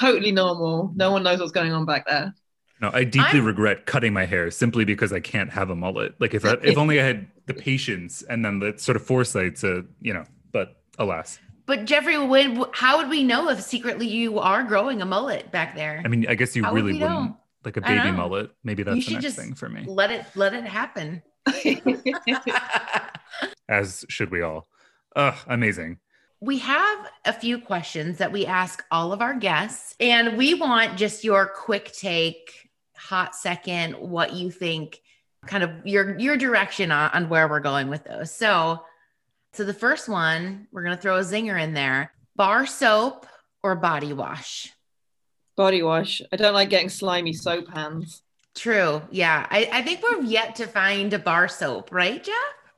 totally 0.00 0.32
normal. 0.32 0.92
No 0.94 1.10
one 1.12 1.22
knows 1.22 1.40
what's 1.40 1.52
going 1.52 1.72
on 1.72 1.84
back 1.84 2.06
there. 2.06 2.34
No, 2.80 2.90
I 2.92 3.04
deeply 3.04 3.38
I'm- 3.38 3.46
regret 3.46 3.86
cutting 3.86 4.12
my 4.12 4.26
hair 4.26 4.50
simply 4.50 4.84
because 4.84 5.12
I 5.12 5.20
can't 5.20 5.50
have 5.50 5.70
a 5.70 5.76
mullet. 5.76 6.14
Like 6.20 6.34
if 6.34 6.44
I, 6.44 6.56
if 6.62 6.76
only 6.76 7.00
I 7.00 7.04
had 7.04 7.26
the 7.46 7.54
patience 7.54 8.22
and 8.22 8.44
then 8.44 8.58
the 8.58 8.74
sort 8.78 8.96
of 8.96 9.06
foresight 9.06 9.56
to, 9.56 9.86
you 10.00 10.12
know, 10.12 10.24
but 10.52 10.82
alas. 10.98 11.38
But 11.66 11.86
Jeffrey, 11.86 12.18
when, 12.18 12.62
how 12.72 12.98
would 12.98 13.08
we 13.08 13.24
know 13.24 13.48
if 13.48 13.62
secretly 13.62 14.06
you 14.06 14.38
are 14.38 14.62
growing 14.64 15.00
a 15.00 15.06
mullet 15.06 15.50
back 15.50 15.74
there? 15.74 16.02
I 16.04 16.08
mean, 16.08 16.26
I 16.28 16.34
guess 16.34 16.54
you 16.54 16.62
How 16.64 16.74
really 16.74 16.94
we 16.94 16.98
wouldn't 16.98 17.36
like 17.64 17.76
a 17.78 17.80
baby 17.80 18.10
mullet. 18.10 18.50
Maybe 18.64 18.80
You 18.80 18.84
that's 18.84 18.96
the 18.96 19.00
should 19.02 19.12
next 19.14 19.24
just 19.24 19.36
thing 19.38 19.54
for 19.54 19.70
me. 19.70 19.84
let 19.86 20.10
it 20.10 20.26
let 20.34 20.52
it 20.52 20.64
happen. 20.64 21.22
As 23.68 24.04
should 24.08 24.30
we 24.30 24.42
all. 24.42 24.68
Ugh, 25.16 25.34
amazing. 25.46 25.98
we 26.40 26.58
have 26.58 27.10
a 27.24 27.32
few 27.32 27.58
questions 27.58 28.18
that 28.18 28.32
we 28.32 28.44
ask 28.44 28.84
all 28.90 29.12
of 29.12 29.22
our 29.22 29.34
guests, 29.34 29.94
and 30.00 30.36
we 30.36 30.54
want 30.54 30.98
just 30.98 31.24
your 31.24 31.46
quick 31.46 31.92
take, 31.92 32.63
hot 33.04 33.34
second, 33.34 33.94
what 33.94 34.32
you 34.32 34.50
think, 34.50 35.00
kind 35.46 35.62
of 35.62 35.70
your 35.84 36.18
your 36.18 36.36
direction 36.36 36.90
on, 36.90 37.10
on 37.12 37.28
where 37.28 37.48
we're 37.48 37.60
going 37.60 37.88
with 37.88 38.04
those. 38.04 38.34
So, 38.34 38.82
so 39.52 39.64
the 39.64 39.74
first 39.74 40.08
one, 40.08 40.66
we're 40.72 40.82
gonna 40.82 40.96
throw 40.96 41.16
a 41.16 41.20
zinger 41.20 41.60
in 41.60 41.74
there: 41.74 42.12
bar 42.34 42.66
soap 42.66 43.26
or 43.62 43.76
body 43.76 44.12
wash. 44.12 44.72
Body 45.56 45.82
wash. 45.82 46.22
I 46.32 46.36
don't 46.36 46.54
like 46.54 46.70
getting 46.70 46.88
slimy 46.88 47.32
soap 47.32 47.68
hands. 47.74 48.22
True. 48.54 49.02
Yeah. 49.10 49.46
I, 49.50 49.68
I 49.72 49.82
think 49.82 50.02
we're 50.02 50.22
yet 50.22 50.56
to 50.56 50.66
find 50.66 51.12
a 51.12 51.18
bar 51.18 51.48
soap, 51.48 51.92
right, 51.92 52.22
Jeff? 52.22 52.34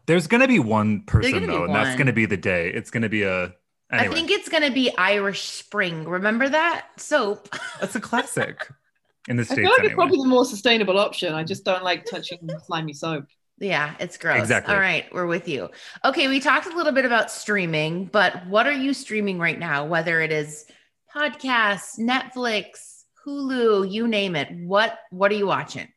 There's 0.06 0.26
gonna 0.26 0.48
be 0.48 0.58
one 0.58 1.02
person 1.02 1.32
gonna 1.32 1.46
though, 1.46 1.64
and 1.64 1.74
that's 1.74 1.96
gonna 1.96 2.12
be 2.12 2.26
the 2.26 2.36
day. 2.36 2.70
It's 2.70 2.90
gonna 2.90 3.08
be 3.08 3.22
a 3.22 3.54
anyway. 3.92 4.08
I 4.08 4.14
think 4.14 4.30
it's 4.30 4.48
going 4.48 4.62
to 4.62 4.70
be 4.72 4.90
Irish 4.96 5.42
Spring. 5.42 6.04
Remember 6.04 6.48
that 6.48 6.88
soap? 6.96 7.54
that's 7.80 7.94
a 7.94 8.00
classic 8.00 8.68
in 9.28 9.36
the 9.36 9.46
I 9.50 9.56
feel 9.56 9.70
like 9.70 9.80
anyway. 9.80 9.86
it's 9.86 9.94
probably 9.94 10.18
the 10.18 10.28
more 10.28 10.44
sustainable 10.44 10.98
option. 10.98 11.34
I 11.34 11.44
just 11.44 11.64
don't 11.64 11.84
like 11.84 12.04
touching 12.04 12.38
slimy 12.66 12.92
soap. 12.92 13.26
Yeah, 13.58 13.94
it's 13.98 14.18
gross. 14.18 14.38
Exactly. 14.40 14.74
All 14.74 14.80
right, 14.80 15.06
we're 15.12 15.26
with 15.26 15.48
you. 15.48 15.70
Okay, 16.04 16.28
we 16.28 16.40
talked 16.40 16.66
a 16.66 16.76
little 16.76 16.92
bit 16.92 17.04
about 17.06 17.30
streaming, 17.30 18.04
but 18.06 18.46
what 18.46 18.66
are 18.66 18.72
you 18.72 18.92
streaming 18.92 19.38
right 19.38 19.58
now? 19.58 19.86
Whether 19.86 20.20
it 20.20 20.30
is 20.30 20.66
podcasts, 21.14 21.98
Netflix, 21.98 23.04
Hulu, 23.26 23.90
you 23.90 24.08
name 24.08 24.36
it. 24.36 24.48
What 24.52 24.98
what 25.10 25.30
are 25.32 25.34
you 25.36 25.46
watching? 25.46 25.88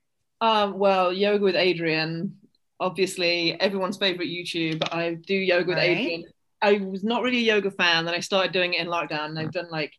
Um, 0.41 0.80
well, 0.80 1.11
yoga 1.11 1.43
with 1.43 1.55
Adriene, 1.55 2.32
obviously 2.80 3.59
everyone's 3.59 3.97
favorite 3.97 4.30
YouTube. 4.30 4.82
I 4.91 5.15
do 5.15 5.36
yoga 5.36 5.67
with 5.67 5.77
Right. 5.77 5.97
Adriene. 5.97 6.23
I 6.61 6.73
was 6.77 7.03
not 7.03 7.23
really 7.23 7.38
a 7.39 7.55
yoga 7.55 7.71
fan, 7.71 8.05
then 8.05 8.13
I 8.13 8.21
started 8.21 8.51
doing 8.53 8.73
it 8.73 8.80
in 8.82 8.88
lockdown. 8.88 9.25
And 9.25 9.39
I've 9.39 9.51
done 9.51 9.69
like 9.69 9.93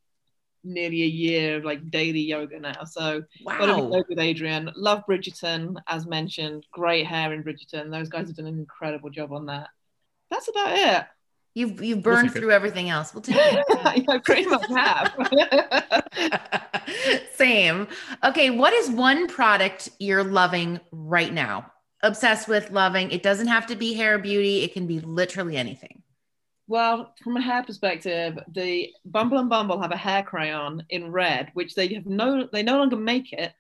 nearly 0.65 1.03
a 1.03 1.07
year 1.07 1.57
of 1.59 1.65
like 1.65 1.91
daily 1.91 2.21
yoga 2.21 2.59
now. 2.61 2.85
So 2.85 3.23
gotta 3.47 3.67
do 3.67 3.83
Wow. 3.83 4.05
with 4.09 4.19
Adriene. 4.19 4.73
Love 4.77 5.03
Bridgerton, 5.09 5.77
as 5.87 6.07
mentioned. 6.07 6.67
Great 6.73 7.07
hair 7.07 7.33
in 7.33 7.43
Bridgerton. 7.43 7.91
Those 7.91 8.09
guys 8.09 8.29
have 8.29 8.37
done 8.37 8.47
an 8.47 8.59
incredible 8.59 9.11
job 9.11 9.33
on 9.33 9.47
that. 9.47 9.69
That's 10.31 10.49
about 10.49 10.77
it. 10.79 11.07
You've 11.55 11.83
you've 11.83 12.03
burned 12.03 12.33
through 12.33 12.53
everything 12.53 12.91
else. 12.91 13.13
We'll 13.13 13.23
take 13.23 13.37
it. 13.37 13.65
I 14.09 14.19
pretty 14.19 14.47
much 14.47 14.65
have. 14.69 15.13
Same. 17.35 17.89
Okay, 18.23 18.51
what 18.51 18.73
is 18.73 18.89
one 18.89 19.27
product 19.27 19.89
you're 19.99 20.23
loving 20.23 20.79
right 20.93 21.33
now? 21.33 21.73
Obsessed 22.03 22.49
with, 22.49 22.71
loving. 22.71 23.11
It 23.11 23.23
doesn't 23.23 23.49
have 23.49 23.67
to 23.67 23.77
be 23.77 23.95
hair 23.95 24.19
beauty, 24.19 24.63
it 24.63 24.73
can 24.73 24.87
be 24.87 25.01
literally 25.01 25.57
anything. 25.57 26.00
Well, 26.71 27.13
from 27.25 27.37
a 27.37 27.41
hair 27.41 27.65
perspective, 27.65 28.39
the 28.53 28.93
Bumble 29.05 29.39
and 29.39 29.51
Bumble 29.51 29.81
have 29.81 29.91
a 29.91 29.97
hair 29.97 30.23
crayon 30.23 30.85
in 30.89 31.11
red, 31.11 31.51
which 31.55 31.75
they 31.75 31.89
have 31.95 32.07
no, 32.07 32.49
they 32.53 32.63
no 32.63 32.79
longer 32.79 32.95
make 32.95 33.33
it. 33.33 33.53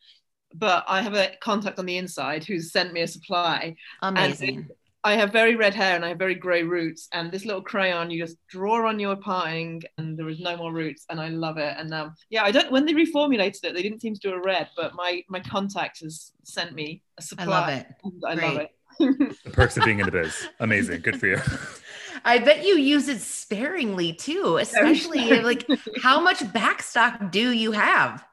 But 0.54 0.84
I 0.86 1.02
have 1.02 1.14
a 1.14 1.32
contact 1.40 1.80
on 1.80 1.86
the 1.86 1.96
inside 1.96 2.44
who's 2.44 2.70
sent 2.70 2.92
me 2.92 3.00
a 3.00 3.08
supply. 3.08 3.74
Amazing. 4.00 4.68
I 5.02 5.14
have 5.14 5.32
very 5.32 5.56
red 5.56 5.74
hair 5.74 5.96
and 5.96 6.04
I 6.04 6.10
have 6.10 6.18
very 6.18 6.36
grey 6.36 6.62
roots. 6.62 7.08
And 7.12 7.32
this 7.32 7.44
little 7.44 7.62
crayon, 7.62 8.12
you 8.12 8.22
just 8.22 8.36
draw 8.48 8.88
on 8.88 9.00
your 9.00 9.16
parting, 9.16 9.82
and 9.98 10.16
there 10.16 10.28
is 10.28 10.38
no 10.38 10.56
more 10.56 10.72
roots. 10.72 11.04
And 11.10 11.18
I 11.18 11.30
love 11.30 11.58
it. 11.58 11.74
And 11.78 11.92
um, 11.92 12.14
yeah, 12.28 12.44
I 12.44 12.52
don't. 12.52 12.70
When 12.70 12.86
they 12.86 12.92
reformulated 12.92 13.64
it, 13.64 13.74
they 13.74 13.82
didn't 13.82 14.02
seem 14.02 14.14
to 14.14 14.20
do 14.20 14.34
a 14.34 14.40
red, 14.40 14.68
but 14.76 14.94
my 14.94 15.24
my 15.28 15.40
contact 15.40 15.98
has 16.02 16.30
sent 16.44 16.74
me 16.74 17.02
a 17.18 17.22
supply. 17.22 17.44
I 17.44 17.48
love 17.48 17.68
it. 17.70 17.86
I 18.24 18.34
Great. 18.36 18.46
love 18.46 18.56
it. 18.58 18.70
the 19.44 19.50
perks 19.50 19.76
of 19.76 19.84
being 19.84 19.98
in 19.98 20.06
the 20.06 20.12
biz. 20.12 20.46
Amazing. 20.60 21.00
Good 21.00 21.18
for 21.18 21.26
you. 21.26 21.38
I 22.24 22.38
bet 22.38 22.64
you 22.64 22.76
use 22.76 23.08
it 23.08 23.20
sparingly 23.20 24.12
too, 24.12 24.56
especially 24.60 25.42
like 25.42 25.66
how 26.02 26.20
much 26.20 26.38
backstock 26.40 27.30
do 27.30 27.50
you 27.52 27.72
have? 27.72 28.24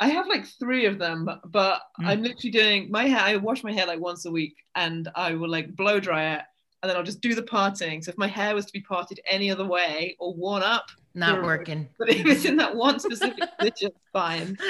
I 0.00 0.08
have 0.10 0.28
like 0.28 0.46
three 0.46 0.86
of 0.86 0.98
them, 0.98 1.28
but 1.46 1.80
Mm. 2.00 2.06
I'm 2.08 2.22
literally 2.22 2.50
doing 2.50 2.90
my 2.90 3.08
hair. 3.08 3.20
I 3.20 3.36
wash 3.36 3.64
my 3.64 3.72
hair 3.72 3.86
like 3.86 3.98
once 4.00 4.24
a 4.26 4.30
week, 4.30 4.54
and 4.76 5.08
I 5.16 5.34
will 5.34 5.48
like 5.50 5.74
blow 5.74 5.98
dry 5.98 6.34
it, 6.34 6.42
and 6.82 6.88
then 6.90 6.96
I'll 6.96 7.02
just 7.02 7.20
do 7.20 7.34
the 7.34 7.42
parting. 7.42 8.00
So 8.02 8.10
if 8.10 8.18
my 8.18 8.28
hair 8.28 8.54
was 8.54 8.66
to 8.66 8.72
be 8.72 8.80
parted 8.80 9.18
any 9.28 9.50
other 9.50 9.64
way 9.66 10.14
or 10.20 10.34
worn 10.34 10.62
up, 10.62 10.86
Not 11.14 11.42
working. 11.52 11.88
but 11.98 12.10
if 12.10 12.24
it's 12.26 12.44
in 12.44 12.56
that 12.58 12.76
one 12.76 13.00
specific 13.00 13.44
position, 13.58 13.90
fine. 14.12 14.56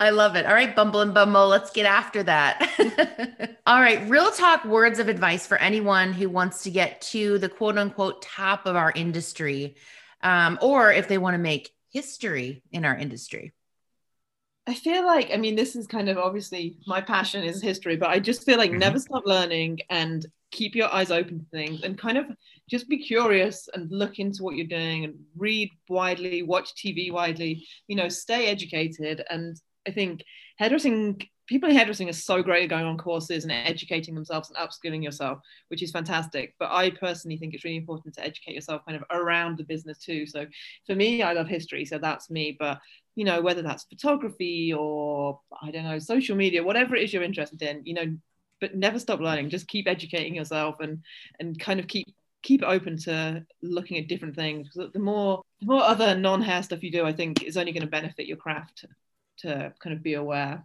I 0.00 0.10
love 0.10 0.36
it. 0.36 0.46
All 0.46 0.54
right, 0.54 0.74
Bumble 0.74 1.00
and 1.00 1.14
Bumble, 1.14 1.48
let's 1.48 1.70
get 1.70 1.86
after 1.86 2.22
that. 2.24 3.58
All 3.66 3.80
right, 3.80 4.08
real 4.08 4.30
talk 4.30 4.64
words 4.64 4.98
of 4.98 5.08
advice 5.08 5.46
for 5.46 5.56
anyone 5.58 6.12
who 6.12 6.28
wants 6.28 6.62
to 6.64 6.70
get 6.70 7.00
to 7.02 7.38
the 7.38 7.48
quote 7.48 7.78
unquote 7.78 8.22
top 8.22 8.66
of 8.66 8.76
our 8.76 8.92
industry, 8.94 9.76
um, 10.22 10.58
or 10.60 10.92
if 10.92 11.08
they 11.08 11.18
want 11.18 11.34
to 11.34 11.38
make 11.38 11.70
history 11.90 12.62
in 12.72 12.84
our 12.84 12.96
industry. 12.96 13.52
I 14.66 14.74
feel 14.74 15.04
like, 15.04 15.30
I 15.32 15.36
mean, 15.36 15.56
this 15.56 15.76
is 15.76 15.86
kind 15.86 16.08
of 16.08 16.16
obviously 16.16 16.78
my 16.86 17.00
passion 17.00 17.44
is 17.44 17.60
history, 17.62 17.96
but 17.96 18.08
I 18.08 18.18
just 18.18 18.44
feel 18.44 18.56
like 18.56 18.70
Mhm. 18.70 18.78
never 18.78 18.98
stop 18.98 19.24
learning 19.26 19.80
and 19.90 20.24
keep 20.50 20.74
your 20.74 20.92
eyes 20.92 21.10
open 21.10 21.40
to 21.40 21.44
things 21.50 21.82
and 21.82 21.98
kind 21.98 22.16
of 22.16 22.26
just 22.68 22.88
be 22.88 22.98
curious 22.98 23.68
and 23.74 23.90
look 23.90 24.18
into 24.18 24.42
what 24.42 24.56
you're 24.56 24.66
doing 24.66 25.04
and 25.04 25.14
read 25.36 25.70
widely, 25.88 26.42
watch 26.42 26.74
TV 26.74 27.12
widely, 27.12 27.66
you 27.88 27.96
know, 27.96 28.08
stay 28.08 28.46
educated. 28.46 29.22
And 29.28 29.56
I 29.86 29.90
think 29.90 30.24
hairdressing, 30.58 31.20
people 31.46 31.68
in 31.68 31.76
hairdressing 31.76 32.08
are 32.08 32.14
so 32.14 32.42
great 32.42 32.64
at 32.64 32.70
going 32.70 32.86
on 32.86 32.96
courses 32.96 33.44
and 33.44 33.52
educating 33.52 34.14
themselves 34.14 34.50
and 34.50 34.56
upskilling 34.56 35.04
yourself, 35.04 35.40
which 35.68 35.82
is 35.82 35.90
fantastic. 35.90 36.54
But 36.58 36.70
I 36.72 36.90
personally 36.90 37.36
think 37.36 37.52
it's 37.52 37.64
really 37.64 37.76
important 37.76 38.14
to 38.14 38.24
educate 38.24 38.54
yourself 38.54 38.82
kind 38.86 38.96
of 38.96 39.04
around 39.10 39.58
the 39.58 39.64
business 39.64 39.98
too. 39.98 40.26
So 40.26 40.46
for 40.86 40.94
me, 40.94 41.22
I 41.22 41.34
love 41.34 41.48
history, 41.48 41.84
so 41.84 41.98
that's 41.98 42.30
me. 42.30 42.56
But 42.58 42.80
you 43.14 43.24
know, 43.24 43.42
whether 43.42 43.62
that's 43.62 43.84
photography 43.84 44.72
or 44.72 45.38
I 45.62 45.70
don't 45.70 45.84
know, 45.84 45.98
social 45.98 46.34
media, 46.36 46.64
whatever 46.64 46.96
it 46.96 47.04
is 47.04 47.12
you're 47.12 47.22
interested 47.22 47.62
in, 47.62 47.82
you 47.84 47.94
know, 47.94 48.16
but 48.60 48.74
never 48.74 48.98
stop 48.98 49.20
learning. 49.20 49.50
Just 49.50 49.68
keep 49.68 49.86
educating 49.86 50.34
yourself 50.34 50.76
and 50.80 51.02
and 51.38 51.58
kind 51.58 51.78
of 51.78 51.86
keep 51.86 52.08
keep 52.44 52.62
it 52.62 52.66
open 52.66 52.96
to 52.98 53.44
looking 53.62 53.98
at 53.98 54.06
different 54.06 54.36
things. 54.36 54.68
Because 54.68 54.92
the 54.92 55.00
more 55.00 55.42
the 55.60 55.66
more 55.66 55.82
other 55.82 56.14
non-hair 56.14 56.62
stuff 56.62 56.84
you 56.84 56.92
do, 56.92 57.04
I 57.04 57.12
think 57.12 57.42
is 57.42 57.56
only 57.56 57.72
going 57.72 57.82
to 57.82 57.88
benefit 57.88 58.26
your 58.26 58.36
craft 58.36 58.84
to 59.38 59.72
kind 59.80 59.96
of 59.96 60.02
be 60.02 60.14
aware. 60.14 60.64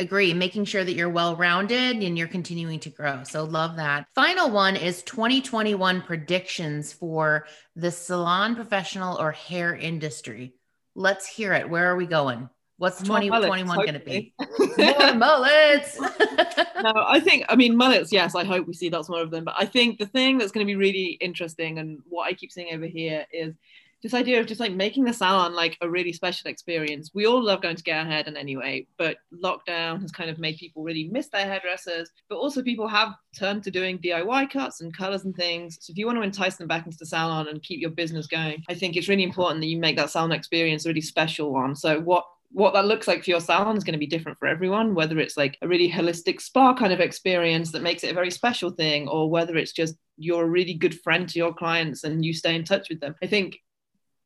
Agree, 0.00 0.32
making 0.32 0.64
sure 0.64 0.84
that 0.84 0.94
you're 0.94 1.10
well 1.10 1.34
rounded 1.34 1.96
and 1.96 2.16
you're 2.16 2.28
continuing 2.28 2.78
to 2.80 2.88
grow. 2.88 3.24
So, 3.24 3.42
love 3.42 3.76
that. 3.76 4.06
Final 4.14 4.48
one 4.50 4.76
is 4.76 5.02
2021 5.02 6.02
predictions 6.02 6.92
for 6.92 7.46
the 7.74 7.90
salon 7.90 8.54
professional 8.54 9.20
or 9.20 9.32
hair 9.32 9.74
industry. 9.74 10.54
Let's 10.94 11.26
hear 11.26 11.52
it. 11.52 11.68
Where 11.68 11.90
are 11.90 11.96
we 11.96 12.06
going? 12.06 12.48
What's 12.78 13.04
More 13.06 13.20
2021 13.20 13.76
going 13.76 13.92
to 13.92 13.98
be? 13.98 14.32
More 14.78 15.14
mullets. 15.14 16.00
no, 16.00 16.92
I 16.94 17.20
think 17.20 17.44
I 17.48 17.56
mean 17.56 17.76
mullets. 17.76 18.12
Yes, 18.12 18.34
I 18.36 18.44
hope 18.44 18.66
we 18.66 18.74
see 18.74 18.88
lots 18.88 19.08
more 19.08 19.20
of 19.20 19.30
them. 19.32 19.44
But 19.44 19.56
I 19.58 19.66
think 19.66 19.98
the 19.98 20.06
thing 20.06 20.38
that's 20.38 20.52
going 20.52 20.64
to 20.64 20.70
be 20.70 20.76
really 20.76 21.18
interesting 21.20 21.78
and 21.78 22.00
what 22.08 22.26
I 22.26 22.34
keep 22.34 22.52
seeing 22.52 22.72
over 22.74 22.86
here 22.86 23.26
is 23.32 23.54
this 24.00 24.14
idea 24.14 24.38
of 24.38 24.46
just 24.46 24.60
like 24.60 24.72
making 24.72 25.04
the 25.04 25.12
salon 25.12 25.54
like 25.54 25.76
a 25.80 25.90
really 25.90 26.12
special 26.12 26.48
experience. 26.48 27.10
We 27.12 27.26
all 27.26 27.42
love 27.42 27.62
going 27.62 27.74
to 27.74 27.82
get 27.82 27.98
our 27.98 28.04
hair 28.04 28.22
done 28.22 28.36
anyway, 28.36 28.86
but 28.96 29.16
lockdown 29.42 30.00
has 30.02 30.12
kind 30.12 30.30
of 30.30 30.38
made 30.38 30.56
people 30.56 30.84
really 30.84 31.08
miss 31.08 31.26
their 31.28 31.46
hairdressers. 31.46 32.10
But 32.28 32.36
also, 32.36 32.62
people 32.62 32.86
have 32.86 33.14
turned 33.36 33.64
to 33.64 33.72
doing 33.72 33.98
DIY 33.98 34.50
cuts 34.50 34.82
and 34.82 34.96
colors 34.96 35.24
and 35.24 35.34
things. 35.34 35.78
So 35.80 35.90
if 35.90 35.98
you 35.98 36.06
want 36.06 36.18
to 36.18 36.22
entice 36.22 36.56
them 36.56 36.68
back 36.68 36.86
into 36.86 36.98
the 36.98 37.06
salon 37.06 37.48
and 37.48 37.60
keep 37.60 37.80
your 37.80 37.90
business 37.90 38.28
going, 38.28 38.62
I 38.68 38.74
think 38.74 38.96
it's 38.96 39.08
really 39.08 39.24
important 39.24 39.62
that 39.62 39.66
you 39.66 39.78
make 39.78 39.96
that 39.96 40.10
salon 40.10 40.30
experience 40.30 40.86
a 40.86 40.90
really 40.90 41.00
special 41.00 41.52
one. 41.52 41.74
So 41.74 41.98
what 41.98 42.24
what 42.50 42.72
that 42.74 42.86
looks 42.86 43.06
like 43.06 43.24
for 43.24 43.30
your 43.30 43.40
salon 43.40 43.76
is 43.76 43.84
going 43.84 43.92
to 43.92 43.98
be 43.98 44.06
different 44.06 44.38
for 44.38 44.48
everyone, 44.48 44.94
whether 44.94 45.18
it's 45.18 45.36
like 45.36 45.58
a 45.62 45.68
really 45.68 45.90
holistic 45.90 46.40
spa 46.40 46.74
kind 46.74 46.92
of 46.92 47.00
experience 47.00 47.72
that 47.72 47.82
makes 47.82 48.04
it 48.04 48.10
a 48.10 48.14
very 48.14 48.30
special 48.30 48.70
thing, 48.70 49.06
or 49.08 49.30
whether 49.30 49.56
it's 49.56 49.72
just 49.72 49.96
you're 50.16 50.44
a 50.44 50.48
really 50.48 50.74
good 50.74 50.98
friend 51.00 51.28
to 51.28 51.38
your 51.38 51.52
clients 51.52 52.04
and 52.04 52.24
you 52.24 52.32
stay 52.32 52.54
in 52.54 52.64
touch 52.64 52.88
with 52.88 53.00
them. 53.00 53.14
I 53.22 53.26
think 53.26 53.58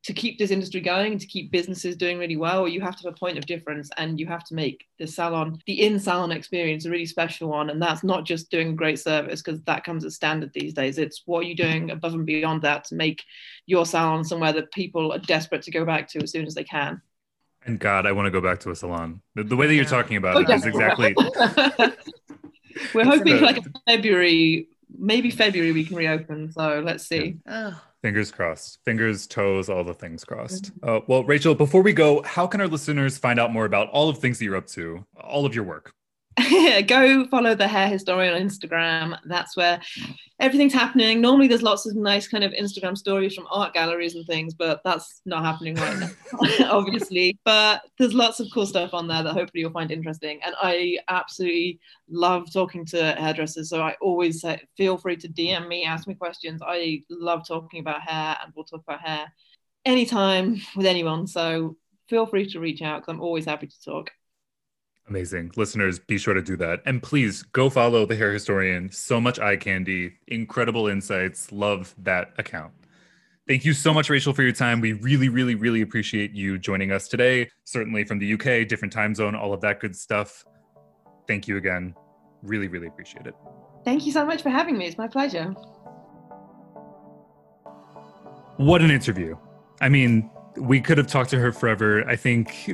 to 0.05 0.13
keep 0.13 0.37
this 0.37 0.51
industry 0.51 0.81
going, 0.81 1.17
to 1.17 1.27
keep 1.27 1.53
businesses 1.53 1.97
doing 1.97 2.19
really 2.19 2.37
well, 2.37 2.67
you 2.67 2.81
have 2.81 2.97
to 2.97 3.05
have 3.05 3.15
a 3.15 3.19
point 3.19 3.39
of 3.39 3.47
difference 3.47 3.89
and 3.99 4.19
you 4.19 4.27
have 4.27 4.43
to 4.45 4.55
make 4.55 4.85
the 4.99 5.07
salon, 5.07 5.59
the 5.67 5.81
in 5.81 5.99
salon 6.01 6.33
experience, 6.33 6.85
a 6.85 6.91
really 6.91 7.07
special 7.07 7.49
one. 7.49 7.71
And 7.71 7.81
that's 7.81 8.03
not 8.03 8.25
just 8.25 8.51
doing 8.51 8.75
great 8.75 8.99
service 8.99 9.43
because 9.43 9.61
that 9.63 9.85
comes 9.85 10.05
as 10.05 10.17
standard 10.17 10.53
these 10.53 10.75
days. 10.75 10.99
It's 10.99 11.23
what 11.27 11.41
are 11.41 11.49
you 11.49 11.55
doing 11.55 11.93
above 11.93 12.15
and 12.15 12.27
beyond 12.27 12.63
that 12.63 12.85
to 12.87 12.97
make 12.97 13.23
your 13.67 13.87
salon 13.87 14.25
somewhere 14.25 14.53
that 14.53 14.73
people 14.73 15.13
are 15.13 15.19
desperate 15.19 15.63
to 15.63 15.71
go 15.71 15.85
back 15.85 16.09
to 16.09 16.23
as 16.23 16.33
soon 16.33 16.47
as 16.47 16.55
they 16.55 16.65
can. 16.65 17.01
And 17.65 17.79
God, 17.79 18.07
I 18.07 18.13
want 18.13 18.27
to 18.27 18.31
go 18.31 18.41
back 18.41 18.59
to 18.61 18.71
a 18.71 18.77
salon. 18.77 19.21
The, 19.35 19.45
the 19.45 19.57
way 19.57 19.67
that 19.67 19.75
you're 19.75 19.85
Yeah. 19.85 19.91
talking 19.91 20.17
about 20.17 20.37
Oh, 20.37 20.41
it 20.41 20.49
yeah. 20.49 20.57
is 20.57 20.67
exactly. 20.67 21.15
We're 22.95 23.05
hoping 23.05 23.37
the- 23.37 23.41
like 23.41 23.63
February, 23.87 24.69
maybe 24.99 25.31
February 25.31 25.73
we 25.73 25.85
can 25.85 25.97
reopen. 25.97 26.51
So 26.53 26.81
let's 26.85 27.07
see. 27.07 27.37
Oh, 27.47 27.81
Fingers 28.03 28.33
crossed. 28.33 28.81
Fingers, 28.85 29.27
toes, 29.29 29.69
all 29.69 29.85
the 29.85 29.95
things 29.95 30.25
crossed. 30.25 30.73
Uh, 30.83 31.01
well, 31.07 31.23
Rachel, 31.23 31.55
before 31.55 31.83
we 31.83 31.93
go, 31.93 32.23
how 32.23 32.49
can 32.49 32.61
our 32.61 32.67
listeners 32.67 33.17
find 33.17 33.39
out 33.39 33.53
more 33.53 33.65
about 33.65 33.89
all 33.91 34.09
of 34.09 34.19
things 34.19 34.39
that 34.41 34.45
you're 34.45 34.57
up 34.57 34.67
to, 34.69 35.07
all 35.21 35.47
of 35.47 35.55
your 35.55 35.63
work? 35.65 35.95
go 36.87 37.27
follow 37.27 37.55
the 37.55 37.69
hair 37.69 37.89
historian 37.89 38.35
on 38.35 38.41
Instagram. 38.41 39.19
That's 39.25 39.57
where 39.57 39.81
everything's 40.41 40.73
happening. 40.73 41.21
Normally, 41.21 41.47
there's 41.47 41.63
lots 41.63 41.87
of 41.87 41.95
nice 41.95 42.27
kind 42.27 42.43
of 42.43 42.53
Instagram 42.53 42.97
stories 42.97 43.35
from 43.35 43.47
art 43.51 43.75
galleries 43.75 44.15
and 44.15 44.27
things, 44.27 44.55
but 44.55 44.81
that's 44.85 45.21
not 45.27 45.45
happening 45.45 45.75
right 45.75 45.99
now, 45.99 46.09
obviously. 46.71 47.39
But 47.45 47.83
there's 47.99 48.15
lots 48.15 48.41
of 48.41 48.49
cool 48.53 48.67
stuff 48.67 48.95
on 48.95 49.09
there 49.09 49.23
that 49.23 49.33
hopefully 49.33 49.61
you'll 49.61 49.73
find 49.73 49.91
interesting. 49.91 50.41
And 50.45 50.55
I 50.61 50.99
absolutely 51.09 51.81
love 52.09 52.53
talking 52.53 52.87
to 52.87 53.13
hairdressers. 53.13 53.69
So 53.69 53.83
I 53.83 53.97
always 54.01 54.41
say, 54.41 54.63
feel 54.77 54.97
free 54.97 55.17
to 55.17 55.29
DM 55.29 55.69
me, 55.69 55.85
ask 55.85 56.07
me 56.07 56.15
questions. 56.15 56.63
I 56.67 57.03
love 57.11 57.47
talking 57.47 57.81
about 57.81 58.01
hair, 58.01 58.37
and 58.43 58.53
we'll 58.57 58.65
talk 58.65 58.83
about 58.87 59.01
hair 59.01 59.33
anytime 59.85 60.63
with 60.77 60.87
anyone. 60.87 61.27
So 61.27 61.77
feel 62.09 62.27
free 62.27 62.49
to 62.51 62.61
reach 62.61 62.81
out 62.81 63.01
because 63.01 63.13
I'm 63.13 63.21
always 63.21 63.45
happy 63.45 63.67
to 63.67 63.83
talk. 63.85 64.11
Amazing. 65.09 65.53
Listeners, 65.57 65.99
be 65.99 66.17
sure 66.17 66.35
to 66.35 66.43
do 66.43 66.57
that. 66.57 66.81
And 66.87 67.03
please 67.03 67.43
go 67.43 67.69
follow 67.69 68.07
the 68.07 68.17
hair 68.17 68.33
historian. 68.33 68.91
So 68.91 69.21
much 69.21 69.39
eye 69.39 69.57
candy, 69.57 70.15
incredible 70.29 70.87
insights. 70.89 71.51
Love 71.53 71.95
that 71.99 72.33
account. 72.39 72.73
Thank 73.49 73.65
you 73.65 73.73
so 73.73 73.93
much, 73.93 74.09
Rachel, 74.09 74.33
for 74.33 74.43
your 74.43 74.53
time. 74.53 74.81
We 74.81 74.93
really, 74.93 75.29
really, 75.29 75.57
really 75.57 75.81
appreciate 75.81 76.33
you 76.33 76.59
joining 76.59 76.93
us 76.93 77.09
today. 77.09 77.51
Certainly 77.65 78.05
from 78.05 78.21
the 78.21 78.33
UK, 78.35 78.69
different 78.69 78.93
time 78.93 79.15
zone, 79.15 79.35
all 79.35 79.53
of 79.53 79.61
that 79.63 79.81
good 79.81 79.97
stuff. 79.97 80.45
Thank 81.27 81.49
you 81.49 81.57
again. 81.57 81.95
Really, 82.43 82.69
really 82.69 82.87
appreciate 82.87 83.27
it. 83.27 83.35
Thank 83.85 84.07
you 84.07 84.13
so 84.13 84.25
much 84.25 84.43
for 84.43 84.51
having 84.51 84.79
me. 84.79 84.87
It's 84.87 84.97
my 84.97 85.09
pleasure. 85.09 85.55
What 88.57 88.81
an 88.81 88.93
interview. 88.93 89.37
I 89.81 89.89
mean, 89.89 90.31
we 90.57 90.81
could 90.81 90.99
have 90.99 91.07
talked 91.07 91.31
to 91.31 91.39
her 91.39 91.53
forever. 91.53 92.09
I 92.09 92.17
think 92.17 92.71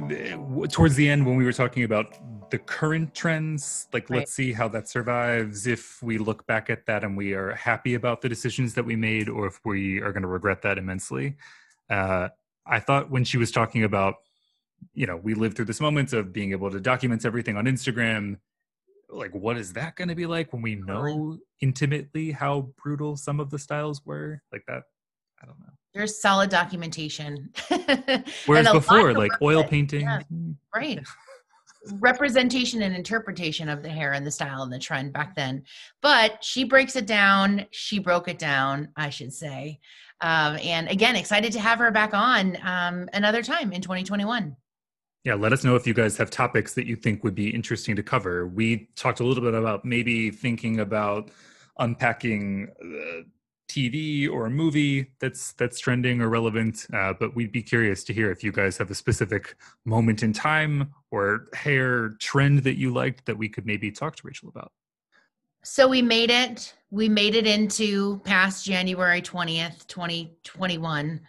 towards 0.70 0.97
the 0.97 1.09
end, 1.09 1.26
when 1.26 1.37
we 1.37 1.45
were 1.45 1.53
talking 1.53 1.85
about 1.85 2.51
the 2.51 2.59
current 2.59 3.14
trends, 3.14 3.89
like 3.93 4.09
Right. 4.11 4.18
let's 4.20 4.33
see 4.33 4.53
how 4.53 4.68
that 4.68 4.89
survives, 4.89 5.66
if 5.66 6.03
we 6.03 6.18
look 6.18 6.47
back 6.47 6.70
at 6.70 6.87
that 6.87 7.05
and 7.05 7.16
we 7.16 7.35
are 7.35 7.55
happy 7.55 7.95
about 7.95 8.20
the 8.20 8.29
decisions 8.29 8.74
that 8.74 8.85
we 8.85 8.97
made, 8.97 9.29
or 9.29 9.47
if 9.47 9.61
we 9.64 10.01
are 10.01 10.12
going 10.12 10.22
to 10.22 10.29
regret 10.29 10.62
that 10.62 10.79
immensely. 10.79 11.37
Uh, 11.91 12.29
I 12.66 12.81
thought 12.81 13.11
when 13.11 13.24
she 13.24 13.39
was 13.39 13.51
talking 13.51 13.85
about, 13.85 14.16
you 14.95 15.07
know, 15.07 15.16
we 15.16 15.35
lived 15.35 15.57
through 15.57 15.66
this 15.66 15.81
moment 15.81 16.12
of 16.12 16.33
being 16.33 16.53
able 16.53 16.70
to 16.70 16.81
document 16.81 17.24
everything 17.24 17.57
on 17.57 17.64
Instagram. 17.66 18.39
Like, 19.09 19.35
what 19.35 19.57
is 19.57 19.72
that 19.74 19.97
going 19.97 20.09
to 20.09 20.14
be 20.14 20.26
like 20.26 20.53
when 20.53 20.62
we 20.62 20.74
know 20.74 21.39
intimately 21.61 22.31
how 22.33 22.72
brutal 22.83 23.16
some 23.16 23.41
of 23.41 23.51
the 23.51 23.59
styles 23.59 24.05
were? 24.05 24.43
Like 24.53 24.64
that, 24.66 24.85
I 25.43 25.47
don't 25.47 25.59
know. 25.61 25.78
There's 25.99 26.20
solid 26.20 26.49
documentation. 26.49 27.51
Whereas 27.68 27.88
And 28.09 28.68
a 28.68 28.72
lot 28.72 28.72
before, 28.72 29.12
like 29.14 29.32
oil 29.42 29.59
with. 29.62 29.70
painting, 29.70 30.03
Yeah. 30.03 30.22
mm, 30.32 30.55
right 30.74 31.01
representation 32.01 32.82
and 32.82 32.94
interpretation 32.94 33.68
of 33.68 33.82
the 33.82 33.88
hair 33.88 34.12
and 34.12 34.26
the 34.26 34.30
style 34.30 34.62
and 34.62 34.70
the 34.72 34.78
trend 34.78 35.12
back 35.12 35.34
then 35.36 35.62
but 36.03 36.42
she 36.44 36.64
breaks 36.64 36.96
it 36.96 37.07
down 37.07 37.64
she 37.70 37.99
broke 37.99 38.28
it 38.28 38.38
down 38.38 38.88
i 38.96 39.09
should 39.09 39.32
say 39.32 39.78
um, 40.20 40.59
and 40.62 40.88
again 40.88 41.14
excited 41.16 41.51
to 41.53 41.61
have 41.61 41.78
her 41.78 41.90
back 41.92 42.12
on 42.12 42.59
um, 42.62 43.09
another 43.14 43.42
time 43.42 43.72
in 43.72 43.80
2021 43.80 44.55
yeah, 45.24 45.34
let 45.34 45.53
us 45.53 45.62
know 45.62 45.76
if 45.76 45.86
you 45.86 45.94
guys 45.94 46.16
have 46.16 46.30
topics 46.30 46.74
that 46.74 46.86
you 46.86 46.96
think 46.96 47.22
would 47.22 47.34
be 47.34 47.51
interesting 47.51 47.94
to 47.96 48.03
cover. 48.03 48.46
We 48.46 48.88
talked 48.96 49.20
a 49.20 49.24
little 49.24 49.42
bit 49.42 49.53
about 49.53 49.84
maybe 49.84 50.30
thinking 50.30 50.80
about 50.80 51.30
unpacking 51.78 52.68
uh, 52.82 53.22
TV 53.68 54.28
or 54.30 54.46
a 54.46 54.50
movie 54.50 55.10
that's 55.20 55.52
that's 55.52 55.78
trending 55.78 56.20
or 56.20 56.28
relevant. 56.28 56.86
Uh, 56.92 57.12
but 57.18 57.34
we'd 57.36 57.52
be 57.52 57.62
curious 57.62 58.02
to 58.04 58.12
hear 58.14 58.30
if 58.30 58.42
you 58.42 58.50
guys 58.52 58.76
have 58.78 58.90
a 58.90 58.94
specific 58.94 59.56
moment 59.84 60.22
in 60.22 60.32
time 60.32 60.92
or 61.10 61.48
hair 61.54 62.10
trend 62.18 62.60
that 62.60 62.76
you 62.78 62.92
liked 62.92 63.26
that 63.26 63.36
we 63.36 63.48
could 63.48 63.66
maybe 63.66 63.90
talk 63.90 64.16
to 64.16 64.22
Rachel 64.26 64.48
about. 64.48 64.72
so 65.62 65.88
we 65.88 66.00
made 66.02 66.30
it 66.30 66.74
we 66.90 67.08
made 67.08 67.34
it 67.34 67.46
into 67.46 68.18
past 68.24 68.64
january 68.64 69.20
20th 69.20 69.86
2021 69.88 71.20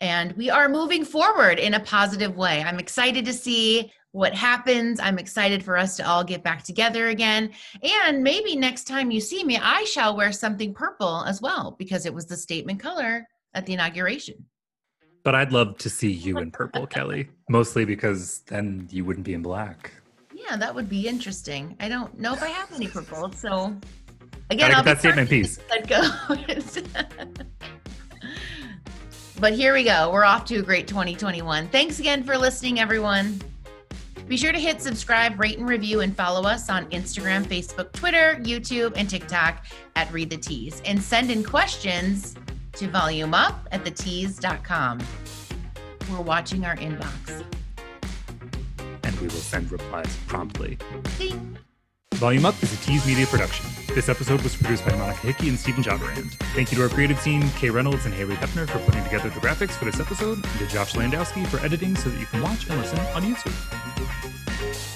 and 0.00 0.32
we 0.32 0.50
are 0.50 0.68
moving 0.68 1.04
forward 1.04 1.58
in 1.58 1.74
a 1.74 1.80
positive 1.80 2.36
way 2.36 2.62
i'm 2.62 2.78
excited 2.78 3.24
to 3.24 3.32
see 3.32 3.90
what 4.12 4.34
happens 4.34 4.98
i'm 5.00 5.18
excited 5.18 5.62
for 5.62 5.76
us 5.76 5.96
to 5.96 6.06
all 6.06 6.24
get 6.24 6.42
back 6.42 6.62
together 6.64 7.08
again 7.08 7.50
and 7.82 8.22
maybe 8.22 8.56
next 8.56 8.84
time 8.84 9.10
you 9.10 9.20
see 9.20 9.44
me 9.44 9.56
i 9.62 9.84
shall 9.84 10.16
wear 10.16 10.32
something 10.32 10.74
purple 10.74 11.24
as 11.26 11.40
well 11.40 11.76
because 11.78 12.06
it 12.06 12.12
was 12.14 12.26
the 12.26 12.36
statement 12.36 12.80
color 12.80 13.26
at 13.54 13.66
the 13.66 13.72
inauguration 13.72 14.34
But 15.22 15.34
I'd 15.34 15.52
love 15.52 15.76
to 15.78 15.90
see 15.90 16.10
you 16.10 16.38
in 16.38 16.50
purple, 16.50 16.86
Kelly, 16.96 17.28
mostly 17.48 17.84
because 17.84 18.40
then 18.46 18.88
you 18.90 19.04
wouldn't 19.04 19.26
be 19.26 19.34
in 19.34 19.42
black. 19.42 19.92
yeah 20.34 20.56
that 20.56 20.74
would 20.74 20.88
be 20.88 21.06
interesting 21.06 21.76
i 21.78 21.88
don't 21.88 22.18
know 22.18 22.32
if 22.32 22.42
i 22.42 22.48
have 22.48 22.72
any 22.72 22.88
purple 22.88 23.30
so 23.32 23.76
again 24.50 24.72
I'll 24.74 24.82
get 24.82 24.84
that 24.84 24.96
be 24.96 25.00
statement 25.00 25.28
piece. 25.30 25.58
Let 25.70 25.86
go. 25.86 26.00
but 29.40 29.52
here 29.52 29.72
we 29.72 29.84
go. 29.84 30.10
We're 30.12 30.24
off 30.24 30.44
to 30.46 30.56
a 30.56 30.62
great 30.62 30.88
2021. 30.88 31.68
Thanks 31.68 31.98
again 32.00 32.24
for 32.24 32.36
listening, 32.36 32.80
everyone. 32.80 33.40
Be 34.30 34.36
sure 34.36 34.52
to 34.52 34.60
hit 34.60 34.80
subscribe, 34.80 35.40
rate, 35.40 35.58
and 35.58 35.68
review, 35.68 36.02
and 36.02 36.16
follow 36.16 36.48
us 36.48 36.70
on 36.70 36.88
Instagram, 36.90 37.44
Facebook, 37.44 37.90
Twitter, 37.90 38.38
YouTube, 38.42 38.92
and 38.94 39.10
TikTok 39.10 39.64
at 39.96 40.10
Read 40.12 40.30
the 40.30 40.36
Tease. 40.36 40.80
And 40.84 41.02
send 41.02 41.32
in 41.32 41.42
questions 41.42 42.36
to 42.74 42.86
volumeup 42.86 43.56
at 43.72 43.84
thetease.com. 43.84 45.00
We're 46.08 46.20
watching 46.20 46.64
our 46.64 46.76
inbox. 46.76 47.44
And 49.02 49.16
we 49.16 49.22
will 49.22 49.30
send 49.30 49.72
replies 49.72 50.16
promptly. 50.28 50.78
Ding. 51.18 51.58
Volume 52.14 52.44
Up 52.44 52.62
is 52.62 52.72
a 52.74 52.76
Tease 52.84 53.06
Media 53.06 53.26
production. 53.26 53.64
This 53.94 54.08
episode 54.08 54.42
was 54.42 54.54
produced 54.54 54.84
by 54.84 54.94
Monica 54.94 55.20
Hickey 55.20 55.48
and 55.48 55.58
Stephen 55.58 55.82
Jobberand. 55.82 56.30
Thank 56.54 56.70
you 56.70 56.76
to 56.76 56.82
our 56.82 56.90
creative 56.90 57.22
team, 57.22 57.48
Kay 57.56 57.70
Reynolds 57.70 58.04
and 58.04 58.12
Haley 58.12 58.34
Hepner, 58.34 58.68
for 58.68 58.78
putting 58.80 59.02
together 59.04 59.30
the 59.30 59.40
graphics 59.40 59.72
for 59.72 59.86
this 59.86 60.00
episode, 60.00 60.44
and 60.44 60.58
to 60.58 60.66
Josh 60.66 60.92
Landowski 60.94 61.46
for 61.46 61.58
editing 61.64 61.96
so 61.96 62.10
that 62.10 62.20
you 62.20 62.26
can 62.26 62.42
watch 62.42 62.68
and 62.68 62.78
listen 62.78 62.98
on 62.98 63.22
YouTube. 63.22 64.89